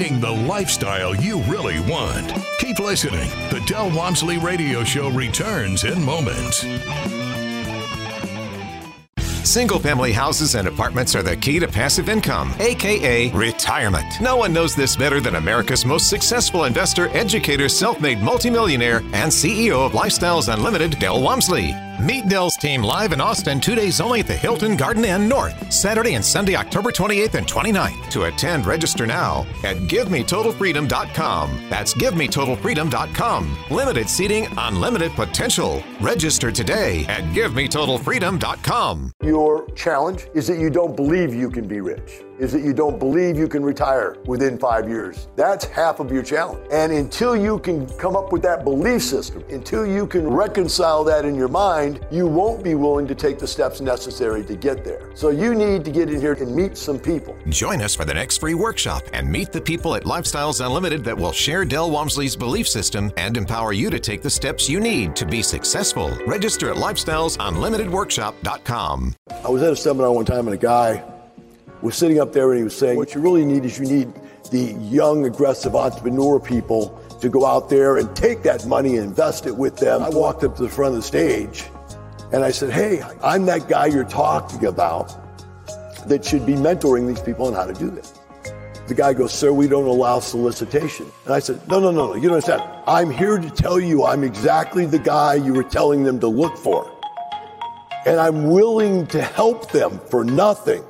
Creating 0.00 0.20
the 0.20 0.30
lifestyle 0.30 1.14
you 1.16 1.42
really 1.42 1.78
want. 1.80 2.32
Keep 2.58 2.78
listening. 2.78 3.28
The 3.50 3.62
Del 3.66 3.94
Walmsley 3.94 4.38
Radio 4.38 4.82
Show 4.82 5.10
returns 5.10 5.84
in 5.84 6.02
moments. 6.02 6.64
Single 9.46 9.78
family 9.78 10.12
houses 10.12 10.54
and 10.54 10.66
apartments 10.66 11.14
are 11.14 11.22
the 11.22 11.36
key 11.36 11.58
to 11.58 11.68
passive 11.68 12.08
income, 12.08 12.54
aka 12.60 13.30
retirement. 13.32 14.06
No 14.22 14.36
one 14.36 14.54
knows 14.54 14.74
this 14.74 14.96
better 14.96 15.20
than 15.20 15.34
America's 15.34 15.84
most 15.84 16.08
successful 16.08 16.64
investor, 16.64 17.08
educator, 17.08 17.68
self 17.68 18.00
made 18.00 18.20
multimillionaire, 18.22 18.98
and 19.12 19.30
CEO 19.30 19.84
of 19.84 19.92
Lifestyles 19.92 20.52
Unlimited, 20.52 20.98
Del 20.98 21.20
Walmsley. 21.20 21.74
Meet 22.00 22.28
Del's 22.28 22.56
team 22.56 22.82
live 22.82 23.12
in 23.12 23.20
Austin 23.20 23.60
two 23.60 23.74
days 23.74 24.00
only 24.00 24.20
at 24.20 24.26
the 24.26 24.34
Hilton 24.34 24.74
Garden 24.74 25.04
Inn 25.04 25.28
North, 25.28 25.70
Saturday 25.70 26.14
and 26.14 26.24
Sunday, 26.24 26.56
October 26.56 26.90
28th 26.90 27.34
and 27.34 27.46
29th. 27.46 28.08
To 28.12 28.24
attend, 28.24 28.64
register 28.64 29.06
now 29.06 29.46
at 29.64 29.76
GiveMeTotalFreedom.com. 29.76 31.66
That's 31.68 31.92
GiveMeTotalFreedom.com. 31.92 33.56
Limited 33.70 34.08
seating, 34.08 34.48
unlimited 34.56 35.12
potential. 35.12 35.82
Register 36.00 36.50
today 36.50 37.04
at 37.04 37.22
GiveMeTotalFreedom.com. 37.34 39.12
Your 39.22 39.70
challenge 39.72 40.26
is 40.34 40.46
that 40.46 40.58
you 40.58 40.70
don't 40.70 40.96
believe 40.96 41.34
you 41.34 41.50
can 41.50 41.68
be 41.68 41.82
rich, 41.82 42.22
is 42.40 42.52
that 42.52 42.62
you 42.62 42.72
don't 42.72 42.98
believe 42.98 43.36
you 43.36 43.46
can 43.46 43.62
retire 43.62 44.16
within 44.24 44.56
five 44.58 44.88
years. 44.88 45.28
That's 45.36 45.66
half 45.66 46.00
of 46.00 46.10
your 46.10 46.22
challenge. 46.22 46.66
And 46.72 46.90
until 46.90 47.36
you 47.36 47.58
can 47.58 47.86
come 47.98 48.16
up 48.16 48.32
with 48.32 48.40
that 48.42 48.64
belief 48.64 49.02
system, 49.02 49.44
until 49.50 49.84
you 49.86 50.06
can 50.06 50.26
reconcile 50.26 51.04
that 51.04 51.26
in 51.26 51.34
your 51.34 51.48
mind, 51.48 52.00
you 52.10 52.26
won't 52.26 52.64
be 52.64 52.74
willing 52.74 53.06
to 53.08 53.14
take 53.14 53.38
the 53.38 53.46
steps 53.46 53.82
necessary 53.82 54.42
to 54.44 54.56
get 54.56 54.84
there. 54.84 55.10
So 55.14 55.28
you 55.28 55.54
need 55.54 55.84
to 55.84 55.92
get 55.92 56.08
in 56.08 56.18
here 56.20 56.32
and 56.32 56.56
meet 56.56 56.78
some 56.78 56.98
people. 56.98 57.36
Join 57.48 57.82
us 57.82 57.94
for 57.94 58.06
the 58.06 58.14
next 58.14 58.38
free 58.38 58.54
workshop 58.54 59.02
and 59.12 59.30
meet 59.30 59.52
the 59.52 59.60
people 59.60 59.94
at 59.94 60.04
Lifestyles 60.04 60.64
Unlimited 60.64 61.04
that 61.04 61.18
will 61.18 61.32
share 61.32 61.66
Del 61.66 61.90
Walmsley's 61.90 62.36
belief 62.36 62.66
system 62.66 63.12
and 63.18 63.36
empower 63.36 63.74
you 63.74 63.90
to 63.90 64.00
take 64.00 64.22
the 64.22 64.30
steps 64.30 64.66
you 64.68 64.80
need 64.80 65.14
to 65.16 65.26
be 65.26 65.42
successful. 65.42 66.16
Register 66.26 66.70
at 66.70 66.76
lifestylesunlimitedworkshop.com. 66.76 69.14
I 69.44 69.48
was 69.48 69.62
at 69.62 69.72
a 69.72 69.76
seminar 69.76 70.12
one 70.12 70.24
time 70.24 70.46
and 70.46 70.54
a 70.54 70.58
guy 70.58 71.02
was 71.82 71.96
sitting 71.96 72.20
up 72.20 72.32
there 72.32 72.50
and 72.50 72.58
he 72.58 72.64
was 72.64 72.76
saying, 72.76 72.96
What 72.96 73.14
you 73.14 73.20
really 73.20 73.44
need 73.44 73.64
is 73.64 73.78
you 73.78 73.86
need 73.86 74.12
the 74.50 74.72
young, 74.80 75.26
aggressive 75.26 75.74
entrepreneur 75.74 76.40
people 76.40 76.98
to 77.20 77.28
go 77.28 77.46
out 77.46 77.68
there 77.68 77.96
and 77.96 78.14
take 78.16 78.42
that 78.42 78.66
money 78.66 78.96
and 78.96 79.06
invest 79.06 79.46
it 79.46 79.56
with 79.56 79.76
them. 79.76 80.02
I 80.02 80.08
walked 80.08 80.42
up 80.44 80.56
to 80.56 80.62
the 80.62 80.68
front 80.68 80.94
of 80.94 81.00
the 81.00 81.06
stage 81.06 81.66
and 82.32 82.44
I 82.44 82.50
said, 82.50 82.70
Hey, 82.70 83.02
I'm 83.22 83.46
that 83.46 83.68
guy 83.68 83.86
you're 83.86 84.04
talking 84.04 84.64
about 84.66 85.16
that 86.08 86.24
should 86.24 86.46
be 86.46 86.54
mentoring 86.54 87.06
these 87.06 87.20
people 87.20 87.46
on 87.46 87.54
how 87.54 87.66
to 87.66 87.74
do 87.74 87.90
this. 87.90 88.14
The 88.88 88.94
guy 88.94 89.12
goes, 89.12 89.32
Sir, 89.32 89.52
we 89.52 89.68
don't 89.68 89.86
allow 89.86 90.18
solicitation. 90.20 91.06
And 91.24 91.34
I 91.34 91.38
said, 91.38 91.66
No, 91.68 91.78
no, 91.78 91.90
no, 91.90 92.08
no, 92.08 92.14
you 92.14 92.22
don't 92.22 92.32
understand. 92.32 92.62
I'm 92.86 93.10
here 93.10 93.38
to 93.38 93.50
tell 93.50 93.78
you 93.78 94.04
I'm 94.04 94.24
exactly 94.24 94.86
the 94.86 94.98
guy 94.98 95.34
you 95.34 95.54
were 95.54 95.62
telling 95.62 96.02
them 96.02 96.18
to 96.20 96.28
look 96.28 96.56
for. 96.56 96.90
And 98.06 98.18
I'm 98.18 98.48
willing 98.50 99.06
to 99.08 99.20
help 99.20 99.70
them 99.70 100.00
for 100.10 100.24
nothing. 100.24 100.82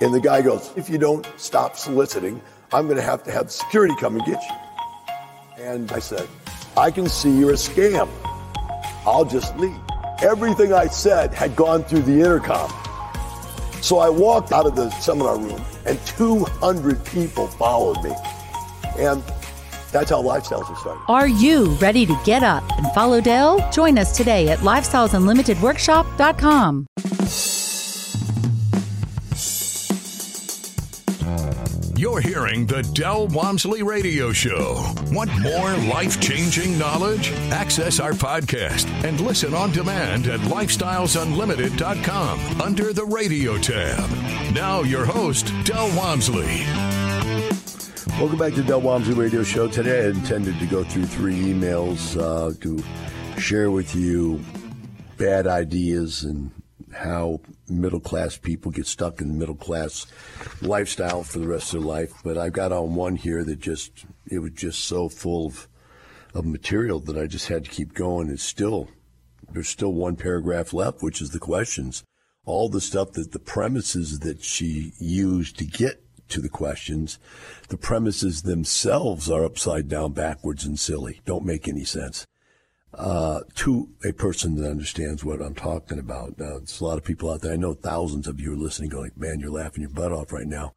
And 0.00 0.14
the 0.14 0.20
guy 0.20 0.42
goes, 0.42 0.70
If 0.76 0.88
you 0.88 0.98
don't 0.98 1.28
stop 1.36 1.76
soliciting, 1.76 2.40
I'm 2.72 2.86
going 2.86 2.96
to 2.96 3.02
have 3.02 3.22
to 3.24 3.32
have 3.32 3.50
security 3.50 3.94
come 4.00 4.16
and 4.16 4.24
get 4.24 4.40
you. 4.42 4.54
And 5.64 5.90
I 5.92 5.98
said, 5.98 6.26
I 6.76 6.90
can 6.90 7.08
see 7.08 7.30
you're 7.30 7.50
a 7.50 7.54
scam. 7.54 8.08
I'll 9.04 9.24
just 9.24 9.56
leave. 9.56 9.76
Everything 10.22 10.72
I 10.72 10.86
said 10.86 11.34
had 11.34 11.56
gone 11.56 11.82
through 11.84 12.02
the 12.02 12.20
intercom. 12.20 12.70
So 13.82 13.98
I 13.98 14.08
walked 14.08 14.52
out 14.52 14.66
of 14.66 14.76
the 14.76 14.88
seminar 14.90 15.36
room 15.38 15.60
and 15.86 15.98
200 16.06 17.04
people 17.06 17.48
followed 17.48 18.02
me. 18.04 18.14
And 18.98 19.22
that's 19.90 20.10
how 20.10 20.22
Lifestyles 20.22 20.68
was 20.70 20.78
started. 20.80 21.02
Are 21.08 21.28
you 21.28 21.66
ready 21.76 22.04
to 22.06 22.18
get 22.24 22.42
up 22.42 22.62
and 22.78 22.90
follow 22.92 23.20
Del? 23.20 23.70
Join 23.70 23.98
us 23.98 24.16
today 24.16 24.48
at 24.48 24.60
lifestylesunlimitedworkshop.com. 24.60 26.86
You're 32.00 32.22
hearing 32.22 32.64
the 32.64 32.80
Del 32.94 33.26
Walmsley 33.26 33.82
Radio 33.82 34.32
Show. 34.32 34.82
Want 35.12 35.30
more 35.42 35.76
life 35.92 36.18
changing 36.18 36.78
knowledge? 36.78 37.30
Access 37.50 38.00
our 38.00 38.12
podcast 38.12 38.86
and 39.04 39.20
listen 39.20 39.52
on 39.52 39.70
demand 39.72 40.26
at 40.26 40.40
lifestylesunlimited.com 40.40 42.62
under 42.62 42.94
the 42.94 43.04
radio 43.04 43.58
tab. 43.58 44.08
Now, 44.54 44.80
your 44.80 45.04
host, 45.04 45.52
Del 45.64 45.94
Walmsley. 45.94 46.64
Welcome 48.18 48.38
back 48.38 48.54
to 48.54 48.62
Del 48.62 48.80
Walmsley 48.80 49.12
Radio 49.12 49.42
Show. 49.42 49.68
Today 49.68 50.06
I 50.06 50.08
intended 50.08 50.58
to 50.58 50.64
go 50.64 50.82
through 50.82 51.04
three 51.04 51.36
emails 51.36 52.18
uh, 52.18 52.54
to 52.62 52.82
share 53.38 53.70
with 53.70 53.94
you 53.94 54.42
bad 55.18 55.46
ideas 55.46 56.24
and 56.24 56.50
how 56.92 57.40
middle 57.68 58.00
class 58.00 58.36
people 58.36 58.70
get 58.70 58.86
stuck 58.86 59.20
in 59.20 59.38
middle 59.38 59.54
class 59.54 60.06
lifestyle 60.60 61.22
for 61.22 61.38
the 61.38 61.48
rest 61.48 61.74
of 61.74 61.80
their 61.80 61.88
life. 61.88 62.12
But 62.24 62.38
I've 62.38 62.52
got 62.52 62.72
on 62.72 62.94
one 62.94 63.16
here 63.16 63.44
that 63.44 63.60
just 63.60 64.04
it 64.26 64.38
was 64.40 64.52
just 64.52 64.84
so 64.84 65.08
full 65.08 65.46
of 65.46 65.68
of 66.34 66.46
material 66.46 67.00
that 67.00 67.18
I 67.18 67.26
just 67.26 67.48
had 67.48 67.64
to 67.64 67.70
keep 67.70 67.94
going. 67.94 68.30
It's 68.30 68.42
still 68.42 68.88
there's 69.52 69.68
still 69.68 69.92
one 69.92 70.16
paragraph 70.16 70.72
left, 70.72 71.02
which 71.02 71.20
is 71.20 71.30
the 71.30 71.38
questions. 71.38 72.04
All 72.46 72.68
the 72.68 72.80
stuff 72.80 73.12
that 73.12 73.32
the 73.32 73.38
premises 73.38 74.20
that 74.20 74.42
she 74.42 74.92
used 74.98 75.58
to 75.58 75.64
get 75.64 76.02
to 76.28 76.40
the 76.40 76.48
questions, 76.48 77.18
the 77.68 77.76
premises 77.76 78.42
themselves 78.42 79.28
are 79.28 79.44
upside 79.44 79.88
down, 79.88 80.12
backwards, 80.12 80.64
and 80.64 80.78
silly. 80.78 81.20
Don't 81.26 81.44
make 81.44 81.66
any 81.66 81.84
sense 81.84 82.26
uh, 82.94 83.40
to 83.54 83.88
a 84.04 84.12
person 84.12 84.56
that 84.56 84.70
understands 84.70 85.24
what 85.24 85.40
I'm 85.40 85.54
talking 85.54 85.98
about. 85.98 86.38
Now, 86.38 86.58
there's 86.58 86.80
a 86.80 86.84
lot 86.84 86.98
of 86.98 87.04
people 87.04 87.30
out 87.30 87.40
there. 87.40 87.52
I 87.52 87.56
know 87.56 87.74
thousands 87.74 88.26
of 88.26 88.40
you 88.40 88.52
are 88.52 88.56
listening, 88.56 88.90
going, 88.90 89.12
"Man, 89.16 89.40
you're 89.40 89.50
laughing 89.50 89.82
your 89.82 89.90
butt 89.90 90.12
off 90.12 90.32
right 90.32 90.46
now," 90.46 90.74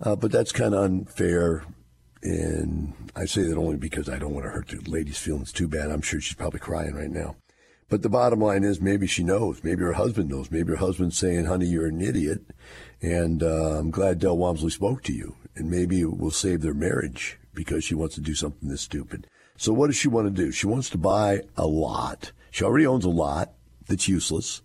uh, 0.00 0.16
but 0.16 0.32
that's 0.32 0.52
kind 0.52 0.74
of 0.74 0.84
unfair. 0.84 1.64
And 2.22 2.92
I 3.14 3.24
say 3.24 3.42
that 3.42 3.56
only 3.56 3.76
because 3.76 4.08
I 4.08 4.18
don't 4.18 4.34
want 4.34 4.46
to 4.46 4.50
hurt 4.50 4.68
the 4.68 4.90
lady's 4.90 5.18
feelings 5.18 5.52
too 5.52 5.68
bad. 5.68 5.90
I'm 5.90 6.02
sure 6.02 6.20
she's 6.20 6.36
probably 6.36 6.60
crying 6.60 6.94
right 6.94 7.10
now. 7.10 7.36
But 7.88 8.02
the 8.02 8.08
bottom 8.08 8.40
line 8.40 8.64
is, 8.64 8.80
maybe 8.80 9.06
she 9.06 9.22
knows. 9.22 9.62
Maybe 9.62 9.82
her 9.82 9.92
husband 9.92 10.28
knows. 10.28 10.50
Maybe 10.50 10.70
her 10.70 10.76
husband's 10.76 11.16
saying, 11.16 11.44
"Honey, 11.44 11.66
you're 11.66 11.86
an 11.86 12.00
idiot," 12.00 12.42
and 13.00 13.42
uh, 13.42 13.78
I'm 13.78 13.90
glad 13.90 14.18
Del 14.18 14.36
Walmsley 14.36 14.70
spoke 14.70 15.02
to 15.04 15.12
you. 15.12 15.36
And 15.54 15.70
maybe 15.70 16.02
it 16.02 16.18
will 16.18 16.30
save 16.30 16.60
their 16.60 16.74
marriage 16.74 17.38
because 17.54 17.82
she 17.82 17.94
wants 17.94 18.14
to 18.16 18.20
do 18.20 18.34
something 18.34 18.68
this 18.68 18.82
stupid. 18.82 19.26
So 19.56 19.72
what 19.72 19.88
does 19.88 19.96
she 19.96 20.08
want 20.08 20.26
to 20.26 20.42
do? 20.42 20.52
She 20.52 20.66
wants 20.66 20.90
to 20.90 20.98
buy 20.98 21.42
a 21.56 21.66
lot. 21.66 22.32
She 22.50 22.64
already 22.64 22.86
owns 22.86 23.04
a 23.04 23.10
lot 23.10 23.52
that's 23.86 24.08
useless. 24.08 24.62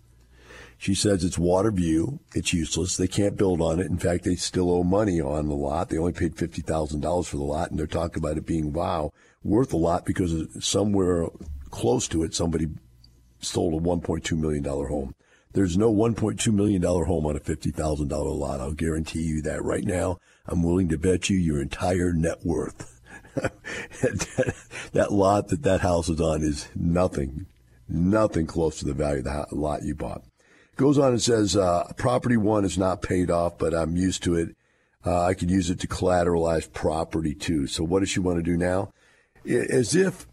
She 0.76 0.94
says 0.94 1.22
it's 1.22 1.36
Waterview. 1.36 2.18
It's 2.34 2.52
useless. 2.52 2.96
They 2.96 3.06
can't 3.06 3.36
build 3.36 3.60
on 3.60 3.78
it. 3.78 3.86
In 3.86 3.98
fact, 3.98 4.24
they 4.24 4.34
still 4.34 4.68
owe 4.68 4.82
money 4.82 5.20
on 5.20 5.48
the 5.48 5.54
lot. 5.54 5.88
They 5.88 5.98
only 5.98 6.12
paid 6.12 6.34
$50,000 6.34 7.26
for 7.26 7.36
the 7.36 7.42
lot, 7.44 7.70
and 7.70 7.78
they're 7.78 7.86
talking 7.86 8.18
about 8.18 8.36
it 8.36 8.46
being, 8.46 8.72
wow, 8.72 9.12
worth 9.44 9.72
a 9.72 9.76
lot 9.76 10.04
because 10.04 10.34
somewhere 10.58 11.28
close 11.70 12.08
to 12.08 12.24
it, 12.24 12.34
somebody 12.34 12.66
sold 13.38 13.74
a 13.74 13.84
$1.2 13.84 14.36
million 14.36 14.64
home. 14.64 15.14
There's 15.52 15.78
no 15.78 15.92
$1.2 15.92 16.52
million 16.52 16.82
home 16.82 17.26
on 17.26 17.36
a 17.36 17.40
$50,000 17.40 18.10
lot. 18.10 18.60
I'll 18.60 18.72
guarantee 18.72 19.22
you 19.22 19.42
that 19.42 19.62
right 19.62 19.84
now. 19.84 20.18
I'm 20.46 20.62
willing 20.62 20.88
to 20.88 20.98
bet 20.98 21.30
you 21.30 21.36
your 21.36 21.60
entire 21.60 22.12
net 22.12 22.44
worth. 22.44 22.91
that 24.92 25.08
lot 25.10 25.48
that 25.48 25.62
that 25.62 25.80
house 25.80 26.08
is 26.08 26.20
on 26.20 26.42
is 26.42 26.68
nothing, 26.74 27.46
nothing 27.88 28.46
close 28.46 28.78
to 28.78 28.84
the 28.84 28.94
value 28.94 29.18
of 29.18 29.24
the 29.24 29.46
lot 29.52 29.82
you 29.82 29.94
bought. 29.94 30.22
Goes 30.76 30.98
on 30.98 31.10
and 31.10 31.22
says, 31.22 31.56
uh, 31.56 31.92
property 31.96 32.36
one 32.36 32.64
is 32.64 32.78
not 32.78 33.02
paid 33.02 33.30
off, 33.30 33.58
but 33.58 33.74
I'm 33.74 33.96
used 33.96 34.22
to 34.24 34.34
it. 34.34 34.56
Uh, 35.04 35.22
I 35.22 35.34
could 35.34 35.50
use 35.50 35.68
it 35.68 35.80
to 35.80 35.86
collateralize 35.86 36.72
property 36.72 37.34
two. 37.34 37.66
So 37.66 37.84
what 37.84 38.00
does 38.00 38.10
she 38.10 38.20
want 38.20 38.38
to 38.38 38.42
do 38.42 38.56
now? 38.56 38.92
As 39.44 39.94
if 39.94 40.26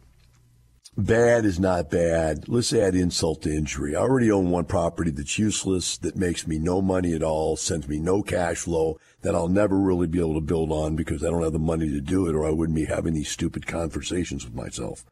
bad 0.96 1.46
is 1.46 1.60
not 1.60 1.90
bad. 1.90 2.48
Let's 2.48 2.74
add 2.74 2.96
insult 2.96 3.44
to 3.44 3.52
injury. 3.52 3.96
I 3.96 4.00
already 4.00 4.32
own 4.32 4.50
one 4.50 4.66
property 4.66 5.12
that's 5.12 5.40
useless, 5.40 5.98
that 5.98 6.16
makes 6.16 6.46
me 6.46 6.60
no 6.60 6.82
money 6.82 7.14
at 7.14 7.24
all, 7.24 7.56
sends 7.56 7.88
me 7.88 8.00
no 8.00 8.22
cash 8.22 8.58
flow, 8.60 9.00
that 9.22 9.36
I'll 9.36 9.50
never 9.50 9.78
really 9.78 10.08
be 10.08 10.20
able 10.20 10.36
to 10.36 10.42
build 10.42 10.72
on 10.72 10.96
because 10.96 11.24
I 11.24 11.30
don't 11.30 11.44
have 11.44 11.54
the 11.54 11.60
money 11.60 11.90
to 11.90 12.02
do 12.02 12.28
it 12.28 12.36
or 12.36 12.46
I 12.46 12.52
wouldn't 12.52 12.76
be 12.76 12.86
having 12.86 13.14
these 13.14 13.30
stupid 13.30 13.68
conversations 13.68 14.46
with 14.46 14.54
myself. 14.54 15.06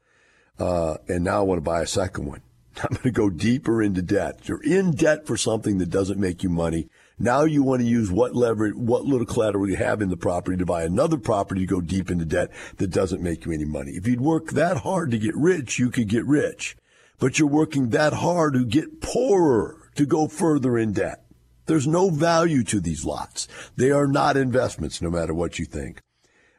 Uh, 0.60 0.98
and 1.08 1.24
now 1.24 1.40
I 1.40 1.44
want 1.44 1.58
to 1.58 1.70
buy 1.70 1.82
a 1.82 1.88
second 1.88 2.26
one. 2.26 2.42
I'm 2.78 2.90
going 2.90 3.04
to 3.04 3.12
go 3.12 3.30
deeper 3.30 3.82
into 3.82 4.02
debt. 4.02 4.48
You're 4.48 4.64
in 4.64 4.92
debt 4.92 5.26
for 5.26 5.36
something 5.36 5.78
that 5.80 5.90
doesn't 5.90 6.20
make 6.20 6.44
you 6.44 6.50
money. 6.50 6.90
Now 7.20 7.44
you 7.44 7.64
want 7.64 7.82
to 7.82 7.88
use 7.88 8.12
what 8.12 8.36
leverage, 8.36 8.76
what 8.76 9.06
little 9.06 9.26
collateral 9.26 9.68
you 9.68 9.76
have 9.76 10.02
in 10.02 10.10
the 10.10 10.18
property 10.18 10.58
to 10.58 10.66
buy 10.66 10.84
another 10.84 11.18
property 11.18 11.62
to 11.62 11.68
go 11.68 11.82
deep 11.82 12.12
into 12.12 12.26
debt 12.26 12.52
that 12.78 12.92
doesn't 12.92 13.24
make 13.24 13.46
you 13.46 13.52
any 13.52 13.66
money. 13.66 13.94
If 13.94 14.06
you'd 14.08 14.22
work 14.22 14.52
that 14.52 14.78
hard 14.78 15.12
to 15.12 15.18
get 15.18 15.36
rich, 15.36 15.80
you 15.80 15.90
could 15.90 16.08
get 16.08 16.26
rich. 16.26 16.78
But 17.20 17.40
you're 17.40 17.48
working 17.48 17.90
that 17.90 18.14
hard 18.14 18.54
to 18.54 18.64
get 18.64 19.02
poorer 19.02 19.90
to 19.96 20.06
go 20.06 20.28
further 20.28 20.78
in 20.78 20.94
debt. 20.94 21.24
There's 21.68 21.88
no 21.88 22.10
value 22.10 22.64
to 22.66 22.80
these 22.80 23.06
lots. 23.06 23.48
They 23.76 23.92
are 23.92 24.08
not 24.08 24.38
investments, 24.38 25.02
no 25.02 25.10
matter 25.10 25.34
what 25.34 25.60
you 25.60 25.66
think. 25.66 26.02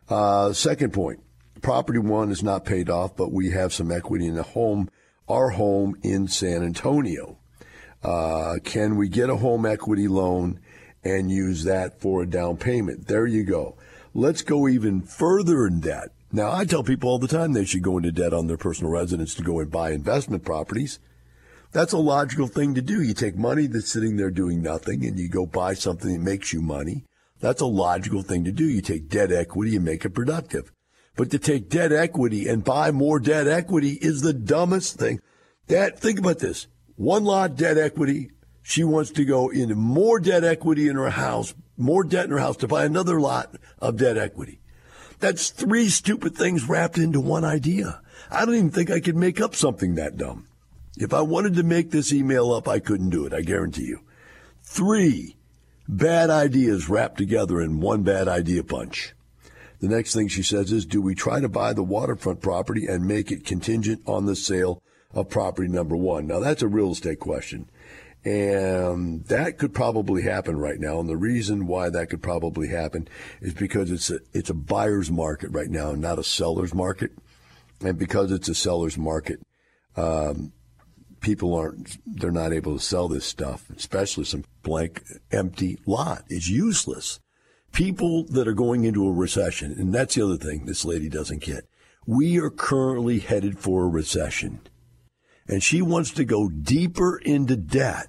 Uh, 0.09 0.53
second 0.53 0.92
point 0.92 1.21
property 1.61 1.99
one 1.99 2.31
is 2.31 2.42
not 2.42 2.64
paid 2.64 2.88
off, 2.88 3.16
but 3.16 3.33
we 3.33 3.51
have 3.51 3.73
some 3.73 3.90
equity 3.90 4.27
in 4.27 4.37
the 4.37 4.42
home, 4.42 4.88
our 5.29 5.51
home 5.51 5.97
in 6.03 6.29
San 6.29 6.62
Antonio. 6.62 7.38
Uh, 8.03 8.57
can 8.62 8.97
we 8.97 9.09
get 9.09 9.29
a 9.29 9.37
home 9.37 9.66
equity 9.66 10.07
loan 10.07 10.61
and 11.03 11.31
use 11.31 11.64
that 11.64 12.01
for 12.01 12.23
a 12.23 12.31
down 12.31 12.57
payment? 12.57 13.09
There 13.09 13.27
you 13.27 13.44
go. 13.44 13.77
Let's 14.14 14.42
go 14.42 14.68
even 14.68 15.03
further 15.03 15.66
in 15.66 15.81
debt. 15.81 16.11
Now, 16.31 16.53
I 16.53 16.64
tell 16.64 16.83
people 16.85 17.11
all 17.11 17.18
the 17.18 17.27
time 17.27 17.53
they 17.53 17.64
should 17.64 17.83
go 17.83 17.97
into 17.97 18.12
debt 18.12 18.35
on 18.35 18.47
their 18.47 18.57
personal 18.57 18.92
residence 18.92 19.35
to 19.35 19.42
go 19.42 19.61
and 19.61 19.71
buy 19.71 19.90
investment 19.90 20.44
properties. 20.44 20.99
That's 21.72 21.92
a 21.92 21.98
logical 21.98 22.46
thing 22.46 22.74
to 22.74 22.83
do. 22.83 23.02
You 23.02 23.12
take 23.12 23.37
money 23.37 23.66
that's 23.66 23.90
sitting 23.90 24.16
there 24.16 24.31
doing 24.31 24.62
nothing 24.62 25.04
and 25.04 25.18
you 25.18 25.28
go 25.28 25.44
buy 25.44 25.74
something 25.74 26.12
that 26.12 26.20
makes 26.20 26.52
you 26.52 26.62
money. 26.62 27.04
That's 27.40 27.61
a 27.61 27.66
logical 27.66 28.22
thing 28.22 28.44
to 28.44 28.52
do. 28.52 28.64
You 28.64 28.81
take 28.81 29.09
debt 29.09 29.31
equity 29.31 29.76
and 29.76 29.85
make 29.85 30.04
it 30.04 30.11
productive. 30.11 30.72
But 31.14 31.31
to 31.33 31.38
take 31.38 31.68
debt 31.68 31.92
equity 31.92 32.48
and 32.48 32.64
buy 32.64 32.90
more 32.90 33.20
debt 33.20 33.46
equity 33.46 33.98
is 34.00 34.22
the 34.22 34.33
dumbest 34.33 34.98
thing. 34.98 35.20
That, 35.66 35.98
think 35.98 36.18
about 36.18 36.38
this. 36.38 36.66
One 36.96 37.24
lot 37.24 37.57
debt 37.57 37.76
equity. 37.76 38.31
She 38.62 38.83
wants 38.83 39.11
to 39.12 39.24
go 39.24 39.50
into 39.50 39.74
more 39.74 40.20
debt 40.20 40.44
equity 40.44 40.88
in 40.88 40.96
her 40.96 41.11
house, 41.11 41.54
more 41.76 42.02
debt 42.02 42.24
in 42.24 42.31
her 42.31 42.38
house 42.38 42.57
to 42.59 42.68
buy 42.68 42.85
another 42.85 43.20
lot 43.20 43.57
of 43.78 43.98
debt 43.98 44.16
equity. 44.16 44.61
That's 45.20 45.50
three 45.50 45.88
stupid 45.88 46.35
things 46.35 46.68
wrapped 46.68 46.98
into 46.98 47.20
one 47.20 47.44
idea. 47.44 48.00
I 48.31 48.44
don't 48.44 48.54
even 48.54 48.70
think 48.70 48.90
I 48.90 49.00
could 49.00 49.16
make 49.16 49.40
up 49.40 49.54
something 49.54 49.94
that 49.94 50.16
dumb. 50.16 50.47
If 51.00 51.14
I 51.14 51.20
wanted 51.20 51.54
to 51.54 51.62
make 51.62 51.90
this 51.90 52.12
email 52.12 52.52
up, 52.52 52.66
I 52.66 52.80
couldn't 52.80 53.11
do 53.11 53.24
it. 53.24 53.32
I 53.32 53.42
guarantee 53.42 53.84
you. 53.84 54.00
Three 54.62 55.37
bad 55.88 56.28
ideas 56.28 56.88
wrapped 56.88 57.18
together 57.18 57.61
in 57.61 57.80
one 57.80 58.02
bad 58.02 58.26
idea 58.26 58.64
punch. 58.64 59.14
The 59.80 59.88
next 59.88 60.12
thing 60.12 60.26
she 60.26 60.42
says 60.42 60.72
is, 60.72 60.84
do 60.84 61.00
we 61.00 61.14
try 61.14 61.40
to 61.40 61.48
buy 61.48 61.72
the 61.72 61.84
waterfront 61.84 62.40
property 62.40 62.87
and 62.87 63.06
make 63.06 63.30
it 63.30 63.44
contingent 63.44 64.02
on 64.06 64.26
the 64.26 64.34
sale 64.34 64.82
of 65.14 65.30
property 65.30 65.68
number 65.68 65.96
one? 65.96 66.26
Now 66.26 66.40
that's 66.40 66.62
a 66.62 66.68
real 66.68 66.90
estate 66.90 67.20
question. 67.20 67.70
And 68.24 69.24
that 69.26 69.56
could 69.56 69.72
probably 69.72 70.22
happen 70.22 70.58
right 70.58 70.80
now. 70.80 70.98
And 70.98 71.08
the 71.08 71.16
reason 71.16 71.68
why 71.68 71.90
that 71.90 72.11
could 72.11 72.22
probably 72.22 72.68
happen 72.68 73.06
is 73.40 73.54
because 73.54 73.92
it's 73.92 74.11
a, 74.11 74.18
it's 74.32 74.50
a 74.50 74.54
buyer's 74.54 75.12
market 75.12 75.50
right 75.52 75.70
now, 75.70 75.92
not 75.92 76.18
a 76.18 76.24
seller's 76.24 76.74
market. 76.74 77.12
And 77.80 77.96
because 77.96 78.32
it's 78.32 78.48
a 78.48 78.54
seller's 78.56 78.98
market, 78.98 79.40
um, 79.96 80.52
people 81.20 81.54
aren't 81.54 81.98
they're 82.07 82.31
not 82.31 82.52
able 82.52 82.76
to 82.76 82.85
sell 82.85 83.09
this 83.09 83.24
stuff, 83.24 83.70
especially 83.76 84.24
some 84.24 84.44
blank 84.62 85.02
empty 85.31 85.78
lot. 85.87 86.24
It's 86.28 86.48
useless. 86.48 87.20
People 87.72 88.24
that 88.24 88.48
are 88.48 88.54
going 88.54 88.85
into 88.85 89.07
a 89.07 89.12
recession, 89.12 89.72
and 89.72 89.94
that's 89.94 90.14
the 90.14 90.24
other 90.24 90.37
thing 90.37 90.64
this 90.64 90.85
lady 90.85 91.09
doesn't 91.09 91.42
get. 91.42 91.64
We 92.07 92.38
are 92.38 92.50
currently 92.50 93.18
headed 93.18 93.59
for 93.59 93.85
a 93.85 93.88
recession. 93.88 94.61
And 95.46 95.62
she 95.62 95.83
wants 95.83 96.11
to 96.12 96.24
go 96.24 96.48
deeper 96.48 97.18
into 97.18 97.57
debt 97.57 98.09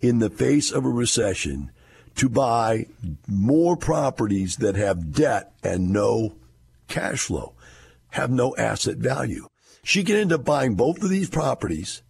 in 0.00 0.18
the 0.18 0.30
face 0.30 0.70
of 0.70 0.84
a 0.84 0.90
recession 0.90 1.70
to 2.16 2.28
buy 2.28 2.86
more 3.26 3.76
properties 3.76 4.56
that 4.56 4.76
have 4.76 5.12
debt 5.12 5.52
and 5.62 5.90
no 5.90 6.36
cash 6.88 7.20
flow, 7.20 7.54
have 8.10 8.30
no 8.30 8.54
asset 8.56 8.98
value. 8.98 9.48
She 9.82 10.04
can 10.04 10.16
end 10.16 10.32
up 10.32 10.44
buying 10.44 10.74
both 10.74 11.02
of 11.02 11.10
these 11.10 11.28
properties 11.28 12.02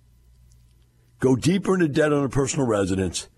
go 1.20 1.36
deeper 1.36 1.74
into 1.74 1.88
debt 1.88 2.12
on 2.12 2.24
a 2.24 2.28
personal 2.28 2.66
residence. 2.66 3.28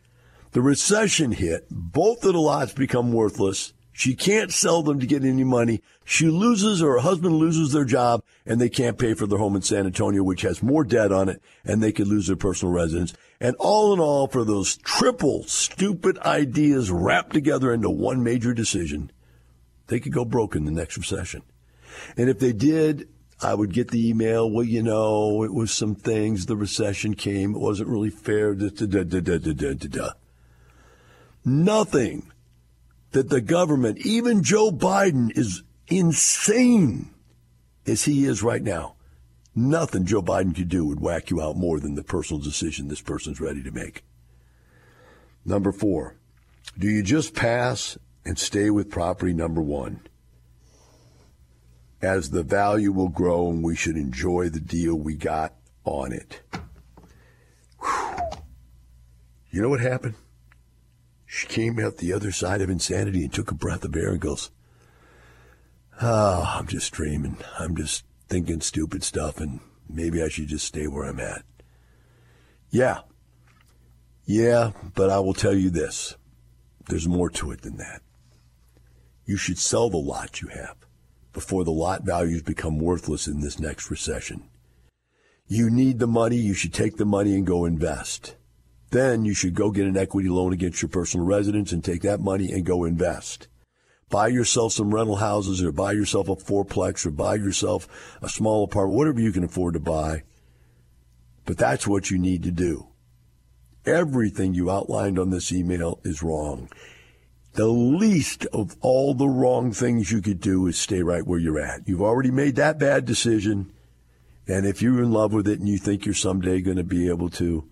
The 0.52 0.62
recession 0.62 1.32
hit. 1.32 1.66
Both 1.70 2.24
of 2.24 2.32
the 2.32 2.40
lots 2.40 2.72
become 2.72 3.12
worthless. 3.12 3.72
She 3.92 4.14
can't 4.14 4.52
sell 4.52 4.82
them 4.82 5.00
to 5.00 5.06
get 5.06 5.24
any 5.24 5.42
money. 5.42 5.80
She 6.04 6.26
loses 6.26 6.82
or 6.82 6.92
her 6.92 6.98
husband 6.98 7.36
loses 7.36 7.72
their 7.72 7.86
job 7.86 8.22
and 8.44 8.60
they 8.60 8.68
can't 8.68 8.98
pay 8.98 9.14
for 9.14 9.26
their 9.26 9.38
home 9.38 9.56
in 9.56 9.62
San 9.62 9.86
Antonio, 9.86 10.22
which 10.22 10.42
has 10.42 10.62
more 10.62 10.84
debt 10.84 11.12
on 11.12 11.30
it 11.30 11.42
and 11.64 11.82
they 11.82 11.92
could 11.92 12.06
lose 12.06 12.26
their 12.26 12.36
personal 12.36 12.74
residence. 12.74 13.14
And 13.40 13.56
all 13.58 13.94
in 13.94 14.00
all, 14.00 14.26
for 14.26 14.44
those 14.44 14.76
triple 14.76 15.44
stupid 15.44 16.18
ideas 16.18 16.90
wrapped 16.90 17.32
together 17.32 17.72
into 17.72 17.88
one 17.88 18.22
major 18.22 18.52
decision, 18.52 19.10
they 19.86 19.98
could 19.98 20.12
go 20.12 20.26
broke 20.26 20.54
in 20.54 20.66
the 20.66 20.70
next 20.70 20.98
recession. 20.98 21.42
And 22.18 22.28
if 22.28 22.38
they 22.38 22.52
did, 22.52 23.08
I 23.42 23.54
would 23.54 23.72
get 23.72 23.90
the 23.90 24.08
email, 24.08 24.50
well, 24.50 24.64
you 24.64 24.82
know, 24.82 25.42
it 25.42 25.52
was 25.52 25.70
some 25.70 25.94
things, 25.94 26.46
the 26.46 26.56
recession 26.56 27.14
came, 27.14 27.54
it 27.54 27.60
wasn't 27.60 27.90
really 27.90 28.10
fair. 28.10 28.54
Da, 28.54 28.68
da, 28.70 29.02
da, 29.04 30.10
Nothing 31.44 32.32
that 33.12 33.28
the 33.28 33.42
government, 33.42 33.98
even 33.98 34.42
Joe 34.42 34.70
Biden, 34.70 35.36
is 35.36 35.62
insane 35.88 37.10
as 37.86 38.04
he 38.04 38.24
is 38.24 38.42
right 38.42 38.62
now. 38.62 38.94
Nothing 39.54 40.04
Joe 40.04 40.22
Biden 40.22 40.54
could 40.54 40.68
do 40.68 40.84
would 40.86 41.00
whack 41.00 41.30
you 41.30 41.40
out 41.40 41.56
more 41.56 41.78
than 41.78 41.94
the 41.94 42.02
personal 42.02 42.42
decision 42.42 42.88
this 42.88 43.00
person's 43.00 43.40
ready 43.40 43.62
to 43.62 43.70
make. 43.70 44.02
Number 45.44 45.72
four, 45.72 46.16
do 46.78 46.88
you 46.88 47.02
just 47.02 47.34
pass 47.34 47.96
and 48.24 48.38
stay 48.38 48.70
with 48.70 48.90
property 48.90 49.32
number 49.32 49.62
one? 49.62 50.00
As 52.06 52.30
the 52.30 52.44
value 52.44 52.92
will 52.92 53.08
grow 53.08 53.50
and 53.50 53.64
we 53.64 53.74
should 53.74 53.96
enjoy 53.96 54.48
the 54.48 54.60
deal 54.60 54.94
we 54.94 55.14
got 55.14 55.54
on 55.84 56.12
it. 56.12 56.40
Whew. 57.80 58.16
You 59.50 59.60
know 59.60 59.68
what 59.68 59.80
happened? 59.80 60.14
She 61.26 61.48
came 61.48 61.80
out 61.80 61.96
the 61.96 62.12
other 62.12 62.30
side 62.30 62.60
of 62.60 62.70
insanity 62.70 63.24
and 63.24 63.32
took 63.32 63.50
a 63.50 63.54
breath 63.54 63.84
of 63.84 63.96
air 63.96 64.10
and 64.10 64.20
goes, 64.20 64.50
Oh, 66.00 66.44
I'm 66.46 66.68
just 66.68 66.92
dreaming. 66.92 67.38
I'm 67.58 67.74
just 67.74 68.04
thinking 68.28 68.60
stupid 68.60 69.02
stuff 69.02 69.40
and 69.40 69.58
maybe 69.88 70.22
I 70.22 70.28
should 70.28 70.46
just 70.46 70.66
stay 70.66 70.86
where 70.86 71.08
I'm 71.08 71.18
at. 71.18 71.42
Yeah. 72.70 73.00
Yeah, 74.24 74.72
but 74.94 75.10
I 75.10 75.18
will 75.18 75.34
tell 75.34 75.54
you 75.54 75.70
this. 75.70 76.16
There's 76.88 77.08
more 77.08 77.30
to 77.30 77.50
it 77.50 77.62
than 77.62 77.78
that. 77.78 78.02
You 79.24 79.36
should 79.36 79.58
sell 79.58 79.90
the 79.90 79.96
lot 79.96 80.40
you 80.40 80.48
have 80.48 80.85
before 81.36 81.64
the 81.64 81.70
lot 81.70 82.02
values 82.02 82.40
become 82.40 82.78
worthless 82.78 83.26
in 83.26 83.40
this 83.40 83.60
next 83.60 83.90
recession. 83.90 84.48
You 85.46 85.68
need 85.68 85.98
the 85.98 86.06
money, 86.06 86.36
you 86.36 86.54
should 86.54 86.72
take 86.72 86.96
the 86.96 87.04
money 87.04 87.34
and 87.34 87.46
go 87.46 87.66
invest. 87.66 88.36
Then 88.90 89.26
you 89.26 89.34
should 89.34 89.52
go 89.52 89.70
get 89.70 89.86
an 89.86 89.98
equity 89.98 90.30
loan 90.30 90.54
against 90.54 90.80
your 90.80 90.88
personal 90.88 91.26
residence 91.26 91.72
and 91.72 91.84
take 91.84 92.00
that 92.00 92.20
money 92.20 92.50
and 92.50 92.64
go 92.64 92.84
invest. 92.84 93.48
Buy 94.08 94.28
yourself 94.28 94.72
some 94.72 94.94
rental 94.94 95.16
houses 95.16 95.62
or 95.62 95.72
buy 95.72 95.92
yourself 95.92 96.30
a 96.30 96.36
fourplex 96.36 97.04
or 97.04 97.10
buy 97.10 97.34
yourself 97.34 97.86
a 98.22 98.30
small 98.30 98.64
apartment, 98.64 98.96
whatever 98.96 99.20
you 99.20 99.30
can 99.30 99.44
afford 99.44 99.74
to 99.74 99.80
buy. 99.80 100.22
But 101.44 101.58
that's 101.58 101.86
what 101.86 102.10
you 102.10 102.16
need 102.16 102.44
to 102.44 102.50
do. 102.50 102.86
Everything 103.84 104.54
you 104.54 104.70
outlined 104.70 105.18
on 105.18 105.28
this 105.28 105.52
email 105.52 106.00
is 106.02 106.22
wrong 106.22 106.70
the 107.56 107.66
least 107.66 108.46
of 108.52 108.76
all 108.82 109.14
the 109.14 109.28
wrong 109.28 109.72
things 109.72 110.12
you 110.12 110.20
could 110.20 110.40
do 110.40 110.66
is 110.66 110.78
stay 110.78 111.02
right 111.02 111.26
where 111.26 111.38
you're 111.38 111.58
at. 111.58 111.88
You've 111.88 112.02
already 112.02 112.30
made 112.30 112.56
that 112.56 112.78
bad 112.78 113.06
decision. 113.06 113.72
And 114.46 114.66
if 114.66 114.82
you're 114.82 115.02
in 115.02 115.10
love 115.10 115.32
with 115.32 115.48
it 115.48 115.58
and 115.58 115.68
you 115.68 115.78
think 115.78 116.04
you're 116.04 116.14
someday 116.14 116.60
going 116.60 116.76
to 116.76 116.84
be 116.84 117.08
able 117.08 117.30
to 117.30 117.68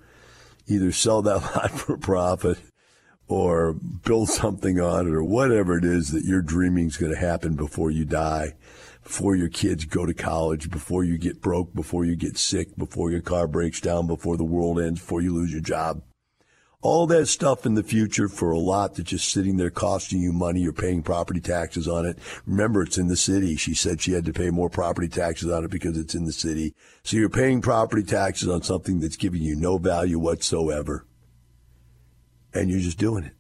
either 0.67 0.91
sell 0.91 1.23
that 1.23 1.39
lot 1.55 1.71
for 1.71 1.99
profit 1.99 2.59
or 3.29 3.75
build 3.75 4.31
something 4.31 4.81
on 4.81 5.07
it 5.07 5.15
or 5.15 5.23
whatever 5.23 5.77
it 5.77 5.85
is 5.85 6.11
that 6.13 6.25
you're 6.25 6.43
dreaming 6.43 6.87
is 6.87 6.97
going 6.97 7.13
to 7.13 7.19
happen 7.19 7.55
before 7.55 7.91
you 7.91 8.07
die, 8.07 8.55
before 9.03 9.37
your 9.37 9.49
kids 9.49 9.85
go 9.85 10.07
to 10.07 10.15
college, 10.15 10.71
before 10.71 11.05
you 11.05 11.19
get 11.19 11.43
broke, 11.43 11.75
before 11.75 12.07
you 12.07 12.17
get 12.17 12.39
sick, 12.39 12.75
before 12.77 13.11
your 13.11 13.21
car 13.21 13.47
breaks 13.47 13.83
down, 13.83 14.07
before 14.07 14.39
the 14.39 14.45
world 14.45 14.81
ends, 14.81 15.01
before 15.01 15.21
you 15.21 15.35
lose 15.35 15.53
your 15.53 15.61
job 15.61 16.03
all 16.85 17.07
that 17.07 17.25
stuff 17.25 17.65
in 17.65 17.77
the 17.77 17.83
future 17.83 18.29
for 18.29 18.51
a 18.51 18.59
lot 18.59 18.95
that's 18.95 19.09
just 19.09 19.33
sitting 19.33 19.57
there 19.57 19.71
costing 19.71 20.21
you 20.21 20.35
money. 20.35 20.61
You're 20.61 20.75
paying 20.75 21.03
property 21.03 21.41
taxes 21.41 21.89
on 21.89 22.05
it. 22.05 22.19
Remember, 22.47 22.83
it's 22.83 22.99
in 22.99 23.09
the 23.09 23.17
city. 23.17 23.57
She 23.57 23.73
said 23.73 24.03
she 24.03 24.13
had 24.13 24.27
to 24.27 24.35
pay 24.35 24.51
more 24.51 24.69
property 24.69 25.09
taxes 25.09 25.51
on 25.51 25.65
it 25.65 25.71
because 25.71 25.97
it's 25.97 26.15
in 26.15 26.27
the 26.27 26.33
city. 26.33 26.75
So 27.03 27.17
you're 27.17 27.31
paying 27.31 27.63
property 27.63 28.03
taxes 28.03 28.51
on 28.51 28.63
something 28.63 29.01
that's 29.01 29.17
giving 29.17 29.41
you 29.41 29.57
no 29.57 29.79
value 29.79 30.19
whatsoever. 30.19 31.07
And 32.53 32.69
you're 32.69 32.81
just 32.81 32.99
doing 32.99 33.25
it. 33.25 33.33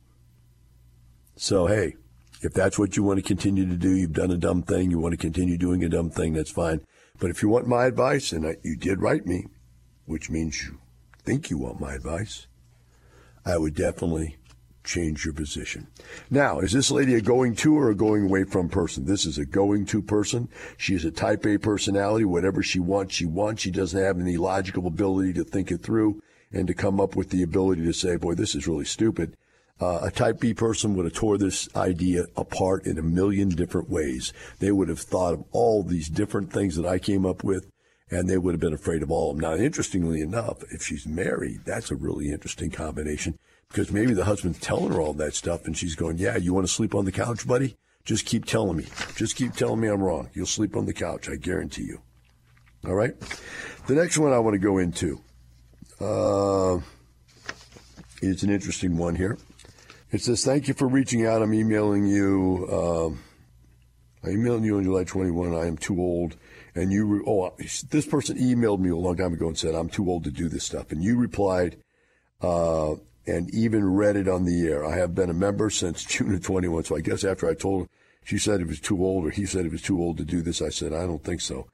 So, 1.37 1.67
hey, 1.67 1.97
if 2.41 2.55
that's 2.55 2.79
what 2.79 2.97
you 2.97 3.03
want 3.03 3.19
to 3.19 3.23
continue 3.23 3.69
to 3.69 3.77
do, 3.77 3.95
you've 3.95 4.15
done 4.15 4.31
a 4.31 4.39
dumb 4.39 4.63
thing, 4.63 4.91
you 4.91 4.99
want 4.99 5.13
to 5.13 5.19
continue 5.19 5.59
doing 5.59 5.85
a 5.85 5.91
dumb 5.91 6.09
thing, 6.09 6.33
that's 6.33 6.51
fine. 6.51 6.81
But 7.19 7.29
if 7.29 7.43
you 7.43 7.51
want 7.51 7.67
my 7.67 7.85
advice, 7.85 8.33
and 8.33 8.47
I, 8.47 8.57
you 8.63 8.75
did 8.75 9.03
write 9.03 9.27
me, 9.27 9.49
which 10.07 10.31
means 10.31 10.63
you 10.63 10.79
think 11.25 11.51
you 11.51 11.59
want 11.59 11.79
my 11.79 11.93
advice, 11.93 12.47
I 13.45 13.59
would 13.59 13.75
definitely 13.75 14.37
change 14.85 15.25
your 15.25 15.35
position. 15.35 15.87
Now, 16.31 16.61
is 16.61 16.73
this 16.73 16.91
lady 16.91 17.15
a 17.15 17.21
going 17.21 17.55
to 17.57 17.77
or 17.77 17.91
a 17.91 17.95
going 17.95 18.25
away 18.25 18.45
from 18.45 18.69
person? 18.69 19.07
This 19.07 19.25
is 19.25 19.39
a 19.39 19.47
going 19.47 19.87
to 19.87 20.03
person. 20.03 20.49
She 20.77 20.95
is 20.95 21.05
a 21.05 21.11
type 21.11 21.47
A 21.47 21.59
personality. 21.59 22.25
Whatever 22.25 22.63
she 22.63 22.79
wants, 22.79 23.15
she 23.15 23.25
wants. 23.25 23.63
She 23.63 23.71
doesn't 23.71 24.01
have 24.01 24.21
any 24.21 24.37
logical 24.37 24.87
ability 24.87 25.33
to 25.35 25.45
think 25.45 25.71
it 25.71 25.83
through 25.83 26.23
and 26.53 26.67
to 26.69 26.75
come 26.75 27.01
up 27.01 27.17
with 27.17 27.31
the 27.31 27.43
ability 27.43 27.85
to 27.85 27.93
say, 27.93 28.17
boy, 28.17 28.35
this 28.35 28.55
is 28.55 28.69
really 28.69 28.85
stupid. 28.85 29.37
Uh, 29.81 30.01
a 30.03 30.11
type 30.11 30.39
B 30.39 30.55
person 30.55 30.95
would 30.95 31.05
have 31.05 31.15
tore 31.15 31.37
this 31.37 31.69
idea 31.75 32.27
apart 32.37 32.87
in 32.87 32.97
a 32.97 33.03
million 33.03 33.49
different 33.49 33.91
ways. 33.91 34.33
They 34.61 34.71
would 34.71 34.89
have 34.89 35.01
thought 35.01 35.35
of 35.35 35.45
all 35.51 35.83
these 35.83 36.09
different 36.09 36.53
things 36.53 36.77
that 36.77 36.87
I 36.87 36.99
came 36.99 37.27
up 37.27 37.43
with, 37.43 37.69
and 38.11 38.29
they 38.29 38.39
would 38.39 38.55
have 38.55 38.61
been 38.61 38.75
afraid 38.75 39.03
of 39.03 39.11
all 39.11 39.31
of 39.31 39.37
them. 39.37 39.43
Now, 39.43 39.57
interestingly 39.57 40.21
enough, 40.21 40.63
if 40.71 40.83
she's 40.83 41.07
married, 41.07 41.61
that's 41.65 41.91
a 41.91 41.97
really 41.97 42.31
interesting 42.31 42.71
combination 42.71 43.39
because 43.69 43.91
maybe 43.91 44.15
the 44.15 44.25
husband's 44.25 44.61
telling 44.61 44.93
her 44.93 45.01
all 45.01 45.15
that 45.15 45.35
stuff, 45.35 45.67
and 45.67 45.77
she's 45.77 45.95
going, 45.95 46.19
"Yeah, 46.19 46.37
you 46.37 46.55
want 46.55 46.67
to 46.67 46.73
sleep 46.73 46.95
on 46.95 47.05
the 47.05 47.13
couch, 47.13 47.47
buddy? 47.47 47.77
Just 48.05 48.27
keep 48.27 48.45
telling 48.45 48.77
me. 48.77 48.87
Just 49.17 49.37
keep 49.37 49.55
telling 49.55 49.81
me 49.81 49.89
I'm 49.89 50.03
wrong. 50.03 50.29
You'll 50.35 50.47
sleep 50.47 50.77
on 50.77 50.87
the 50.87 50.93
couch. 50.93 51.29
I 51.29 51.37
guarantee 51.37 51.85
you." 51.85 52.03
All 52.87 52.95
right. 52.95 53.15
The 53.87 53.95
next 53.95 54.19
one 54.19 54.33
I 54.33 54.39
want 54.39 54.55
to 54.55 54.59
go 54.59 54.77
into 54.77 55.21
uh, 56.01 56.79
is 58.21 58.43
an 58.43 58.51
interesting 58.51 58.99
one 58.99 59.15
here. 59.15 59.39
It 60.13 60.21
says, 60.21 60.45
Thank 60.45 60.69
you 60.69 60.75
for 60.75 60.87
reaching 60.87 61.27
out. 61.27 61.43
I'm 61.43 61.55
emailing 61.55 62.07
you. 62.07 62.69
Um, 62.71 63.23
I'm 64.23 64.33
emailing 64.33 64.65
you 64.65 64.77
on 64.77 64.85
July 64.85 65.05
21. 65.05 65.55
I 65.55 65.67
am 65.67 65.77
too 65.77 65.99
old. 65.99 66.37
And 66.75 66.91
you, 66.91 67.07
re- 67.07 67.25
oh, 67.27 67.55
this 67.91 68.07
person 68.07 68.37
emailed 68.39 68.81
me 68.81 68.91
a 68.91 68.97
long 68.97 69.17
time 69.17 69.33
ago 69.33 69.47
and 69.47 69.57
said, 69.57 69.75
I'm 69.75 69.89
too 69.89 70.11
old 70.11 70.25
to 70.25 70.31
do 70.31 70.49
this 70.49 70.65
stuff. 70.65 70.91
And 70.91 71.03
you 71.03 71.17
replied, 71.17 71.77
uh, 72.41 72.95
and 73.27 73.49
even 73.55 73.85
read 73.85 74.17
it 74.17 74.29
on 74.29 74.45
the 74.45 74.67
air. 74.67 74.85
I 74.85 74.97
have 74.97 75.15
been 75.15 75.31
a 75.31 75.35
member 75.35 75.71
since 75.71 76.05
June 76.09 76.35
of 76.35 76.43
21. 76.43 76.85
So 76.85 76.97
I 76.97 77.01
guess 77.01 77.25
after 77.25 77.49
I 77.49 77.55
told 77.55 77.83
her, 77.83 77.89
she 78.25 78.39
said 78.39 78.61
it 78.61 78.67
was 78.67 78.81
too 78.81 79.05
old 79.05 79.27
or 79.27 79.31
he 79.31 79.47
said 79.47 79.67
it 79.67 79.73
was 79.73 79.83
too 79.83 80.01
old 80.01 80.17
to 80.17 80.25
do 80.25 80.43
this, 80.43 80.63
I 80.63 80.71
said, 80.71 80.93
I 80.93 81.07
don't 81.07 81.23
think 81.23 81.41
so. 81.41 81.69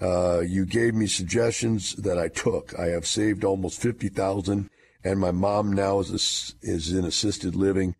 Uh, 0.00 0.40
you 0.40 0.66
gave 0.66 0.94
me 0.94 1.06
suggestions 1.06 1.94
that 1.96 2.18
I 2.18 2.28
took. 2.28 2.78
I 2.78 2.86
have 2.86 3.06
saved 3.06 3.44
almost 3.44 3.80
50,000 3.80 4.68
and 5.04 5.20
my 5.20 5.30
mom 5.30 5.72
now 5.72 6.00
is 6.00 6.54
is 6.62 6.92
in 6.92 7.04
assisted 7.04 7.54
living, 7.54 7.94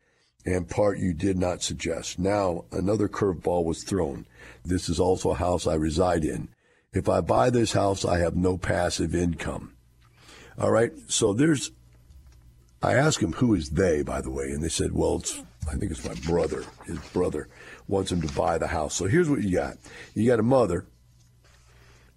and 0.46 0.68
part 0.68 0.98
you 0.98 1.12
did 1.12 1.38
not 1.38 1.62
suggest. 1.62 2.18
Now 2.18 2.64
another 2.72 3.08
curveball 3.08 3.64
was 3.64 3.84
thrown. 3.84 4.26
This 4.64 4.88
is 4.88 4.98
also 4.98 5.30
a 5.30 5.36
house 5.36 5.66
I 5.66 5.74
reside 5.74 6.24
in. 6.24 6.48
If 6.92 7.08
I 7.08 7.20
buy 7.20 7.50
this 7.50 7.72
house, 7.72 8.04
I 8.04 8.18
have 8.18 8.36
no 8.36 8.56
passive 8.56 9.14
income. 9.14 9.74
All 10.58 10.70
right, 10.70 10.92
so 11.08 11.32
there's. 11.32 11.70
I 12.82 12.94
asked 12.94 13.22
him 13.22 13.32
who 13.32 13.54
is 13.54 13.70
they, 13.70 14.02
by 14.02 14.20
the 14.20 14.30
way, 14.30 14.50
and 14.50 14.62
they 14.62 14.68
said, 14.68 14.92
well, 14.92 15.16
it's 15.16 15.42
I 15.70 15.76
think 15.76 15.90
it's 15.90 16.04
my 16.04 16.14
brother. 16.26 16.64
His 16.84 16.98
brother 17.12 17.48
wants 17.88 18.12
him 18.12 18.20
to 18.20 18.34
buy 18.34 18.58
the 18.58 18.66
house. 18.66 18.94
So 18.94 19.06
here's 19.06 19.28
what 19.28 19.42
you 19.42 19.56
got: 19.56 19.76
you 20.14 20.26
got 20.26 20.40
a 20.40 20.44
mother, 20.44 20.86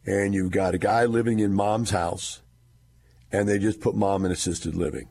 and 0.05 0.33
you've 0.33 0.51
got 0.51 0.75
a 0.75 0.77
guy 0.77 1.05
living 1.05 1.39
in 1.39 1.53
mom's 1.53 1.91
house 1.91 2.41
and 3.31 3.47
they 3.47 3.59
just 3.59 3.81
put 3.81 3.95
mom 3.95 4.25
in 4.25 4.31
assisted 4.31 4.75
living. 4.75 5.09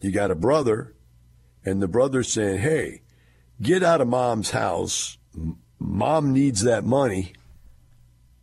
You 0.00 0.12
got 0.12 0.30
a 0.30 0.34
brother, 0.34 0.94
and 1.64 1.82
the 1.82 1.88
brother's 1.88 2.32
saying, 2.32 2.58
hey, 2.58 3.02
get 3.60 3.82
out 3.82 4.00
of 4.00 4.08
mom's 4.08 4.50
house. 4.50 5.18
Mom 5.86 6.32
needs 6.32 6.62
that 6.62 6.84
money 6.84 7.34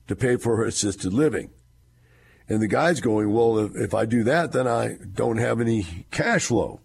to 0.08 0.16
pay 0.16 0.38
for 0.38 0.58
her 0.58 0.66
assisted 0.66 1.12
living. 1.12 1.50
And 2.48 2.62
the 2.62 2.68
guy's 2.68 3.02
going, 3.02 3.34
well, 3.34 3.58
if, 3.58 3.76
if 3.76 3.94
I 3.94 4.06
do 4.06 4.24
that, 4.26 4.52
then 4.52 4.68
I 4.68 4.98
don't 5.14 5.38
have 5.38 5.60
any 5.60 6.06
cash 6.12 6.46
flow. 6.46 6.82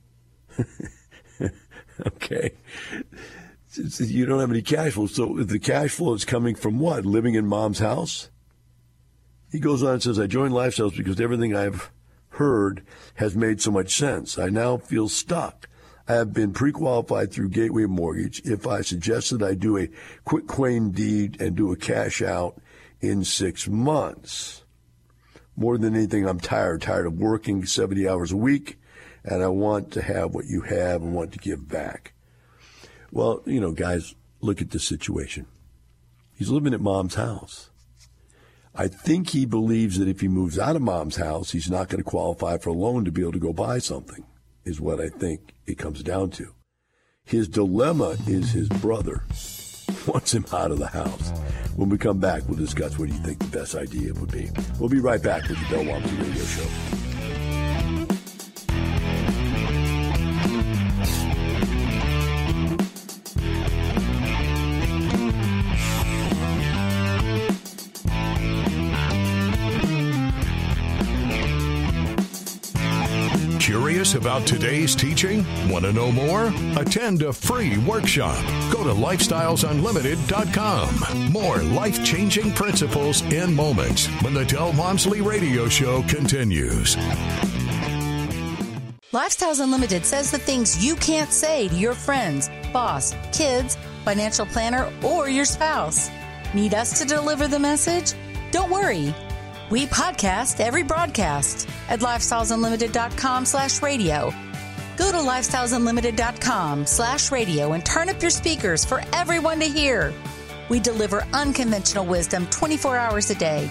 okay. 2.06 2.52
You 3.76 4.24
don't 4.24 4.40
have 4.40 4.50
any 4.50 4.62
cash 4.62 4.92
flow. 4.92 5.06
So 5.06 5.34
the 5.34 5.58
cash 5.58 5.90
flow 5.90 6.14
is 6.14 6.24
coming 6.24 6.54
from 6.54 6.78
what? 6.78 7.04
Living 7.04 7.34
in 7.34 7.46
mom's 7.46 7.80
house? 7.80 8.30
He 9.52 9.58
goes 9.60 9.82
on 9.82 9.94
and 9.94 10.02
says, 10.02 10.18
I 10.18 10.26
joined 10.26 10.54
Lifestyles 10.54 10.96
because 10.96 11.20
everything 11.20 11.54
I've 11.54 11.90
heard 12.30 12.82
has 13.16 13.36
made 13.36 13.60
so 13.60 13.70
much 13.70 13.94
sense. 13.94 14.38
I 14.38 14.48
now 14.48 14.78
feel 14.78 15.08
stuck. 15.08 15.68
Have 16.06 16.32
been 16.32 16.52
pre-qualified 16.52 17.32
through 17.32 17.48
Gateway 17.48 17.86
Mortgage. 17.86 18.40
If 18.44 18.66
I 18.66 18.82
suggested 18.82 19.42
I 19.42 19.54
do 19.54 19.76
a 19.76 19.88
quick 20.24 20.46
claim 20.46 20.92
deed 20.92 21.40
and 21.40 21.56
do 21.56 21.72
a 21.72 21.76
cash 21.76 22.22
out 22.22 22.60
in 23.00 23.24
six 23.24 23.66
months, 23.66 24.64
more 25.56 25.78
than 25.78 25.96
anything, 25.96 26.28
I'm 26.28 26.38
tired, 26.38 26.82
tired 26.82 27.06
of 27.06 27.18
working 27.18 27.66
70 27.66 28.08
hours 28.08 28.30
a 28.30 28.36
week, 28.36 28.78
and 29.24 29.42
I 29.42 29.48
want 29.48 29.90
to 29.92 30.02
have 30.02 30.34
what 30.34 30.46
you 30.46 30.60
have 30.60 31.02
and 31.02 31.12
want 31.14 31.32
to 31.32 31.38
give 31.38 31.68
back. 31.68 32.12
Well, 33.10 33.42
you 33.44 33.60
know, 33.60 33.72
guys, 33.72 34.14
look 34.40 34.60
at 34.60 34.70
the 34.70 34.78
situation. 34.78 35.46
He's 36.34 36.50
living 36.50 36.74
at 36.74 36.80
mom's 36.80 37.14
house. 37.14 37.70
I 38.74 38.88
think 38.88 39.30
he 39.30 39.46
believes 39.46 39.98
that 39.98 40.08
if 40.08 40.20
he 40.20 40.28
moves 40.28 40.58
out 40.58 40.76
of 40.76 40.82
mom's 40.82 41.16
house, 41.16 41.52
he's 41.52 41.70
not 41.70 41.88
going 41.88 42.04
to 42.04 42.08
qualify 42.08 42.58
for 42.58 42.68
a 42.68 42.74
loan 42.74 43.06
to 43.06 43.10
be 43.10 43.22
able 43.22 43.32
to 43.32 43.38
go 43.38 43.54
buy 43.54 43.78
something, 43.78 44.26
is 44.66 44.80
what 44.80 45.00
I 45.00 45.08
think 45.08 45.54
it 45.64 45.78
comes 45.78 46.02
down 46.02 46.30
to. 46.32 46.52
His 47.24 47.48
dilemma 47.48 48.16
is 48.26 48.52
his 48.52 48.68
brother 48.68 49.24
wants 50.06 50.34
him 50.34 50.44
out 50.52 50.70
of 50.70 50.78
the 50.78 50.88
house. 50.88 51.30
When 51.76 51.88
we 51.88 51.98
come 51.98 52.18
back, 52.18 52.42
we'll 52.46 52.58
discuss 52.58 52.98
what 52.98 53.08
do 53.08 53.14
you 53.14 53.22
think 53.22 53.38
the 53.38 53.58
best 53.58 53.74
idea 53.74 54.12
would 54.14 54.30
be. 54.30 54.50
We'll 54.78 54.88
be 54.88 55.00
right 55.00 55.22
back 55.22 55.48
with 55.48 55.58
the 55.70 55.82
Walmsley 55.82 56.16
Radio 56.18 56.44
Show. 56.44 57.05
About 74.26 74.44
today's 74.44 74.96
teaching? 74.96 75.46
Want 75.68 75.84
to 75.84 75.92
know 75.92 76.10
more? 76.10 76.52
Attend 76.76 77.22
a 77.22 77.32
free 77.32 77.78
workshop. 77.78 78.44
Go 78.72 78.82
to 78.82 78.90
lifestylesunlimited.com. 78.90 81.32
More 81.32 81.62
life 81.62 82.04
changing 82.04 82.52
principles 82.52 83.22
in 83.32 83.54
moments 83.54 84.08
when 84.22 84.34
the 84.34 84.44
Del 84.44 84.72
Walmsley 84.72 85.20
Radio 85.20 85.68
Show 85.68 86.02
continues. 86.08 86.96
Lifestyles 89.12 89.62
Unlimited 89.62 90.04
says 90.04 90.32
the 90.32 90.38
things 90.38 90.84
you 90.84 90.96
can't 90.96 91.30
say 91.30 91.68
to 91.68 91.76
your 91.76 91.94
friends, 91.94 92.50
boss, 92.72 93.14
kids, 93.32 93.78
financial 94.04 94.46
planner, 94.46 94.92
or 95.04 95.28
your 95.28 95.44
spouse. 95.44 96.10
Need 96.52 96.74
us 96.74 96.98
to 96.98 97.06
deliver 97.06 97.46
the 97.46 97.60
message? 97.60 98.14
Don't 98.50 98.72
worry. 98.72 99.14
We 99.70 99.86
podcast 99.86 100.58
every 100.58 100.82
broadcast 100.82 101.68
at 101.88 102.00
lifestylesunlimited.com 102.00 103.44
slash 103.44 103.82
radio. 103.82 104.32
Go 104.96 105.10
to 105.12 105.18
lifestylesunlimited.com 105.18 106.86
slash 106.86 107.30
radio 107.30 107.72
and 107.72 107.84
turn 107.84 108.08
up 108.08 108.20
your 108.22 108.30
speakers 108.30 108.84
for 108.84 109.02
everyone 109.12 109.60
to 109.60 109.66
hear. 109.66 110.12
We 110.68 110.80
deliver 110.80 111.22
unconventional 111.32 112.06
wisdom 112.06 112.46
24 112.48 112.96
hours 112.96 113.30
a 113.30 113.34
day. 113.34 113.70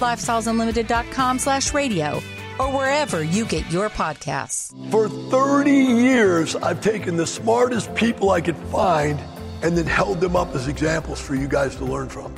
lifestylesunlimited.com 0.00 1.38
slash 1.38 1.72
radio 1.72 2.20
or 2.58 2.72
wherever 2.74 3.22
you 3.22 3.44
get 3.46 3.70
your 3.70 3.88
podcasts. 3.90 4.72
For 4.90 5.08
30 5.08 5.70
years, 5.70 6.56
I've 6.56 6.80
taken 6.80 7.16
the 7.16 7.26
smartest 7.26 7.94
people 7.94 8.30
I 8.30 8.40
could 8.40 8.56
find 8.56 9.20
and 9.62 9.76
then 9.76 9.86
held 9.86 10.20
them 10.20 10.36
up 10.36 10.54
as 10.54 10.68
examples 10.68 11.20
for 11.20 11.34
you 11.34 11.48
guys 11.48 11.76
to 11.76 11.84
learn 11.84 12.08
from. 12.08 12.34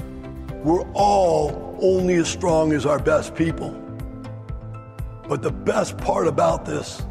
We're 0.63 0.87
all 0.93 1.77
only 1.81 2.15
as 2.17 2.29
strong 2.29 2.73
as 2.73 2.85
our 2.85 2.99
best 2.99 3.35
people. 3.35 3.71
But 5.29 5.43
the 5.43 5.53
best 5.53 5.99
part 5.99 6.27
about 6.27 6.65
this 6.65 7.03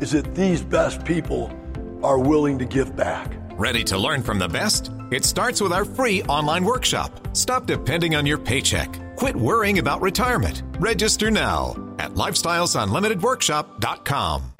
is 0.00 0.10
that 0.10 0.34
these 0.34 0.60
best 0.60 1.04
people 1.04 1.56
are 2.02 2.18
willing 2.18 2.58
to 2.58 2.64
give 2.64 2.96
back. 2.96 3.32
Ready 3.52 3.84
to 3.84 3.96
learn 3.96 4.22
from 4.22 4.40
the 4.40 4.48
best? 4.48 4.90
It 5.12 5.24
starts 5.24 5.60
with 5.60 5.72
our 5.72 5.84
free 5.84 6.24
online 6.24 6.64
workshop. 6.64 7.36
Stop 7.36 7.66
depending 7.66 8.16
on 8.16 8.26
your 8.26 8.38
paycheck. 8.38 8.98
Quit 9.14 9.36
worrying 9.36 9.78
about 9.78 10.02
retirement. 10.02 10.64
Register 10.80 11.30
now 11.30 11.76
at 12.00 12.14
lifestylesunlimitedworkshop.com. 12.14 14.52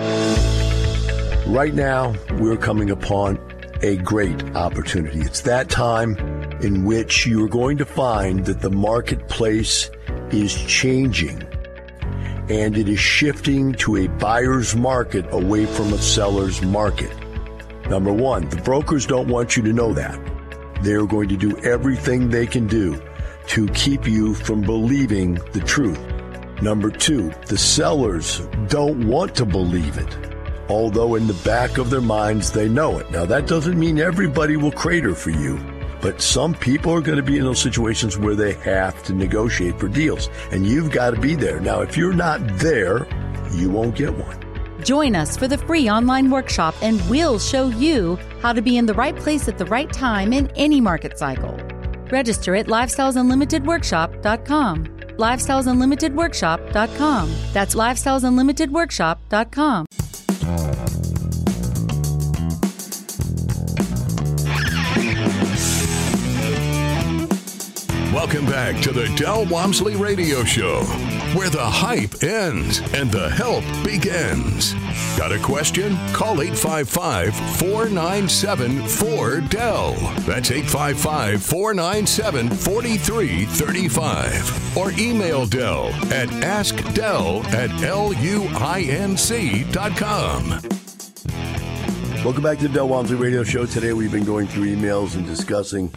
Right 1.52 1.74
now, 1.74 2.14
we're 2.38 2.56
coming 2.56 2.90
upon 2.90 3.40
a 3.82 3.96
great 3.96 4.54
opportunity. 4.54 5.20
It's 5.20 5.40
that 5.42 5.68
time 5.68 6.16
in 6.62 6.84
which 6.84 7.26
you 7.26 7.44
are 7.44 7.48
going 7.48 7.76
to 7.78 7.84
find 7.84 8.46
that 8.46 8.60
the 8.60 8.70
marketplace 8.70 9.90
is 10.30 10.54
changing 10.54 11.42
and 12.48 12.76
it 12.76 12.88
is 12.88 12.98
shifting 12.98 13.72
to 13.74 13.96
a 13.96 14.06
buyer's 14.06 14.76
market 14.76 15.26
away 15.32 15.66
from 15.66 15.92
a 15.92 15.98
seller's 15.98 16.60
market. 16.62 17.12
Number 17.88 18.12
one, 18.12 18.48
the 18.48 18.56
brokers 18.56 19.06
don't 19.06 19.28
want 19.28 19.56
you 19.56 19.62
to 19.62 19.72
know 19.72 19.92
that. 19.94 20.18
They're 20.82 21.06
going 21.06 21.28
to 21.30 21.36
do 21.36 21.56
everything 21.58 22.28
they 22.28 22.46
can 22.46 22.66
do 22.66 23.00
to 23.48 23.66
keep 23.68 24.06
you 24.06 24.34
from 24.34 24.62
believing 24.62 25.34
the 25.52 25.60
truth. 25.60 26.00
Number 26.62 26.90
two, 26.90 27.30
the 27.46 27.58
sellers 27.58 28.40
don't 28.68 29.06
want 29.06 29.34
to 29.36 29.44
believe 29.44 29.98
it, 29.98 30.16
although 30.68 31.14
in 31.14 31.26
the 31.26 31.40
back 31.44 31.78
of 31.78 31.90
their 31.90 32.00
minds 32.00 32.52
they 32.52 32.68
know 32.68 32.98
it. 32.98 33.10
Now, 33.10 33.26
that 33.26 33.46
doesn't 33.46 33.78
mean 33.78 33.98
everybody 33.98 34.56
will 34.56 34.72
crater 34.72 35.14
for 35.14 35.30
you, 35.30 35.58
but 36.04 36.20
some 36.20 36.52
people 36.52 36.92
are 36.92 37.00
going 37.00 37.16
to 37.16 37.22
be 37.22 37.38
in 37.38 37.44
those 37.44 37.62
situations 37.62 38.18
where 38.18 38.34
they 38.34 38.52
have 38.52 39.02
to 39.04 39.14
negotiate 39.14 39.80
for 39.80 39.88
deals, 39.88 40.28
and 40.52 40.66
you've 40.66 40.90
got 40.90 41.12
to 41.12 41.20
be 41.20 41.34
there. 41.34 41.60
Now, 41.60 41.80
if 41.80 41.96
you're 41.96 42.12
not 42.12 42.46
there, 42.58 43.06
you 43.54 43.70
won't 43.70 43.96
get 43.96 44.14
one. 44.14 44.38
Join 44.84 45.16
us 45.16 45.34
for 45.34 45.48
the 45.48 45.56
free 45.56 45.88
online 45.88 46.30
workshop, 46.30 46.74
and 46.82 47.00
we'll 47.08 47.38
show 47.38 47.68
you 47.68 48.18
how 48.42 48.52
to 48.52 48.60
be 48.60 48.76
in 48.76 48.84
the 48.84 48.92
right 48.92 49.16
place 49.16 49.48
at 49.48 49.56
the 49.56 49.64
right 49.64 49.90
time 49.90 50.34
in 50.34 50.50
any 50.56 50.78
market 50.78 51.18
cycle. 51.18 51.58
Register 52.10 52.54
at 52.54 52.66
lifestylesunlimitedworkshop.com. 52.66 54.84
Lifestylesunlimitedworkshop.com. 54.84 57.34
That's 57.54 57.74
lifestylesunlimitedworkshop.com. 57.74 59.86
Welcome 68.24 68.46
back 68.46 68.80
to 68.80 68.90
the 68.90 69.06
Del 69.16 69.44
Walmsley 69.44 69.96
Radio 69.96 70.44
Show, 70.44 70.80
where 71.34 71.50
the 71.50 71.62
hype 71.62 72.22
ends 72.22 72.80
and 72.94 73.10
the 73.10 73.28
help 73.28 73.62
begins. 73.84 74.72
Got 75.18 75.32
a 75.32 75.38
question? 75.38 75.94
Call 76.14 76.40
855 76.40 77.36
497 77.58 78.78
4DEL. 78.78 80.24
That's 80.24 80.50
855 80.50 81.42
497 81.42 82.48
4335. 82.48 84.76
Or 84.78 84.90
email 84.92 85.44
Del 85.44 85.88
at 86.10 86.32
askdell 86.42 87.44
at 87.48 87.68
luinc.com. 87.68 88.22
Welcome 92.24 92.42
back 92.42 92.56
to 92.60 92.68
the 92.68 92.74
Del 92.74 92.88
Walmsley 92.88 93.16
Radio 93.16 93.44
Show. 93.44 93.66
Today 93.66 93.92
we've 93.92 94.10
been 94.10 94.24
going 94.24 94.46
through 94.46 94.74
emails 94.74 95.14
and 95.14 95.26
discussing 95.26 95.92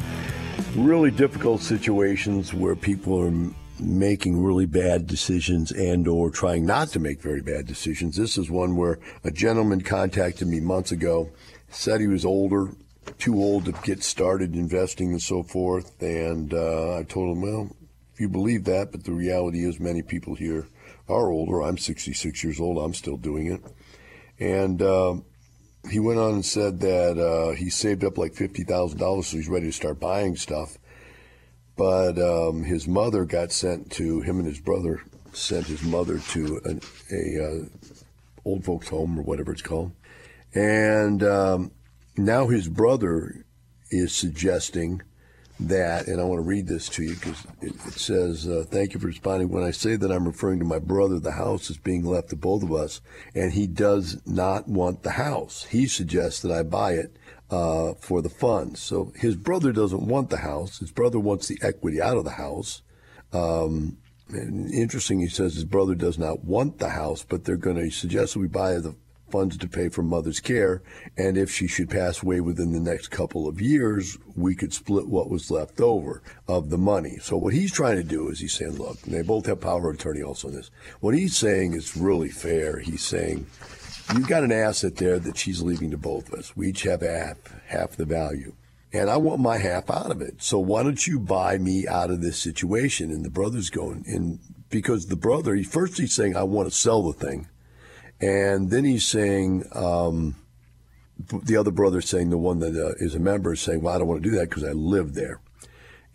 really 0.75 1.11
difficult 1.11 1.61
situations 1.61 2.53
where 2.53 2.75
people 2.75 3.19
are 3.19 3.51
making 3.79 4.43
really 4.43 4.65
bad 4.65 5.07
decisions 5.07 5.71
and 5.71 6.07
or 6.07 6.29
trying 6.31 6.65
not 6.65 6.89
to 6.89 6.99
make 6.99 7.21
very 7.21 7.41
bad 7.41 7.67
decisions. 7.67 8.15
This 8.15 8.37
is 8.37 8.49
one 8.49 8.75
where 8.75 8.99
a 9.23 9.31
gentleman 9.31 9.81
contacted 9.81 10.47
me 10.47 10.59
months 10.59 10.91
ago, 10.91 11.29
said 11.69 12.01
he 12.01 12.07
was 12.07 12.25
older, 12.25 12.71
too 13.17 13.35
old 13.35 13.65
to 13.65 13.71
get 13.83 14.03
started 14.03 14.55
investing 14.55 15.11
and 15.11 15.21
so 15.21 15.43
forth, 15.43 16.01
and 16.01 16.53
uh, 16.53 16.97
I 16.97 17.03
told 17.03 17.35
him, 17.37 17.41
well, 17.41 17.69
if 18.13 18.21
you 18.21 18.29
believe 18.29 18.63
that, 18.63 18.91
but 18.91 19.03
the 19.03 19.11
reality 19.11 19.63
is 19.63 19.79
many 19.79 20.01
people 20.01 20.35
here 20.35 20.67
are 21.07 21.29
older. 21.29 21.61
I'm 21.61 21.77
66 21.77 22.43
years 22.43 22.59
old. 22.59 22.77
I'm 22.77 22.93
still 22.93 23.17
doing 23.17 23.47
it. 23.47 23.61
And 24.39 24.81
uh, 24.81 25.17
he 25.89 25.99
went 25.99 26.19
on 26.19 26.33
and 26.33 26.45
said 26.45 26.79
that 26.81 27.17
uh, 27.17 27.55
he 27.55 27.69
saved 27.69 28.03
up 28.03 28.17
like 28.17 28.33
fifty 28.33 28.63
thousand 28.63 28.99
dollars, 28.99 29.27
so 29.27 29.37
he's 29.37 29.49
ready 29.49 29.67
to 29.67 29.71
start 29.71 29.99
buying 29.99 30.35
stuff. 30.35 30.77
But 31.75 32.17
um, 32.17 32.63
his 32.63 32.87
mother 32.87 33.25
got 33.25 33.51
sent 33.51 33.91
to 33.93 34.21
him 34.21 34.39
and 34.39 34.47
his 34.47 34.59
brother 34.59 35.01
sent 35.33 35.67
his 35.67 35.83
mother 35.83 36.19
to 36.19 36.59
an, 36.65 36.81
a 37.11 37.43
uh, 37.43 37.65
old 38.45 38.65
folks 38.65 38.89
home 38.89 39.19
or 39.19 39.23
whatever 39.23 39.51
it's 39.51 39.61
called, 39.61 39.91
and 40.53 41.23
um, 41.23 41.71
now 42.15 42.47
his 42.47 42.67
brother 42.67 43.45
is 43.91 44.13
suggesting 44.13 45.01
that, 45.59 46.07
and 46.07 46.21
I 46.21 46.23
want 46.23 46.39
to 46.39 46.47
read 46.47 46.67
this 46.67 46.87
to 46.89 47.03
you 47.03 47.15
because 47.15 47.45
it, 47.61 47.73
it, 47.73 47.93
says, 47.93 48.47
uh, 48.47 48.63
Thank 48.67 48.93
you 48.93 48.99
for 48.99 49.07
responding. 49.07 49.49
When 49.49 49.63
I 49.63 49.71
say 49.71 49.95
that 49.95 50.11
I'm 50.11 50.27
referring 50.27 50.59
to 50.59 50.65
my 50.65 50.79
brother, 50.79 51.19
the 51.19 51.31
house 51.31 51.69
is 51.69 51.77
being 51.77 52.05
left 52.05 52.29
to 52.29 52.35
both 52.35 52.63
of 52.63 52.71
us, 52.71 53.01
and 53.33 53.53
he 53.53 53.67
does 53.67 54.21
not 54.25 54.67
want 54.67 55.03
the 55.03 55.11
house. 55.11 55.65
He 55.65 55.87
suggests 55.87 56.41
that 56.41 56.51
I 56.51 56.63
buy 56.63 56.93
it 56.93 57.17
uh, 57.49 57.93
for 57.95 58.21
the 58.21 58.29
funds. 58.29 58.81
So 58.81 59.13
his 59.15 59.35
brother 59.35 59.71
doesn't 59.71 60.05
want 60.05 60.29
the 60.29 60.37
house. 60.37 60.79
His 60.79 60.91
brother 60.91 61.19
wants 61.19 61.47
the 61.47 61.59
equity 61.61 62.01
out 62.01 62.17
of 62.17 62.23
the 62.23 62.31
house. 62.31 62.81
Um, 63.33 63.97
and 64.29 64.71
interesting, 64.73 65.19
he 65.19 65.27
says 65.27 65.55
his 65.55 65.63
brother 65.63 65.95
does 65.95 66.17
not 66.17 66.43
want 66.43 66.79
the 66.79 66.89
house, 66.89 67.23
but 67.27 67.45
they're 67.45 67.57
going 67.57 67.77
to 67.77 67.89
suggest 67.89 68.33
that 68.33 68.39
we 68.39 68.47
buy 68.47 68.73
the 68.75 68.95
funds 69.29 69.57
to 69.57 69.67
pay 69.67 69.89
for 69.89 70.03
mother's 70.03 70.39
care. 70.39 70.81
And 71.17 71.37
if 71.37 71.51
she 71.51 71.67
should 71.67 71.89
pass 71.89 72.23
away 72.23 72.41
within 72.41 72.71
the 72.71 72.79
next 72.79 73.09
couple 73.09 73.47
of 73.47 73.61
years, 73.61 74.17
we 74.35 74.55
could 74.55 74.73
split 74.73 75.07
what 75.07 75.29
was 75.29 75.51
left 75.51 75.81
over 75.81 76.21
of 76.47 76.69
the 76.69 76.77
money. 76.77 77.17
So 77.21 77.37
what 77.37 77.53
he's 77.53 77.71
trying 77.71 77.97
to 77.97 78.03
do 78.03 78.29
is 78.29 78.39
he's 78.39 78.53
saying, 78.53 78.77
look, 78.77 78.99
they 79.01 79.21
both 79.21 79.45
have 79.45 79.61
power 79.61 79.89
of 79.89 79.95
attorney 79.95 80.21
also 80.21 80.47
in 80.49 80.55
this. 80.55 80.71
What 80.99 81.13
he's 81.15 81.35
saying 81.35 81.73
is 81.73 81.97
really 81.97 82.29
fair. 82.29 82.79
He's 82.79 83.03
saying, 83.03 83.45
you've 84.13 84.27
got 84.27 84.43
an 84.43 84.51
asset 84.51 84.95
there 84.97 85.19
that 85.19 85.37
she's 85.37 85.61
leaving 85.61 85.91
to 85.91 85.97
both 85.97 86.31
of 86.31 86.39
us. 86.39 86.55
We 86.55 86.69
each 86.69 86.83
have 86.83 87.01
half, 87.01 87.37
half 87.67 87.91
the 87.91 88.05
value. 88.05 88.53
And 88.93 89.09
I 89.09 89.17
want 89.17 89.41
my 89.41 89.57
half 89.57 89.89
out 89.89 90.11
of 90.11 90.21
it. 90.21 90.41
So 90.41 90.59
why 90.59 90.81
don't 90.81 91.05
you 91.05 91.19
buy 91.19 91.57
me 91.57 91.85
out 91.87 92.09
of 92.09 92.21
this 92.21 92.39
situation? 92.39 93.11
And 93.11 93.25
the 93.25 93.29
brother's 93.29 93.69
going, 93.69 94.05
and 94.07 94.39
because 94.69 95.07
the 95.07 95.15
brother, 95.15 95.55
he, 95.55 95.63
first 95.63 95.97
he's 95.97 96.13
saying, 96.13 96.35
I 96.35 96.43
want 96.43 96.69
to 96.69 96.75
sell 96.75 97.03
the 97.03 97.13
thing. 97.13 97.47
And 98.19 98.69
then 98.69 98.85
he's 98.85 99.05
saying, 99.05 99.65
um, 99.73 100.35
the 101.43 101.57
other 101.57 101.71
brother 101.71 102.01
saying, 102.01 102.29
the 102.29 102.37
one 102.37 102.59
that 102.59 102.75
uh, 102.75 102.93
is 103.03 103.15
a 103.15 103.19
member, 103.19 103.53
is 103.53 103.61
saying, 103.61 103.81
well, 103.81 103.95
I 103.95 103.97
don't 103.97 104.07
want 104.07 104.23
to 104.23 104.29
do 104.29 104.35
that 104.37 104.49
because 104.49 104.63
I 104.63 104.71
live 104.71 105.13
there. 105.13 105.41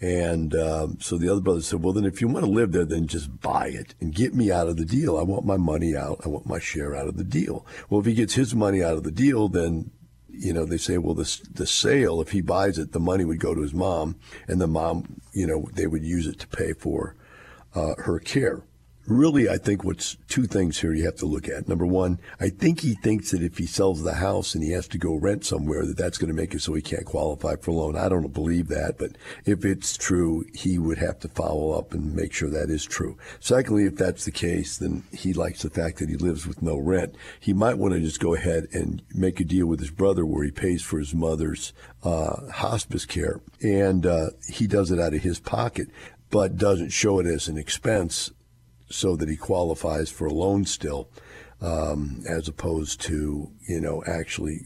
And 0.01 0.53
um, 0.57 0.99
so 1.01 1.17
the 1.17 1.29
other 1.29 1.41
brother 1.41 1.61
said, 1.61 1.83
well, 1.83 1.93
then 1.93 2.05
if 2.05 2.21
you 2.21 2.27
want 2.27 2.45
to 2.45 2.51
live 2.51 2.73
there, 2.73 2.85
then 2.85 3.07
just 3.07 3.41
buy 3.41 3.69
it 3.69 3.95
and 4.01 4.13
get 4.13 4.35
me 4.35 4.51
out 4.51 4.69
of 4.69 4.77
the 4.77 4.85
deal. 4.85 5.17
I 5.17 5.23
want 5.23 5.45
my 5.45 5.57
money 5.57 5.95
out. 5.95 6.21
I 6.25 6.29
want 6.29 6.45
my 6.45 6.59
share 6.59 6.97
out 6.97 7.07
of 7.07 7.17
the 7.17 7.25
deal. 7.25 7.65
Well, 7.89 8.01
if 8.01 8.07
he 8.07 8.15
gets 8.15 8.35
his 8.35 8.53
money 8.53 8.83
out 8.83 8.97
of 8.97 9.05
the 9.05 9.13
deal, 9.13 9.49
then 9.49 9.93
you 10.33 10.53
know, 10.53 10.65
they 10.65 10.79
say, 10.79 10.99
well, 10.99 11.15
the, 11.15 11.41
the 11.53 11.67
sale, 11.67 12.21
if 12.21 12.31
he 12.31 12.41
buys 12.41 12.79
it, 12.79 12.93
the 12.93 12.99
money 12.99 13.25
would 13.25 13.39
go 13.39 13.55
to 13.55 13.61
his 13.61 13.75
mom, 13.75 14.17
and 14.49 14.61
the 14.61 14.67
mom, 14.67 15.21
you 15.33 15.47
know, 15.47 15.69
they 15.75 15.87
would 15.87 16.03
use 16.03 16.27
it 16.27 16.39
to 16.41 16.49
pay 16.49 16.73
for 16.73 17.15
uh, 17.75 17.95
her 17.99 18.19
care 18.19 18.63
really, 19.07 19.49
I 19.49 19.59
think 19.59 19.85
what's 19.85 20.17
two 20.29 20.47
things 20.47 20.81
here 20.81 20.95
you 20.95 21.05
have 21.05 21.17
to 21.17 21.27
look 21.27 21.49
at. 21.49 21.69
Number 21.69 21.87
one, 21.87 22.19
I 22.41 22.49
think 22.49 22.81
he 22.81 22.95
thinks 22.95 23.31
that 23.31 23.43
if 23.43 23.59
he 23.59 23.67
sells 23.67 24.03
the 24.03 24.15
house 24.15 24.55
and 24.55 24.63
he 24.63 24.71
has 24.73 24.87
to 24.89 24.99
go 24.99 25.15
rent 25.15 25.45
somewhere, 25.45 25.85
that 25.87 25.97
that's 25.97 26.19
going 26.19 26.29
to 26.29 26.41
make 26.41 26.55
it 26.55 26.63
so 26.63 26.75
he 26.75 26.83
can't 26.83 27.05
qualify 27.05 27.57
for 27.57 27.73
a 27.73 27.75
loan. 27.75 27.97
I 27.97 28.09
don't 28.09 28.33
believe 28.33 28.69
that, 28.69 28.99
but 28.99 29.13
if 29.45 29.65
it's 29.65 29.97
true, 29.97 30.45
he 30.55 30.79
would 30.79 30.99
have 30.99 31.19
to 31.21 31.29
follow 31.29 31.73
up 31.73 31.93
and 31.93 32.15
make 32.15 32.33
sure 32.33 32.51
that 32.51 32.71
is 32.71 32.85
true. 32.85 33.19
Secondly, 33.41 33.85
if 33.85 33.97
that's 33.97 34.25
the 34.25 34.31
case, 34.31 34.77
then 34.77 35.05
he 35.13 35.33
likes 35.33 35.63
the 35.63 35.71
fact 35.71 35.99
that 35.99 36.09
he 36.09 36.17
lives 36.17 36.47
with 36.47 36.63
no 36.63 36.79
rent. 36.79 37.15
He 37.41 37.53
might 37.53 37.79
want 37.79 37.95
to 37.95 38.01
just 38.01 38.21
go 38.21 38.35
ahead 38.35 38.69
and 38.73 39.03
make 39.15 39.41
a 39.41 39.45
deal 39.45 39.67
with 39.67 39.81
his 39.81 39.91
brother 39.91 40.25
where 40.25 40.45
he 40.45 40.51
pays 40.51 40.83
for 40.83 40.99
his 40.99 41.15
mother's 41.15 41.73
uh, 42.05 42.51
hospice 42.51 43.05
care, 43.05 43.41
and 43.61 44.07
uh, 44.07 44.31
he 44.49 44.67
does 44.67 44.91
it 44.91 45.01
out 45.01 45.15
of 45.15 45.23
his 45.23 45.41
pocket 45.41 45.89
but 46.31 46.57
doesn't 46.57 46.89
show 46.89 47.19
it 47.19 47.27
as 47.27 47.47
an 47.47 47.59
expense 47.59 48.31
so 48.93 49.16
that 49.16 49.28
he 49.28 49.36
qualifies 49.36 50.11
for 50.11 50.26
a 50.26 50.32
loan 50.32 50.64
still, 50.64 51.09
um, 51.61 52.22
as 52.28 52.49
opposed 52.49 53.01
to 53.03 53.51
you 53.68 53.80
know 53.80 54.03
actually 54.07 54.61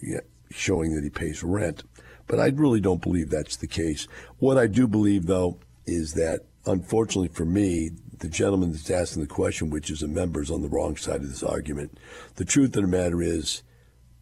showing 0.50 0.94
that 0.94 1.04
he 1.04 1.10
pays 1.10 1.42
rent. 1.42 1.84
But 2.26 2.40
I 2.40 2.48
really 2.48 2.80
don't 2.80 3.02
believe 3.02 3.30
that's 3.30 3.56
the 3.56 3.68
case. 3.68 4.08
What 4.38 4.58
I 4.58 4.66
do 4.66 4.88
believe, 4.88 5.26
though, 5.26 5.60
is 5.86 6.14
that 6.14 6.40
unfortunately 6.64 7.28
for 7.28 7.44
me, 7.44 7.90
the 8.18 8.28
gentleman 8.28 8.72
that's 8.72 8.90
asking 8.90 9.22
the 9.22 9.28
question, 9.28 9.70
which 9.70 9.90
is 9.90 10.02
a 10.02 10.08
member, 10.08 10.42
is 10.42 10.50
on 10.50 10.62
the 10.62 10.68
wrong 10.68 10.96
side 10.96 11.16
of 11.16 11.28
this 11.28 11.42
argument. 11.42 11.98
The 12.36 12.44
truth 12.44 12.76
of 12.76 12.82
the 12.82 12.88
matter 12.88 13.22
is, 13.22 13.62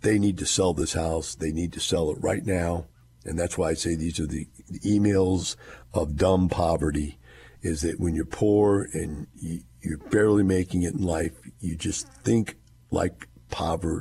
they 0.02 0.18
need 0.18 0.36
to 0.38 0.46
sell 0.46 0.74
this 0.74 0.92
house. 0.92 1.34
They 1.34 1.50
need 1.50 1.72
to 1.72 1.80
sell 1.80 2.10
it 2.10 2.18
right 2.20 2.44
now. 2.44 2.86
And 3.24 3.38
that's 3.38 3.56
why 3.56 3.70
I 3.70 3.74
say 3.74 3.94
these 3.94 4.20
are 4.20 4.26
the 4.26 4.46
emails 4.84 5.56
of 5.94 6.16
dumb 6.16 6.50
poverty 6.50 7.18
is 7.62 7.80
that 7.80 7.98
when 7.98 8.14
you're 8.14 8.26
poor 8.26 8.86
and 8.92 9.26
you, 9.34 9.60
you're 9.84 9.98
barely 9.98 10.42
making 10.42 10.82
it 10.82 10.94
in 10.94 11.02
life. 11.02 11.32
You 11.60 11.76
just 11.76 12.08
think 12.08 12.56
like 12.90 13.28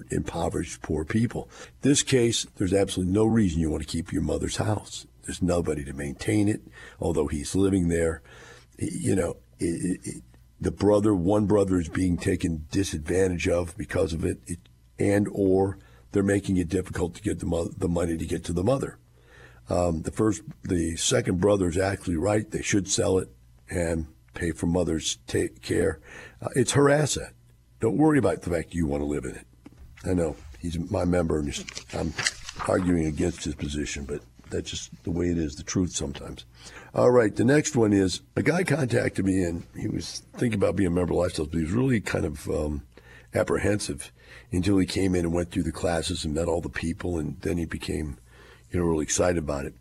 impoverished 0.09 0.81
poor 0.81 1.05
people. 1.05 1.47
This 1.81 2.01
case, 2.01 2.47
there's 2.55 2.73
absolutely 2.73 3.13
no 3.13 3.25
reason 3.25 3.59
you 3.59 3.69
want 3.69 3.83
to 3.83 3.87
keep 3.87 4.11
your 4.11 4.23
mother's 4.23 4.57
house. 4.57 5.05
There's 5.23 5.43
nobody 5.43 5.83
to 5.85 5.93
maintain 5.93 6.49
it, 6.49 6.61
although 6.99 7.27
he's 7.27 7.53
living 7.53 7.87
there. 7.87 8.23
You 8.79 9.15
know, 9.15 9.37
it, 9.59 9.99
it, 10.03 10.23
the 10.59 10.71
brother, 10.71 11.13
one 11.13 11.45
brother 11.45 11.79
is 11.79 11.87
being 11.87 12.17
taken 12.17 12.65
disadvantage 12.71 13.47
of 13.47 13.77
because 13.77 14.11
of 14.11 14.25
it, 14.25 14.39
it 14.47 14.59
and 14.97 15.27
or 15.31 15.77
they're 16.11 16.23
making 16.23 16.57
it 16.57 16.69
difficult 16.69 17.13
to 17.15 17.21
get 17.21 17.39
the, 17.39 17.45
mo- 17.45 17.71
the 17.77 17.87
money 17.87 18.17
to 18.17 18.25
get 18.25 18.43
to 18.45 18.53
the 18.53 18.63
mother. 18.63 18.97
Um, 19.69 20.01
the 20.01 20.11
first, 20.11 20.41
the 20.63 20.95
second 20.95 21.39
brother 21.39 21.67
is 21.67 21.77
actually 21.77 22.17
right. 22.17 22.49
They 22.49 22.61
should 22.61 22.89
sell 22.89 23.17
it 23.17 23.29
and 23.69 24.07
pay 24.33 24.51
for 24.51 24.67
mother's 24.67 25.17
take 25.27 25.61
care. 25.61 25.99
Uh, 26.41 26.49
it's 26.55 26.73
her 26.73 26.89
asset. 26.89 27.33
Don't 27.79 27.97
worry 27.97 28.17
about 28.17 28.41
the 28.41 28.49
fact 28.49 28.73
you 28.73 28.87
want 28.87 29.01
to 29.01 29.05
live 29.05 29.25
in 29.25 29.35
it. 29.35 29.47
I 30.05 30.13
know 30.13 30.35
he's 30.59 30.79
my 30.91 31.05
member, 31.05 31.39
and 31.39 31.65
I'm 31.93 32.13
arguing 32.67 33.05
against 33.05 33.43
his 33.43 33.55
position, 33.55 34.05
but 34.05 34.21
that's 34.49 34.69
just 34.69 35.03
the 35.03 35.11
way 35.11 35.27
it 35.27 35.37
is, 35.37 35.55
the 35.55 35.63
truth 35.63 35.91
sometimes. 35.91 36.45
All 36.93 37.11
right, 37.11 37.35
the 37.35 37.43
next 37.43 37.75
one 37.75 37.91
is 37.91 38.21
a 38.35 38.43
guy 38.43 38.63
contacted 38.63 39.25
me, 39.25 39.43
and 39.43 39.63
he 39.75 39.87
was 39.87 40.23
thinking 40.37 40.59
about 40.59 40.75
being 40.75 40.87
a 40.87 40.91
member 40.91 41.13
of 41.13 41.19
Lifestyles, 41.19 41.51
but 41.51 41.57
he 41.57 41.63
was 41.63 41.71
really 41.71 41.99
kind 41.99 42.25
of 42.25 42.47
um, 42.49 42.83
apprehensive 43.33 44.11
until 44.51 44.77
he 44.77 44.85
came 44.85 45.15
in 45.15 45.25
and 45.25 45.33
went 45.33 45.51
through 45.51 45.63
the 45.63 45.71
classes 45.71 46.23
and 46.23 46.33
met 46.33 46.47
all 46.47 46.61
the 46.61 46.69
people, 46.69 47.17
and 47.17 47.39
then 47.41 47.57
he 47.57 47.65
became, 47.65 48.17
you 48.71 48.79
know, 48.79 48.85
really 48.85 49.03
excited 49.03 49.37
about 49.37 49.65
it. 49.65 49.73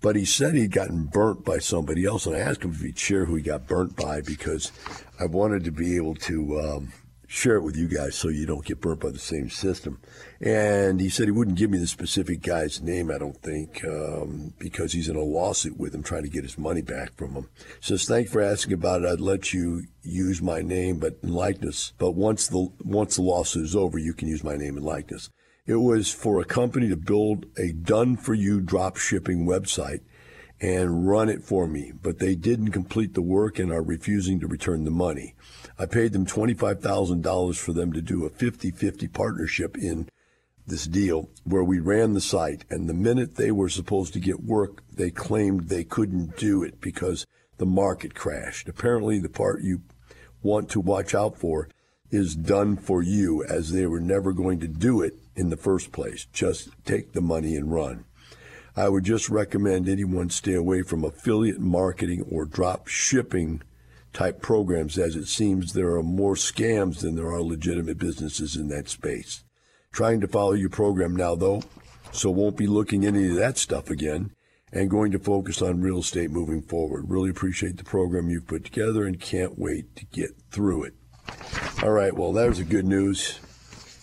But 0.00 0.16
he 0.16 0.24
said 0.24 0.54
he'd 0.54 0.72
gotten 0.72 1.04
burnt 1.04 1.44
by 1.44 1.58
somebody 1.58 2.04
else, 2.04 2.26
and 2.26 2.36
I 2.36 2.40
asked 2.40 2.62
him 2.62 2.72
if 2.72 2.80
he'd 2.80 2.98
share 2.98 3.24
who 3.24 3.36
he 3.36 3.42
got 3.42 3.66
burnt 3.66 3.96
by 3.96 4.20
because 4.20 4.70
I 5.18 5.26
wanted 5.26 5.64
to 5.64 5.72
be 5.72 5.96
able 5.96 6.14
to 6.16 6.60
um, 6.60 6.92
share 7.26 7.56
it 7.56 7.62
with 7.62 7.76
you 7.76 7.88
guys 7.88 8.14
so 8.14 8.28
you 8.28 8.46
don't 8.46 8.64
get 8.64 8.80
burnt 8.80 9.00
by 9.00 9.10
the 9.10 9.18
same 9.18 9.50
system. 9.50 10.00
And 10.40 11.00
he 11.00 11.08
said 11.08 11.26
he 11.26 11.32
wouldn't 11.32 11.58
give 11.58 11.70
me 11.70 11.78
the 11.78 11.86
specific 11.86 12.42
guy's 12.42 12.80
name, 12.80 13.10
I 13.10 13.18
don't 13.18 13.40
think, 13.40 13.84
um, 13.84 14.54
because 14.58 14.92
he's 14.92 15.08
in 15.08 15.16
a 15.16 15.22
lawsuit 15.22 15.76
with 15.76 15.94
him 15.94 16.02
trying 16.02 16.22
to 16.22 16.28
get 16.28 16.44
his 16.44 16.58
money 16.58 16.82
back 16.82 17.16
from 17.16 17.32
him. 17.32 17.48
Says, 17.80 18.04
thanks 18.04 18.30
for 18.30 18.40
asking 18.40 18.74
about 18.74 19.02
it. 19.02 19.08
I'd 19.08 19.20
let 19.20 19.52
you 19.52 19.84
use 20.02 20.42
my 20.42 20.60
name 20.60 20.98
but 20.98 21.24
likeness. 21.24 21.92
But 21.98 22.12
once 22.12 22.46
the, 22.46 22.68
once 22.84 23.16
the 23.16 23.22
lawsuit 23.22 23.64
is 23.64 23.76
over, 23.76 23.98
you 23.98 24.14
can 24.14 24.28
use 24.28 24.44
my 24.44 24.56
name 24.56 24.76
and 24.76 24.86
likeness. 24.86 25.30
It 25.66 25.76
was 25.76 26.12
for 26.12 26.40
a 26.40 26.44
company 26.44 26.90
to 26.90 26.96
build 26.96 27.46
a 27.56 27.72
done 27.72 28.18
for 28.18 28.34
you 28.34 28.60
drop 28.60 28.98
shipping 28.98 29.46
website 29.46 30.00
and 30.60 31.08
run 31.08 31.30
it 31.30 31.42
for 31.42 31.66
me, 31.66 31.90
but 32.02 32.18
they 32.18 32.34
didn't 32.34 32.72
complete 32.72 33.14
the 33.14 33.22
work 33.22 33.58
and 33.58 33.72
are 33.72 33.82
refusing 33.82 34.38
to 34.40 34.46
return 34.46 34.84
the 34.84 34.90
money. 34.90 35.34
I 35.78 35.86
paid 35.86 36.12
them 36.12 36.26
$25,000 36.26 37.56
for 37.56 37.72
them 37.72 37.94
to 37.94 38.02
do 38.02 38.26
a 38.26 38.28
50 38.28 38.72
50 38.72 39.08
partnership 39.08 39.78
in 39.78 40.10
this 40.66 40.84
deal 40.84 41.30
where 41.44 41.64
we 41.64 41.80
ran 41.80 42.12
the 42.12 42.20
site. 42.20 42.66
And 42.68 42.86
the 42.86 42.92
minute 42.92 43.36
they 43.36 43.50
were 43.50 43.70
supposed 43.70 44.12
to 44.12 44.20
get 44.20 44.44
work, 44.44 44.82
they 44.92 45.10
claimed 45.10 45.70
they 45.70 45.84
couldn't 45.84 46.36
do 46.36 46.62
it 46.62 46.78
because 46.78 47.26
the 47.56 47.64
market 47.64 48.14
crashed. 48.14 48.68
Apparently, 48.68 49.18
the 49.18 49.30
part 49.30 49.62
you 49.62 49.80
want 50.42 50.68
to 50.70 50.80
watch 50.80 51.14
out 51.14 51.38
for 51.38 51.70
is 52.10 52.36
done 52.36 52.76
for 52.76 53.02
you, 53.02 53.42
as 53.44 53.72
they 53.72 53.86
were 53.86 53.98
never 53.98 54.34
going 54.34 54.60
to 54.60 54.68
do 54.68 55.00
it 55.00 55.14
in 55.36 55.50
the 55.50 55.56
first 55.56 55.92
place. 55.92 56.26
Just 56.32 56.70
take 56.84 57.12
the 57.12 57.20
money 57.20 57.56
and 57.56 57.72
run. 57.72 58.04
I 58.76 58.88
would 58.88 59.04
just 59.04 59.28
recommend 59.28 59.88
anyone 59.88 60.30
stay 60.30 60.54
away 60.54 60.82
from 60.82 61.04
affiliate 61.04 61.60
marketing 61.60 62.26
or 62.30 62.44
drop 62.44 62.88
shipping 62.88 63.62
type 64.12 64.40
programs, 64.40 64.98
as 64.98 65.16
it 65.16 65.26
seems 65.26 65.72
there 65.72 65.94
are 65.96 66.02
more 66.02 66.34
scams 66.34 67.00
than 67.00 67.16
there 67.16 67.32
are 67.32 67.42
legitimate 67.42 67.98
businesses 67.98 68.56
in 68.56 68.68
that 68.68 68.88
space. 68.88 69.44
Trying 69.92 70.20
to 70.22 70.28
follow 70.28 70.52
your 70.52 70.70
program 70.70 71.14
now, 71.14 71.34
though, 71.34 71.62
so 72.12 72.30
won't 72.30 72.56
be 72.56 72.66
looking 72.66 73.04
any 73.04 73.28
of 73.28 73.36
that 73.36 73.58
stuff 73.58 73.90
again 73.90 74.32
and 74.72 74.90
going 74.90 75.12
to 75.12 75.18
focus 75.20 75.62
on 75.62 75.80
real 75.80 75.98
estate 75.98 76.30
moving 76.30 76.62
forward. 76.62 77.08
Really 77.08 77.30
appreciate 77.30 77.76
the 77.76 77.84
program 77.84 78.28
you've 78.28 78.46
put 78.46 78.64
together 78.64 79.04
and 79.04 79.20
can't 79.20 79.56
wait 79.56 79.94
to 79.96 80.04
get 80.06 80.30
through 80.50 80.84
it. 80.84 80.94
All 81.82 81.90
right, 81.90 82.12
well, 82.12 82.32
there's 82.32 82.58
the 82.58 82.64
good 82.64 82.84
news. 82.84 83.38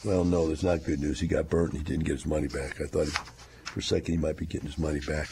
Well, 0.03 0.23
no, 0.23 0.47
there's 0.47 0.63
not 0.63 0.83
good 0.83 0.99
news. 0.99 1.19
He 1.19 1.27
got 1.27 1.49
burnt 1.49 1.73
and 1.73 1.79
he 1.79 1.83
didn't 1.83 2.05
get 2.05 2.13
his 2.13 2.25
money 2.25 2.47
back. 2.47 2.81
I 2.81 2.85
thought 2.85 3.07
for 3.65 3.79
a 3.79 3.83
second 3.83 4.13
he 4.13 4.17
might 4.17 4.37
be 4.37 4.47
getting 4.47 4.67
his 4.67 4.79
money 4.79 4.99
back. 4.99 5.29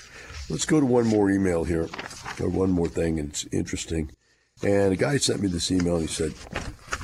Let's 0.49 0.65
go 0.65 0.80
to 0.80 0.86
one 0.86 1.07
more 1.07 1.32
email 1.32 1.63
here, 1.63 1.88
or 2.39 2.49
one 2.49 2.72
more 2.72 2.88
thing, 2.88 3.20
and 3.20 3.30
it's 3.30 3.45
interesting. 3.51 4.11
And 4.63 4.93
a 4.93 4.95
guy 4.95 5.17
sent 5.17 5.41
me 5.41 5.47
this 5.47 5.72
email 5.72 5.95
and 5.95 6.07
he 6.07 6.13
said 6.13 6.34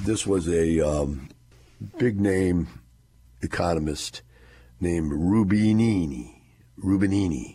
this 0.01 0.28
was 0.28 0.47
a 0.47 0.80
um, 0.88 1.30
big 1.97 2.20
name 2.20 2.68
economist 3.41 4.22
named 4.80 5.11
Rubinini. 5.11 6.41
Rubinini, 6.78 7.55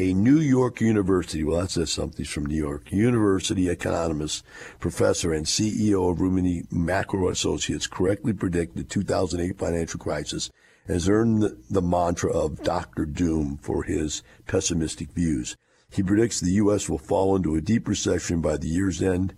a 0.00 0.14
New 0.14 0.38
York 0.38 0.80
University, 0.80 1.44
well, 1.44 1.60
that 1.60 1.72
says 1.72 1.92
something. 1.92 2.24
From 2.24 2.46
New 2.46 2.56
York. 2.56 2.90
University 2.90 3.68
economist, 3.68 4.42
professor, 4.78 5.30
and 5.30 5.44
CEO 5.44 6.10
of 6.10 6.18
Rubinini 6.18 6.64
Macro 6.72 7.28
Associates 7.28 7.86
correctly 7.86 8.32
predicted 8.32 8.78
the 8.78 8.88
2008 8.88 9.58
financial 9.58 10.00
crisis 10.00 10.50
has 10.86 11.06
earned 11.06 11.42
the, 11.42 11.58
the 11.68 11.82
mantra 11.82 12.32
of 12.32 12.62
Dr. 12.62 13.04
Doom 13.04 13.58
for 13.58 13.82
his 13.82 14.22
pessimistic 14.46 15.12
views. 15.12 15.58
He 15.90 16.02
predicts 16.02 16.40
the 16.40 16.52
U.S. 16.52 16.88
will 16.88 16.98
fall 16.98 17.36
into 17.36 17.54
a 17.54 17.60
deep 17.60 17.86
recession 17.86 18.40
by 18.40 18.56
the 18.56 18.68
year's 18.68 19.02
end 19.02 19.34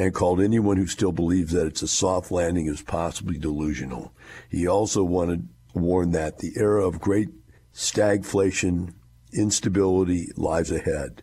and 0.00 0.12
called 0.12 0.40
anyone 0.40 0.78
who 0.78 0.86
still 0.88 1.12
believes 1.12 1.52
that 1.52 1.66
it's 1.66 1.82
a 1.82 1.88
soft 1.88 2.32
landing 2.32 2.66
as 2.68 2.82
possibly 2.82 3.38
delusional. 3.38 4.12
He 4.50 4.66
also 4.66 5.04
wanted 5.04 5.48
warned 5.74 6.12
that 6.14 6.38
the 6.38 6.54
era 6.56 6.86
of 6.86 7.00
great 7.00 7.28
stagflation, 7.72 8.94
instability 9.32 10.28
lies 10.36 10.70
ahead, 10.70 11.22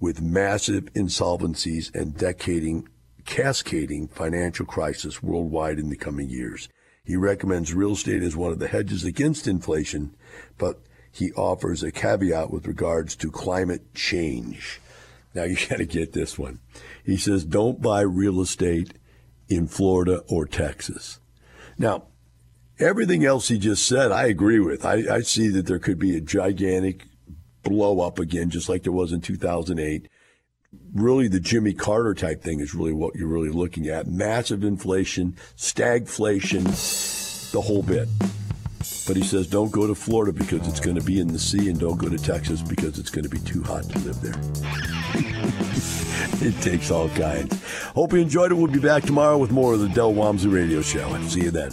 with 0.00 0.20
massive 0.20 0.84
insolvencies 0.94 1.94
and 1.94 2.16
decading, 2.16 2.88
cascading 3.24 4.08
financial 4.08 4.66
crisis 4.66 5.22
worldwide 5.22 5.78
in 5.78 5.90
the 5.90 5.96
coming 5.96 6.28
years. 6.28 6.68
He 7.04 7.16
recommends 7.16 7.74
real 7.74 7.92
estate 7.92 8.22
as 8.22 8.36
one 8.36 8.52
of 8.52 8.58
the 8.58 8.68
hedges 8.68 9.04
against 9.04 9.48
inflation, 9.48 10.14
but 10.58 10.80
he 11.10 11.32
offers 11.32 11.82
a 11.82 11.92
caveat 11.92 12.50
with 12.50 12.66
regards 12.66 13.16
to 13.16 13.30
climate 13.30 13.94
change. 13.94 14.80
Now 15.34 15.44
you 15.44 15.56
got 15.68 15.78
to 15.78 15.86
get 15.86 16.12
this 16.12 16.38
one. 16.38 16.60
He 17.04 17.16
says, 17.16 17.44
don't 17.44 17.82
buy 17.82 18.02
real 18.02 18.40
estate 18.40 18.94
in 19.48 19.66
Florida 19.66 20.22
or 20.28 20.46
Texas. 20.46 21.20
Now, 21.76 22.04
everything 22.78 23.24
else 23.24 23.48
he 23.48 23.58
just 23.58 23.86
said, 23.86 24.12
I 24.12 24.26
agree 24.26 24.60
with. 24.60 24.84
I, 24.84 25.04
I 25.10 25.20
see 25.20 25.48
that 25.48 25.66
there 25.66 25.78
could 25.78 25.98
be 25.98 26.16
a 26.16 26.20
gigantic 26.20 27.06
blow 27.62 28.00
up 28.00 28.18
again, 28.18 28.50
just 28.50 28.68
like 28.68 28.82
there 28.82 28.92
was 28.92 29.12
in 29.12 29.20
2008. 29.20 30.08
Really, 30.94 31.28
the 31.28 31.40
Jimmy 31.40 31.74
Carter 31.74 32.14
type 32.14 32.42
thing 32.42 32.60
is 32.60 32.74
really 32.74 32.92
what 32.92 33.14
you're 33.14 33.28
really 33.28 33.50
looking 33.50 33.88
at. 33.88 34.06
Massive 34.06 34.64
inflation, 34.64 35.36
stagflation, 35.56 36.64
the 37.52 37.60
whole 37.60 37.82
bit. 37.82 38.08
But 39.06 39.16
he 39.16 39.22
says 39.22 39.46
don't 39.46 39.70
go 39.70 39.86
to 39.86 39.94
Florida 39.94 40.32
because 40.32 40.66
it's 40.66 40.80
going 40.80 40.96
to 40.96 41.02
be 41.02 41.20
in 41.20 41.28
the 41.28 41.38
sea, 41.38 41.68
and 41.68 41.78
don't 41.78 41.98
go 41.98 42.08
to 42.08 42.18
Texas 42.18 42.62
because 42.62 42.98
it's 42.98 43.10
going 43.10 43.24
to 43.24 43.28
be 43.28 43.40
too 43.40 43.62
hot 43.62 43.84
to 43.84 43.98
live 44.00 44.20
there. 44.20 44.40
it 46.48 46.60
takes 46.62 46.90
all 46.90 47.08
kinds. 47.10 47.62
Hope 47.94 48.12
you 48.12 48.20
enjoyed 48.20 48.52
it. 48.52 48.54
We'll 48.54 48.68
be 48.68 48.80
back 48.80 49.02
tomorrow 49.02 49.38
with 49.38 49.50
more 49.50 49.74
of 49.74 49.80
the 49.80 49.88
Del 49.88 50.14
Walmsley 50.14 50.50
Radio 50.50 50.80
Show. 50.82 51.20
See 51.26 51.42
you 51.42 51.50
then. 51.50 51.72